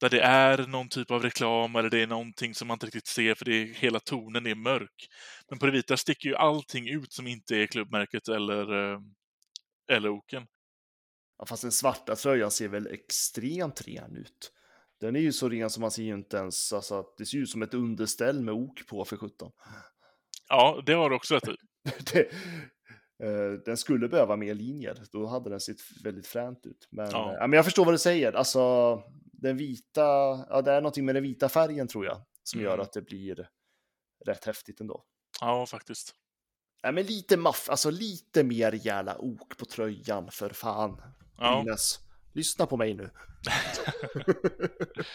där 0.00 0.10
det 0.10 0.20
är 0.20 0.66
någon 0.66 0.88
typ 0.88 1.10
av 1.10 1.22
reklam 1.22 1.76
eller 1.76 1.90
det 1.90 2.02
är 2.02 2.06
någonting 2.06 2.54
som 2.54 2.68
man 2.68 2.74
inte 2.74 2.86
riktigt 2.86 3.06
ser 3.06 3.34
för 3.34 3.44
det 3.44 3.54
är, 3.62 3.66
hela 3.66 4.00
tonen 4.00 4.46
är 4.46 4.54
mörk. 4.54 5.08
Men 5.50 5.58
på 5.58 5.66
det 5.66 5.72
vita 5.72 5.96
sticker 5.96 6.28
ju 6.28 6.34
allting 6.36 6.88
ut 6.88 7.12
som 7.12 7.26
inte 7.26 7.56
är 7.56 7.66
klubbmärket 7.66 8.28
eller, 8.28 8.92
eh, 8.92 9.00
eller 9.92 10.08
oken. 10.08 10.46
Ja, 11.38 11.46
fast 11.46 11.62
den 11.62 11.72
svarta 11.72 12.16
tröjan 12.16 12.50
ser 12.50 12.68
väl 12.68 12.86
extremt 12.86 13.88
ren 13.88 14.16
ut. 14.16 14.52
Den 15.00 15.16
är 15.16 15.20
ju 15.20 15.32
så 15.32 15.48
ren 15.48 15.70
som 15.70 15.80
man 15.80 15.90
ser 15.90 16.02
ju 16.02 16.14
inte 16.14 16.36
ens, 16.36 16.72
alltså 16.72 17.04
det 17.18 17.26
ser 17.26 17.38
ut 17.38 17.50
som 17.50 17.62
ett 17.62 17.74
underställ 17.74 18.40
med 18.40 18.54
ok 18.54 18.86
på 18.86 19.04
för 19.04 19.16
17. 19.16 19.52
Ja, 20.48 20.82
det 20.86 20.92
har 20.92 21.10
du 21.10 21.16
också 21.16 21.34
rätt 21.34 21.48
i. 21.48 21.56
det, 22.12 22.20
eh, 23.26 23.52
den 23.64 23.76
skulle 23.76 24.08
behöva 24.08 24.36
mer 24.36 24.54
linjer, 24.54 24.96
då 25.12 25.26
hade 25.26 25.50
den 25.50 25.60
sett 25.60 25.76
väldigt 26.04 26.26
fränt 26.26 26.66
ut. 26.66 26.88
Men, 26.90 27.10
Ja. 27.10 27.32
eh, 27.32 27.40
men 27.40 27.52
jag 27.52 27.64
förstår 27.64 27.84
vad 27.84 27.94
du 27.94 27.98
säger, 27.98 28.32
alltså 28.32 28.94
den 29.42 29.56
vita, 29.56 30.00
ja 30.48 30.62
det 30.64 30.72
är 30.72 30.80
någonting 30.80 31.04
med 31.04 31.14
den 31.14 31.22
vita 31.22 31.48
färgen 31.48 31.88
tror 31.88 32.04
jag, 32.06 32.22
som 32.42 32.60
gör 32.60 32.74
Mm. 32.74 32.80
att 32.82 32.92
det 32.92 33.02
blir 33.02 33.48
rätt 34.26 34.44
häftigt 34.44 34.80
ändå. 34.80 35.04
Ja, 35.40 35.66
faktiskt. 35.66 36.14
Ja, 36.82 36.92
men 36.92 37.06
lite 37.06 37.36
maff, 37.36 37.68
alltså 37.70 37.90
lite 37.90 38.44
mer 38.44 38.72
jävla 38.86 39.18
ok 39.18 39.56
på 39.58 39.64
tröjan 39.64 40.28
för 40.30 40.50
fan. 40.50 41.02
Ja. 41.38 41.62
Brynäs, 41.62 41.98
lyssna 42.34 42.66
på 42.66 42.76
mig 42.76 42.94
nu. 42.94 43.10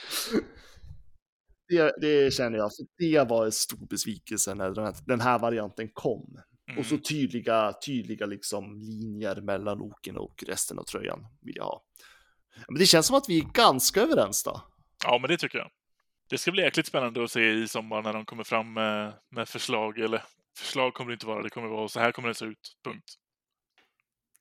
det, 1.67 1.95
det 2.01 2.33
känner 2.33 2.57
jag, 2.57 2.71
för 2.75 2.85
det 2.97 3.29
var 3.29 3.45
en 3.45 3.51
stor 3.51 3.87
besvikelse 3.87 4.55
när 4.55 4.69
den 4.71 4.85
här, 4.85 4.95
den 5.05 5.21
här 5.21 5.39
varianten 5.39 5.89
kom. 5.93 6.39
Och 6.77 6.85
så 6.85 6.93
Mm. 6.95 7.03
tydliga, 7.03 7.73
tydliga 7.85 8.25
liksom 8.25 8.79
linjer 8.79 9.41
mellan 9.41 9.81
oken 9.81 10.17
och 10.17 10.43
resten 10.47 10.79
av 10.79 10.83
tröjan 10.83 11.27
vill 11.41 11.55
jag 11.55 11.63
ha. 11.63 11.83
Men 12.67 12.79
det 12.79 12.85
känns 12.85 13.07
som 13.07 13.15
att 13.15 13.29
vi 13.29 13.39
är 13.39 13.43
ganska 13.43 14.01
överens 14.01 14.43
då. 14.43 14.61
Ja, 15.03 15.17
men 15.21 15.29
det 15.29 15.37
tycker 15.37 15.57
jag. 15.57 15.69
Det 16.29 16.37
ska 16.37 16.51
bli 16.51 16.61
jäkligt 16.61 16.87
spännande 16.87 17.23
att 17.23 17.31
se 17.31 17.51
i 17.51 17.67
sommar 17.67 18.01
när 18.01 18.13
de 18.13 18.25
kommer 18.25 18.43
fram 18.43 18.73
med, 18.73 19.13
med 19.31 19.49
förslag. 19.49 19.99
Eller 19.99 20.23
förslag 20.57 20.93
kommer 20.93 21.11
det 21.11 21.13
inte 21.13 21.25
vara, 21.25 21.43
det 21.43 21.49
kommer 21.49 21.67
vara 21.67 21.87
så 21.87 21.99
här 21.99 22.11
kommer 22.11 22.27
det 22.27 22.35
se 22.35 22.45
ut. 22.45 22.77
Punkt. 22.83 23.13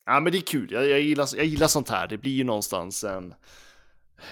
Ja, 0.07 0.21
men 0.21 0.33
det 0.33 0.39
är 0.39 0.43
kul. 0.43 0.73
Jag, 0.73 0.89
jag, 0.89 1.01
gillar, 1.01 1.29
jag 1.37 1.47
gillar 1.47 1.67
sånt 1.67 1.89
här. 1.89 2.09
Det 2.09 2.19
blir 2.19 2.33
ju 2.33 2.45
någonstans 2.45 3.05
en... 3.05 3.35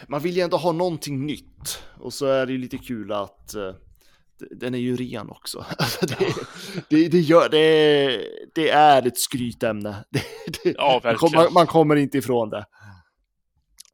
Man 0.08 0.20
vill 0.20 0.36
ju 0.36 0.42
ändå 0.42 0.56
ha 0.56 0.72
någonting 0.72 1.26
nytt. 1.26 1.82
Och 1.98 2.12
så 2.12 2.26
är 2.26 2.46
det 2.46 2.52
ju 2.52 2.58
lite 2.58 2.78
kul 2.78 3.12
att 3.12 3.54
eh, 3.54 3.74
den 4.50 4.74
är 4.74 4.78
ju 4.78 4.96
ren 4.96 5.30
också. 5.30 5.66
det, 6.00 6.34
det, 6.88 7.08
det, 7.08 7.20
gör, 7.20 7.48
det, 7.48 8.24
det 8.54 8.70
är 8.70 9.06
ett 9.06 9.18
skrytämne. 9.18 10.04
Det, 10.10 10.22
det, 10.62 10.74
Ja, 10.78 11.00
verkligen. 11.04 11.34
man, 11.34 11.52
man 11.52 11.66
kommer 11.66 11.96
inte 11.96 12.18
ifrån 12.18 12.50
det. 12.50 12.64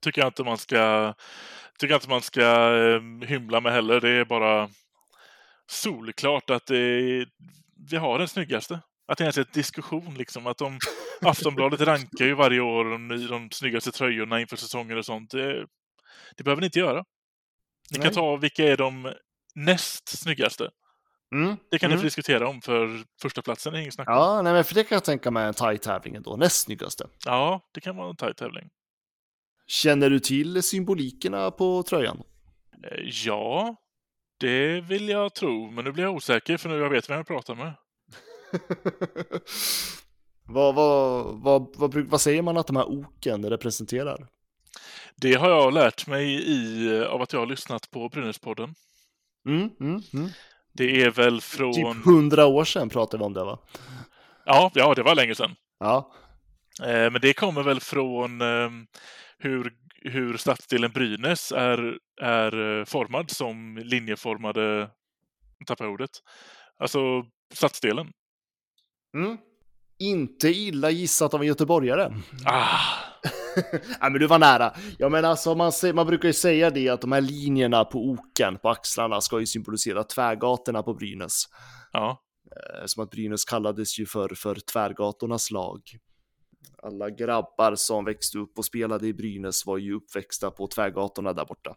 Tycker 0.05 0.21
jag 0.21 0.29
inte 0.29 0.45
man 0.45 0.59
ska, 0.59 1.15
tycker 1.79 1.95
inte 1.95 2.09
man 2.09 2.23
ska 2.23 2.43
eh, 2.77 3.29
hymla 3.29 3.61
med 3.61 3.73
heller. 3.73 4.01
Det 4.01 4.11
är 4.11 4.25
bara 4.25 4.69
solklart 5.71 6.51
att 6.51 6.71
är, 6.71 7.27
vi 7.91 7.97
har 7.97 8.19
den 8.19 8.29
snyggaste. 8.29 8.81
Att 9.09 9.19
det 9.19 9.25
ens 9.25 9.39
är 9.39 9.43
ett 9.43 9.53
diskussion 9.53 10.15
liksom. 10.15 10.47
Att 10.47 10.59
de, 10.59 10.79
Aftonbladet 11.21 11.81
rankar 11.81 12.25
ju 12.25 12.35
varje 12.35 12.61
år 12.61 12.85
de, 12.85 13.27
de 13.27 13.51
snyggaste 13.51 13.93
tröjorna 13.93 14.41
inför 14.41 14.57
säsonger 14.57 14.97
och 14.97 15.05
sånt. 15.05 15.31
Det, 15.31 15.67
det 16.37 16.45
behöver 16.45 16.61
ni 16.61 16.67
inte 16.67 16.79
göra. 16.79 17.05
Ni 17.91 17.99
Nej. 17.99 18.03
kan 18.03 18.15
ta 18.15 18.37
vilka 18.37 18.65
är 18.65 18.77
de 18.77 19.13
näst 19.55 20.19
snyggaste. 20.19 20.71
Mm. 21.35 21.57
Det 21.71 21.79
kan 21.79 21.91
ni 21.91 21.95
mm. 21.95 22.01
få 22.01 22.05
diskutera 22.05 22.49
om 22.49 22.63
för 22.63 23.05
första 23.23 23.43
platsen 23.43 23.75
är 23.75 23.79
inget 23.79 23.95
snack 23.95 24.09
om. 24.09 24.15
Ja, 24.15 24.43
nej, 24.43 24.53
men 24.53 24.65
för 24.65 24.75
det 24.75 24.85
kan 24.85 24.97
jag 24.97 25.05
tänka 25.05 25.31
mig 25.31 25.47
en 25.47 25.55
tight 25.55 25.83
tävling 25.83 26.15
ändå. 26.15 26.37
Näst 26.37 26.65
snyggaste. 26.65 27.07
Ja, 27.25 27.61
det 27.75 27.81
kan 27.81 27.97
vara 27.97 28.11
en 28.11 28.17
tajt 28.17 28.37
tävling. 28.37 28.71
Känner 29.69 30.11
du 30.11 30.21
till 30.21 30.63
symbolikerna 30.63 31.51
på 31.51 31.83
tröjan? 31.83 32.23
Eh, 32.85 33.05
Ja, 33.27 33.77
det 34.41 34.81
vill 34.81 35.09
jag 35.09 35.35
tro, 35.35 35.71
men 35.71 35.85
nu 35.85 35.93
blir 35.93 36.05
jag 36.05 36.15
osäker 36.15 36.57
för 36.57 36.69
nu 36.69 36.79
jag 36.79 36.91
vet 36.91 37.11
vem 37.11 37.17
jag 37.17 37.27
pratar 37.27 37.55
med. 37.55 37.73
vad, 40.45 40.75
vad, 40.75 41.25
vad, 41.43 41.77
vad, 41.77 41.95
vad 41.97 42.21
säger 42.21 42.43
man 42.43 42.57
att 42.57 42.67
de 42.67 42.77
här 42.77 42.89
oken 42.89 43.51
representerar? 43.51 44.27
Det 45.17 45.35
har 45.35 45.51
jag 45.51 45.73
lärt 45.75 46.07
mig 46.07 46.51
i, 46.51 47.05
av 47.05 47.23
att 47.23 47.33
jag 47.33 47.41
har 47.41 47.47
lyssnat 47.47 47.91
på 47.91 48.09
Brynäspodden. 48.09 48.75
Mm, 49.49 49.71
mm, 49.81 50.03
mm. 50.15 50.29
Det 50.73 51.03
är 51.03 51.11
väl 51.11 51.41
från... 51.41 51.75
Typ 51.75 52.05
hundra 52.05 52.47
år 52.47 52.65
sedan 52.65 52.89
pratade 52.89 53.19
vi 53.21 53.25
om 53.27 53.33
det 53.35 53.45
va? 53.45 53.59
Ja, 54.45 54.71
ja, 54.75 54.95
det 54.95 55.03
var 55.03 55.15
länge 55.15 55.35
sedan. 55.35 55.55
Ja. 55.79 56.13
Eh, 56.83 57.11
Men 57.11 57.21
det 57.21 57.33
kommer 57.33 57.63
väl 57.63 57.81
från 57.81 58.41
eh, 58.41 58.71
hur, 59.39 59.73
hur 60.03 60.37
stadsdelen 60.37 60.91
Brynäs 60.91 61.53
är, 61.53 61.99
är 62.21 62.79
eh, 62.79 62.85
formad 62.85 63.31
som 63.31 63.77
linjeformade, 63.85 64.91
tappar 65.67 65.85
jag 65.85 65.93
ordet, 65.95 66.11
alltså 66.79 66.99
stadsdelen. 67.55 68.11
Mm. 69.17 69.39
Inte 69.99 70.49
illa 70.49 70.91
gissat 70.91 71.35
av 71.35 71.41
en 71.41 71.47
göteborgare. 71.47 72.13
Ah, 72.45 72.79
ja, 74.01 74.11
men 74.11 74.21
du 74.21 74.27
var 74.27 74.39
nära. 74.39 74.75
Ja, 74.99 75.09
men 75.09 75.25
alltså, 75.25 75.55
man, 75.55 75.73
säger, 75.73 75.95
man 75.95 76.07
brukar 76.07 76.29
ju 76.29 76.33
säga 76.33 76.71
det 76.71 76.89
att 76.89 77.01
de 77.01 77.13
här 77.13 77.21
linjerna 77.21 77.85
på 77.85 77.99
oken, 78.11 78.59
på 78.59 78.69
axlarna, 78.69 79.21
ska 79.21 79.41
ju 79.41 79.47
symbolisera 79.47 80.05
tvärgatorna 80.05 80.83
på 80.83 80.95
Brynäs. 80.95 81.45
ja, 81.93 82.25
Eh, 82.57 82.87
Som 82.87 83.03
att 83.05 83.11
Brynäs 83.11 83.45
kallades 83.45 83.99
ju 83.99 84.07
för, 84.07 84.35
för 84.35 84.59
tvärgatornas 84.73 85.51
lag. 85.51 85.81
Alla 86.83 87.11
grabbar 87.11 87.75
som 87.75 88.05
växte 88.05 88.39
upp 88.39 88.59
och 88.59 88.65
spelade 88.65 89.07
i 89.07 89.15
Brynäs 89.15 89.67
var 89.67 89.79
ju 89.79 89.95
uppväxta 89.95 90.51
på 90.51 90.67
tvärgatorna 90.67 91.33
där 91.33 91.45
borta. 91.45 91.77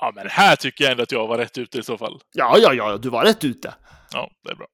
ja, 0.00 0.12
men 0.14 0.26
här 0.28 0.56
tycker 0.56 0.84
jag 0.84 0.90
ändå 0.90 1.02
att 1.02 1.12
jag 1.12 1.26
var 1.28 1.38
rätt 1.38 1.58
ute 1.58 1.78
i 1.78 1.82
så 1.82 1.98
fall. 1.98 2.20
Ja, 2.32 2.56
ja, 2.58 2.74
ja, 2.74 2.96
du 2.98 3.08
var 3.10 3.24
rätt 3.24 3.44
ute. 3.44 3.74
Ja, 4.12 4.30
det 4.44 4.50
är 4.50 4.54
bra. 4.54 4.66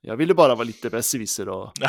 Jag 0.00 0.16
ville 0.16 0.34
bara 0.34 0.54
vara 0.54 0.64
lite 0.64 0.90
besserwisser 0.90 1.48
och... 1.48 1.72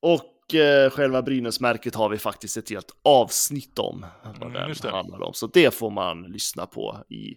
och 0.00 0.54
eh, 0.54 0.90
själva 0.90 1.22
Brynäsmärket 1.22 1.94
har 1.94 2.08
vi 2.08 2.18
faktiskt 2.18 2.56
ett 2.56 2.70
helt 2.70 2.96
avsnitt 3.04 3.78
om. 3.78 4.06
Vad 4.24 4.42
Mm, 4.56 4.72
det. 4.82 4.90
handlar 4.90 5.22
om. 5.22 5.34
Så 5.34 5.46
det 5.46 5.74
får 5.74 5.90
man 5.90 6.22
lyssna 6.22 6.66
på 6.66 7.04
i 7.08 7.34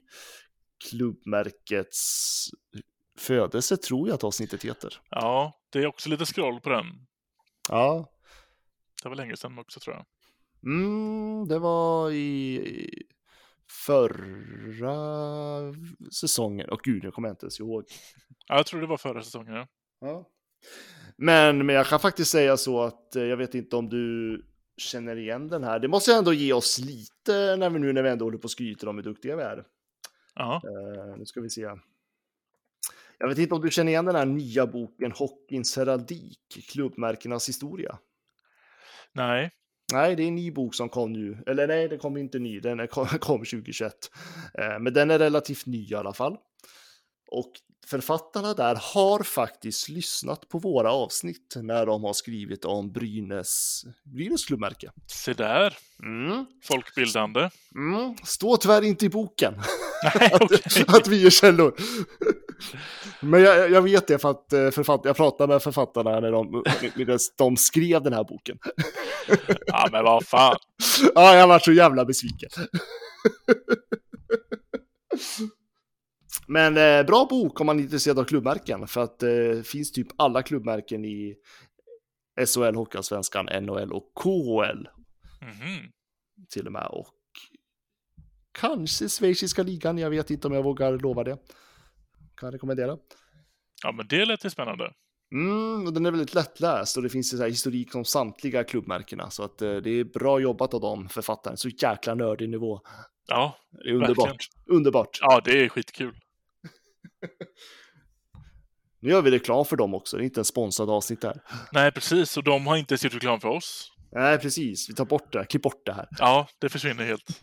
klubbmärkets 0.89 2.45
födelse, 3.17 3.77
tror 3.77 4.07
jag 4.07 4.15
att 4.15 4.23
avsnittet 4.23 4.65
heter. 4.65 5.01
Ja, 5.09 5.53
det 5.69 5.79
är 5.79 5.85
också 5.87 6.09
lite 6.09 6.25
scroll 6.25 6.59
på 6.61 6.69
den. 6.69 6.85
Ja, 7.69 8.09
Det 9.03 9.09
var 9.09 9.15
länge 9.15 9.37
sedan 9.37 9.59
också 9.59 9.79
tror 9.79 9.95
jag. 9.95 10.05
mm, 10.71 11.47
det 11.47 11.59
var 11.59 12.11
i 12.11 13.03
förra 13.87 14.93
säsongen. 16.13 16.69
Och 16.69 16.79
gud, 16.83 17.03
jag 17.03 17.13
kommer 17.13 17.29
inte 17.29 17.45
ens 17.45 17.59
ihåg. 17.59 17.83
Ja, 18.47 18.55
jag 18.55 18.65
tror 18.65 18.81
det 18.81 18.87
var 18.87 18.97
förra 18.97 19.21
säsongen. 19.23 19.53
Ja. 19.53 19.67
Ja. 19.99 20.29
Men, 21.17 21.65
men 21.65 21.75
jag 21.75 21.87
kan 21.87 21.99
faktiskt 21.99 22.31
säga 22.31 22.57
så 22.57 22.81
att 22.81 23.15
eh, 23.15 23.23
jag 23.23 23.37
vet 23.37 23.55
inte 23.55 23.75
om 23.75 23.89
du 23.89 24.45
känner 24.77 25.15
igen 25.15 25.47
den 25.47 25.63
här. 25.63 25.79
Det 25.79 25.87
måste 25.87 26.11
jag 26.11 26.17
ändå 26.17 26.33
ge 26.33 26.53
oss 26.53 26.79
lite 26.79 27.55
när 27.55 27.69
vi 27.69 27.79
nu 27.79 27.93
när 27.93 28.03
vi 28.03 28.09
ändå 28.09 28.25
håller 28.25 28.37
på 28.37 28.43
och 28.43 28.51
skryter 28.51 28.87
om 28.87 28.95
hur 28.95 29.03
duktiga 29.03 29.35
vi 29.35 29.43
är. 29.43 29.65
Ja, 30.35 30.61
Eh, 30.65 31.17
nu 31.17 31.25
ska 31.25 31.41
vi 31.41 31.49
se. 31.49 31.69
Jag 33.17 33.27
vet 33.27 33.37
inte 33.37 33.55
om 33.55 33.61
du 33.61 33.71
känner 33.71 33.91
igen 33.91 34.05
den 34.05 34.15
här 34.15 34.25
nya 34.25 34.67
boken 34.67 35.11
Hockeyns 35.11 35.77
heraldik, 35.77 36.39
klubbmärkenas 36.71 37.49
historia. 37.49 37.97
nej. 39.13 39.51
Nej, 39.93 40.15
det 40.15 40.23
är 40.23 40.27
en 40.27 40.35
ny 40.35 40.51
bok 40.51 40.75
som 40.75 40.89
kom 40.89 41.13
nu. 41.13 41.43
Eller 41.47 41.67
nej, 41.67 41.87
den 41.89 41.99
kom 41.99 42.17
inte 42.17 42.39
ny, 42.39 42.59
den 42.59 42.87
kom, 42.87 43.07
kom 43.07 43.39
2021. 43.39 43.93
Eh, 44.59 44.79
Men 44.79 44.93
den 44.93 45.11
är 45.11 45.19
relativt 45.19 45.65
ny 45.65 45.87
i 45.89 45.95
alla 45.95 46.13
fall. 46.13 46.37
Och 47.31 47.51
författarna 47.87 48.53
där 48.53 48.75
har 48.93 49.23
faktiskt 49.23 49.89
lyssnat 49.89 50.49
på 50.49 50.59
våra 50.59 50.91
avsnitt 50.91 51.53
när 51.61 51.85
de 51.85 52.03
har 52.03 52.13
skrivit 52.13 52.65
om 52.65 52.91
Brynäs, 52.91 53.83
Brynäs 54.03 54.45
klubbmärke. 54.45 54.91
Se 55.07 55.33
där. 55.33 55.77
Mm. 56.03 56.45
Folkbildande. 56.63 57.49
Mm. 57.75 58.15
Står 58.23 58.57
tyvärr 58.57 58.81
inte 58.81 59.05
i 59.05 59.09
boken 59.09 59.53
Nej, 60.03 60.31
att, 60.33 60.95
att 60.95 61.07
vi 61.07 61.25
är 61.25 61.29
källor. 61.29 61.75
Men 63.23 63.41
jag, 63.41 63.71
jag 63.71 63.81
vet 63.81 64.07
det 64.07 64.17
för 64.19 64.29
att 64.31 64.53
eh, 64.53 64.69
författ, 64.69 65.01
jag 65.03 65.15
pratade 65.15 65.53
med 65.53 65.63
författarna 65.63 66.19
när 66.19 66.31
de, 66.31 66.63
de 67.37 67.57
skrev 67.57 68.01
den 68.03 68.13
här 68.13 68.23
boken. 68.23 68.57
Ja, 69.65 69.89
men 69.91 70.03
vad 70.03 70.25
fan. 70.25 70.55
Ja, 71.15 71.35
jag 71.35 71.47
var 71.47 71.59
så 71.59 71.71
jävla 71.71 72.05
besviken. 72.05 72.49
Men 76.47 76.77
eh, 76.77 77.05
bra 77.05 77.27
bok 77.29 77.59
om 77.61 77.65
man 77.65 77.79
är 77.79 77.83
intresserad 77.83 78.19
av 78.19 78.23
klubbmärken 78.23 78.87
för 78.87 79.03
att 79.03 79.19
det 79.19 79.51
eh, 79.51 79.61
finns 79.61 79.91
typ 79.91 80.07
alla 80.15 80.41
klubbmärken 80.43 81.05
i 81.05 81.35
SHL, 82.47 82.75
Hockeyallsvenskan, 82.75 83.45
NHL 83.61 83.91
och 83.93 84.11
KHL 84.23 84.87
Mhm. 85.41 85.91
till 86.49 86.65
och 86.65 86.71
med 86.73 86.85
och 86.87 87.07
kanske 88.59 89.09
schweiziska 89.09 89.63
ligan. 89.63 89.97
Jag 89.97 90.09
vet 90.09 90.29
inte 90.31 90.47
om 90.47 90.53
jag 90.53 90.63
vågar 90.63 90.97
lova 90.99 91.23
det. 91.23 91.37
Kan 92.37 92.51
rekommendera. 92.51 92.97
Ja, 93.83 93.91
men 93.91 94.07
det 94.07 94.25
lät 94.25 94.45
ju 94.45 94.49
spännande. 94.49 94.93
Mm, 95.33 95.85
och 95.87 95.93
den 95.93 96.05
är 96.05 96.11
väldigt 96.11 96.33
lättläst 96.33 96.97
och 96.97 97.03
det 97.03 97.09
finns 97.09 97.29
så 97.29 97.45
historik 97.45 97.95
om 97.95 98.05
samtliga 98.05 98.63
klubbmärkena 98.63 99.29
så 99.29 99.43
att 99.43 99.61
eh, 99.61 99.75
det 99.75 99.89
är 99.89 100.03
bra 100.03 100.39
jobbat 100.39 100.73
av 100.73 100.81
dem 100.81 101.09
författaren. 101.09 101.57
Så 101.57 101.69
jäkla 101.69 102.15
nördig 102.15 102.49
nivå. 102.49 102.81
Ja, 103.27 103.57
Det 103.71 103.89
är 103.89 103.93
underbart. 103.93 104.17
Verkligen. 104.29 104.75
Underbart. 104.77 105.19
ja, 105.21 105.41
det 105.45 105.63
är 105.63 105.69
skitkul. 105.69 106.15
Nu 108.99 109.09
gör 109.09 109.21
vi 109.21 109.31
reklam 109.31 109.65
för 109.65 109.75
dem 109.77 109.93
också, 109.93 110.17
det 110.17 110.23
är 110.23 110.25
inte 110.25 110.39
en 110.41 110.45
sponsrad 110.45 110.89
avsnitt 110.89 111.23
här. 111.23 111.41
Nej, 111.71 111.91
precis. 111.91 112.37
Och 112.37 112.43
de 112.43 112.67
har 112.67 112.77
inte 112.77 112.93
gjort 112.93 113.13
reklam 113.13 113.39
för 113.39 113.49
oss. 113.49 113.91
Nej, 114.11 114.39
precis. 114.39 114.89
Vi 114.89 114.93
tar 114.93 115.05
bort 115.05 115.33
det, 115.33 115.45
klipp 115.45 115.61
bort 115.63 115.85
det 115.85 115.93
här. 115.93 116.07
Ja, 116.19 116.47
det 116.59 116.69
försvinner 116.69 117.03
helt. 117.05 117.27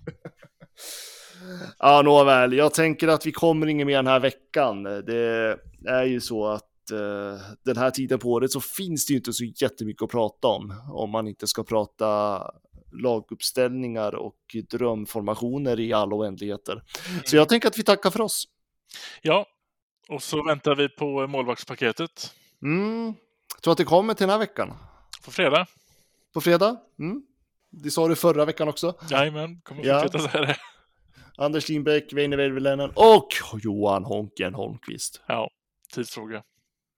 Ja, 1.79 2.03
nåväl. 2.03 2.53
Jag 2.53 2.75
tänker 2.75 3.09
att 3.09 3.27
vi 3.27 3.33
kommer 3.33 3.67
ingen 3.67 3.87
mer 3.87 3.97
den 3.97 4.07
här 4.07 4.21
veckan. 4.21 4.83
Det 4.83 5.59
är 5.87 6.05
ju 6.05 6.21
så 6.21 6.47
att 6.47 6.91
eh, 6.93 7.41
den 7.65 7.77
här 7.77 7.91
tiden 7.91 8.19
på 8.19 8.29
året 8.29 8.53
så 8.53 8.61
finns 8.61 9.07
det 9.07 9.13
ju 9.13 9.17
inte 9.19 9.33
så 9.33 9.45
jättemycket 9.45 10.03
att 10.03 10.11
prata 10.11 10.49
om. 10.49 10.75
Om 10.93 11.11
man 11.11 11.29
inte 11.29 11.47
ska 11.47 11.65
prata 11.65 12.43
laguppställningar 12.93 14.15
och 14.15 14.37
drömformationer 14.71 15.81
i 15.81 15.93
alla 15.93 16.15
oändligheter. 16.15 16.83
Så 17.25 17.37
jag 17.37 17.49
tänker 17.49 17.69
att 17.69 17.79
vi 17.79 17.83
tackar 17.83 18.11
för 18.11 18.21
oss. 18.21 18.45
Ja, 19.23 19.47
och 20.09 20.23
så 20.23 20.45
väntar 20.47 20.75
vi 20.75 20.89
på 20.89 21.27
målvaktspaketet 21.27 22.35
Mm. 22.63 23.15
Tror 23.63 23.73
att 23.73 23.79
det 23.79 23.85
kommer 23.85 24.15
till 24.15 24.23
den 24.27 24.31
här 24.31 24.39
veckan? 24.39 24.73
på 25.25 25.31
fredag. 25.31 25.67
På 26.35 26.41
fredag? 26.41 26.77
Mm. 26.99 27.23
Det 27.71 27.91
sa 27.91 28.09
du 28.09 28.17
förra 28.17 28.45
veckan 28.45 28.69
också. 28.69 28.95
Jajamän, 29.11 29.61
kommer 29.61 29.85
Ja. 29.85 30.03
fortsätta 30.03 30.29
säga 30.29 30.45
det. 30.47 30.57
Anders 31.41 31.69
Lindbäck, 31.69 32.13
Weine 32.13 32.37
Velvelenen 32.37 32.91
och 32.95 33.29
Johan 33.63 34.05
Honken 34.05 34.55
Holmqvist. 34.55 35.23
Ja, 35.27 35.51
tidsfråga. 35.95 36.43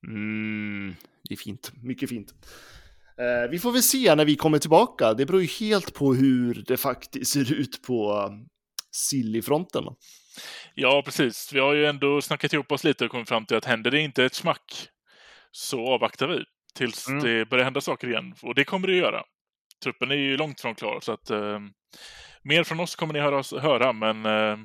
Mm, 0.06 0.94
det 1.28 1.34
är 1.34 1.38
fint, 1.38 1.72
mycket 1.82 2.08
fint. 2.08 2.34
Eh, 3.18 3.50
vi 3.50 3.58
får 3.58 3.72
väl 3.72 3.82
se 3.82 4.14
när 4.14 4.24
vi 4.24 4.36
kommer 4.36 4.58
tillbaka. 4.58 5.14
Det 5.14 5.26
beror 5.26 5.40
ju 5.42 5.48
helt 5.48 5.94
på 5.94 6.14
hur 6.14 6.64
det 6.66 6.76
faktiskt 6.76 7.32
ser 7.32 7.52
ut 7.52 7.82
på 7.82 8.12
um, 8.12 8.46
Silly-fronten. 8.90 9.84
Ja, 10.74 11.02
precis. 11.04 11.50
Vi 11.52 11.60
har 11.60 11.74
ju 11.74 11.86
ändå 11.86 12.22
snackat 12.22 12.52
ihop 12.52 12.72
oss 12.72 12.84
lite 12.84 13.04
och 13.04 13.10
kommit 13.10 13.28
fram 13.28 13.46
till 13.46 13.56
att 13.56 13.64
händer 13.64 13.90
det 13.90 14.00
inte 14.00 14.24
ett 14.24 14.34
smack 14.34 14.88
så 15.50 15.86
avvaktar 15.86 16.28
vi 16.28 16.44
tills 16.74 17.08
Mm. 17.08 17.22
det 17.24 17.48
börjar 17.48 17.64
hända 17.64 17.80
saker 17.80 18.08
igen. 18.08 18.34
Och 18.42 18.54
det 18.54 18.64
kommer 18.64 18.88
det 18.88 18.94
göra. 18.96 19.22
Truppen 19.82 20.10
är 20.10 20.14
ju 20.14 20.36
långt 20.36 20.60
från 20.60 20.74
klar, 20.74 21.00
så 21.02 21.12
att 21.12 21.30
eh, 21.30 21.58
mer 22.42 22.64
från 22.64 22.80
oss 22.80 22.96
kommer 22.96 23.14
ni 23.14 23.20
höra, 23.20 23.38
oss, 23.38 23.52
höra 23.52 23.92
men 23.92 24.26
eh, 24.26 24.56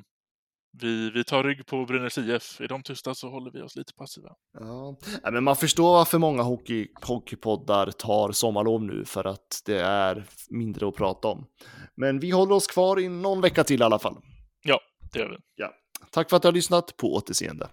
vi, 0.80 1.10
vi 1.10 1.24
tar 1.24 1.44
rygg 1.44 1.66
på 1.66 1.84
Brynäs 1.84 2.18
IF. 2.18 2.60
Är 2.60 2.68
de 2.68 2.82
tysta 2.82 3.14
så 3.14 3.30
håller 3.30 3.50
vi 3.50 3.62
oss 3.62 3.76
lite 3.76 3.92
passiva. 3.94 4.28
Ja. 4.58 4.96
Nej, 5.22 5.32
men 5.32 5.44
man 5.44 5.56
förstår 5.56 5.92
varför 5.92 6.18
många 6.18 6.42
hockey, 6.42 6.88
hockeypoddar 7.02 7.90
tar 7.90 8.32
sommarlov 8.32 8.82
nu, 8.82 9.04
för 9.04 9.24
att 9.24 9.62
det 9.66 9.80
är 9.80 10.24
mindre 10.50 10.88
att 10.88 10.94
prata 10.94 11.28
om. 11.28 11.46
Men 11.94 12.20
vi 12.20 12.30
håller 12.30 12.54
oss 12.54 12.66
kvar 12.66 13.00
i 13.00 13.08
någon 13.08 13.40
vecka 13.40 13.64
till 13.64 13.80
i 13.80 13.84
alla 13.84 13.98
fall. 13.98 14.16
Ja, 14.62 14.80
det 15.12 15.18
gör 15.18 15.28
vi. 15.28 15.36
Ja. 15.54 15.72
Tack 16.10 16.30
för 16.30 16.36
att 16.36 16.42
du 16.42 16.48
har 16.48 16.52
lyssnat. 16.52 16.96
På 16.96 17.14
återseende. 17.14 17.68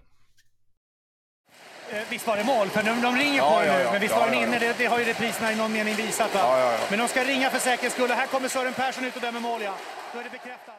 Visst 2.16 2.26
var 2.26 2.36
det 2.36 2.44
mål? 2.44 2.68
För 2.68 2.82
de, 2.82 3.00
de 3.00 3.16
ringer 3.16 3.36
Ja, 3.36 3.50
på 3.54 3.60
det 3.60 3.66
ja, 3.66 3.72
nu. 3.78 3.82
ja. 3.82 3.92
Men 3.92 4.00
visst 4.00 4.14
var 4.14 4.24
den 4.26 4.34
ja, 4.34 4.40
ja. 4.40 4.46
inne? 4.46 4.58
Det, 4.58 4.74
det 4.78 4.86
har 4.86 4.98
ju 4.98 5.04
repriserna 5.04 5.52
i 5.52 5.56
någon 5.56 5.72
mening 5.72 5.94
visat. 5.94 6.34
Va? 6.34 6.72
Men 6.90 6.98
de 6.98 7.08
ska 7.08 7.24
ringa 7.24 7.50
för 7.50 7.58
säkerhets 7.58 7.94
skull. 7.94 8.10
Och 8.10 8.16
Här 8.16 8.26
kommer 8.26 8.48
Sören 8.48 8.72
Persson 8.72 9.04
ut 9.04 9.16
och 9.16 9.22
dömer 9.22 9.40
mål, 9.40 9.62
ja. 9.62 9.74
Då 10.12 10.18
är 10.18 10.24
det 10.24 10.30
bekräftat. 10.30 10.76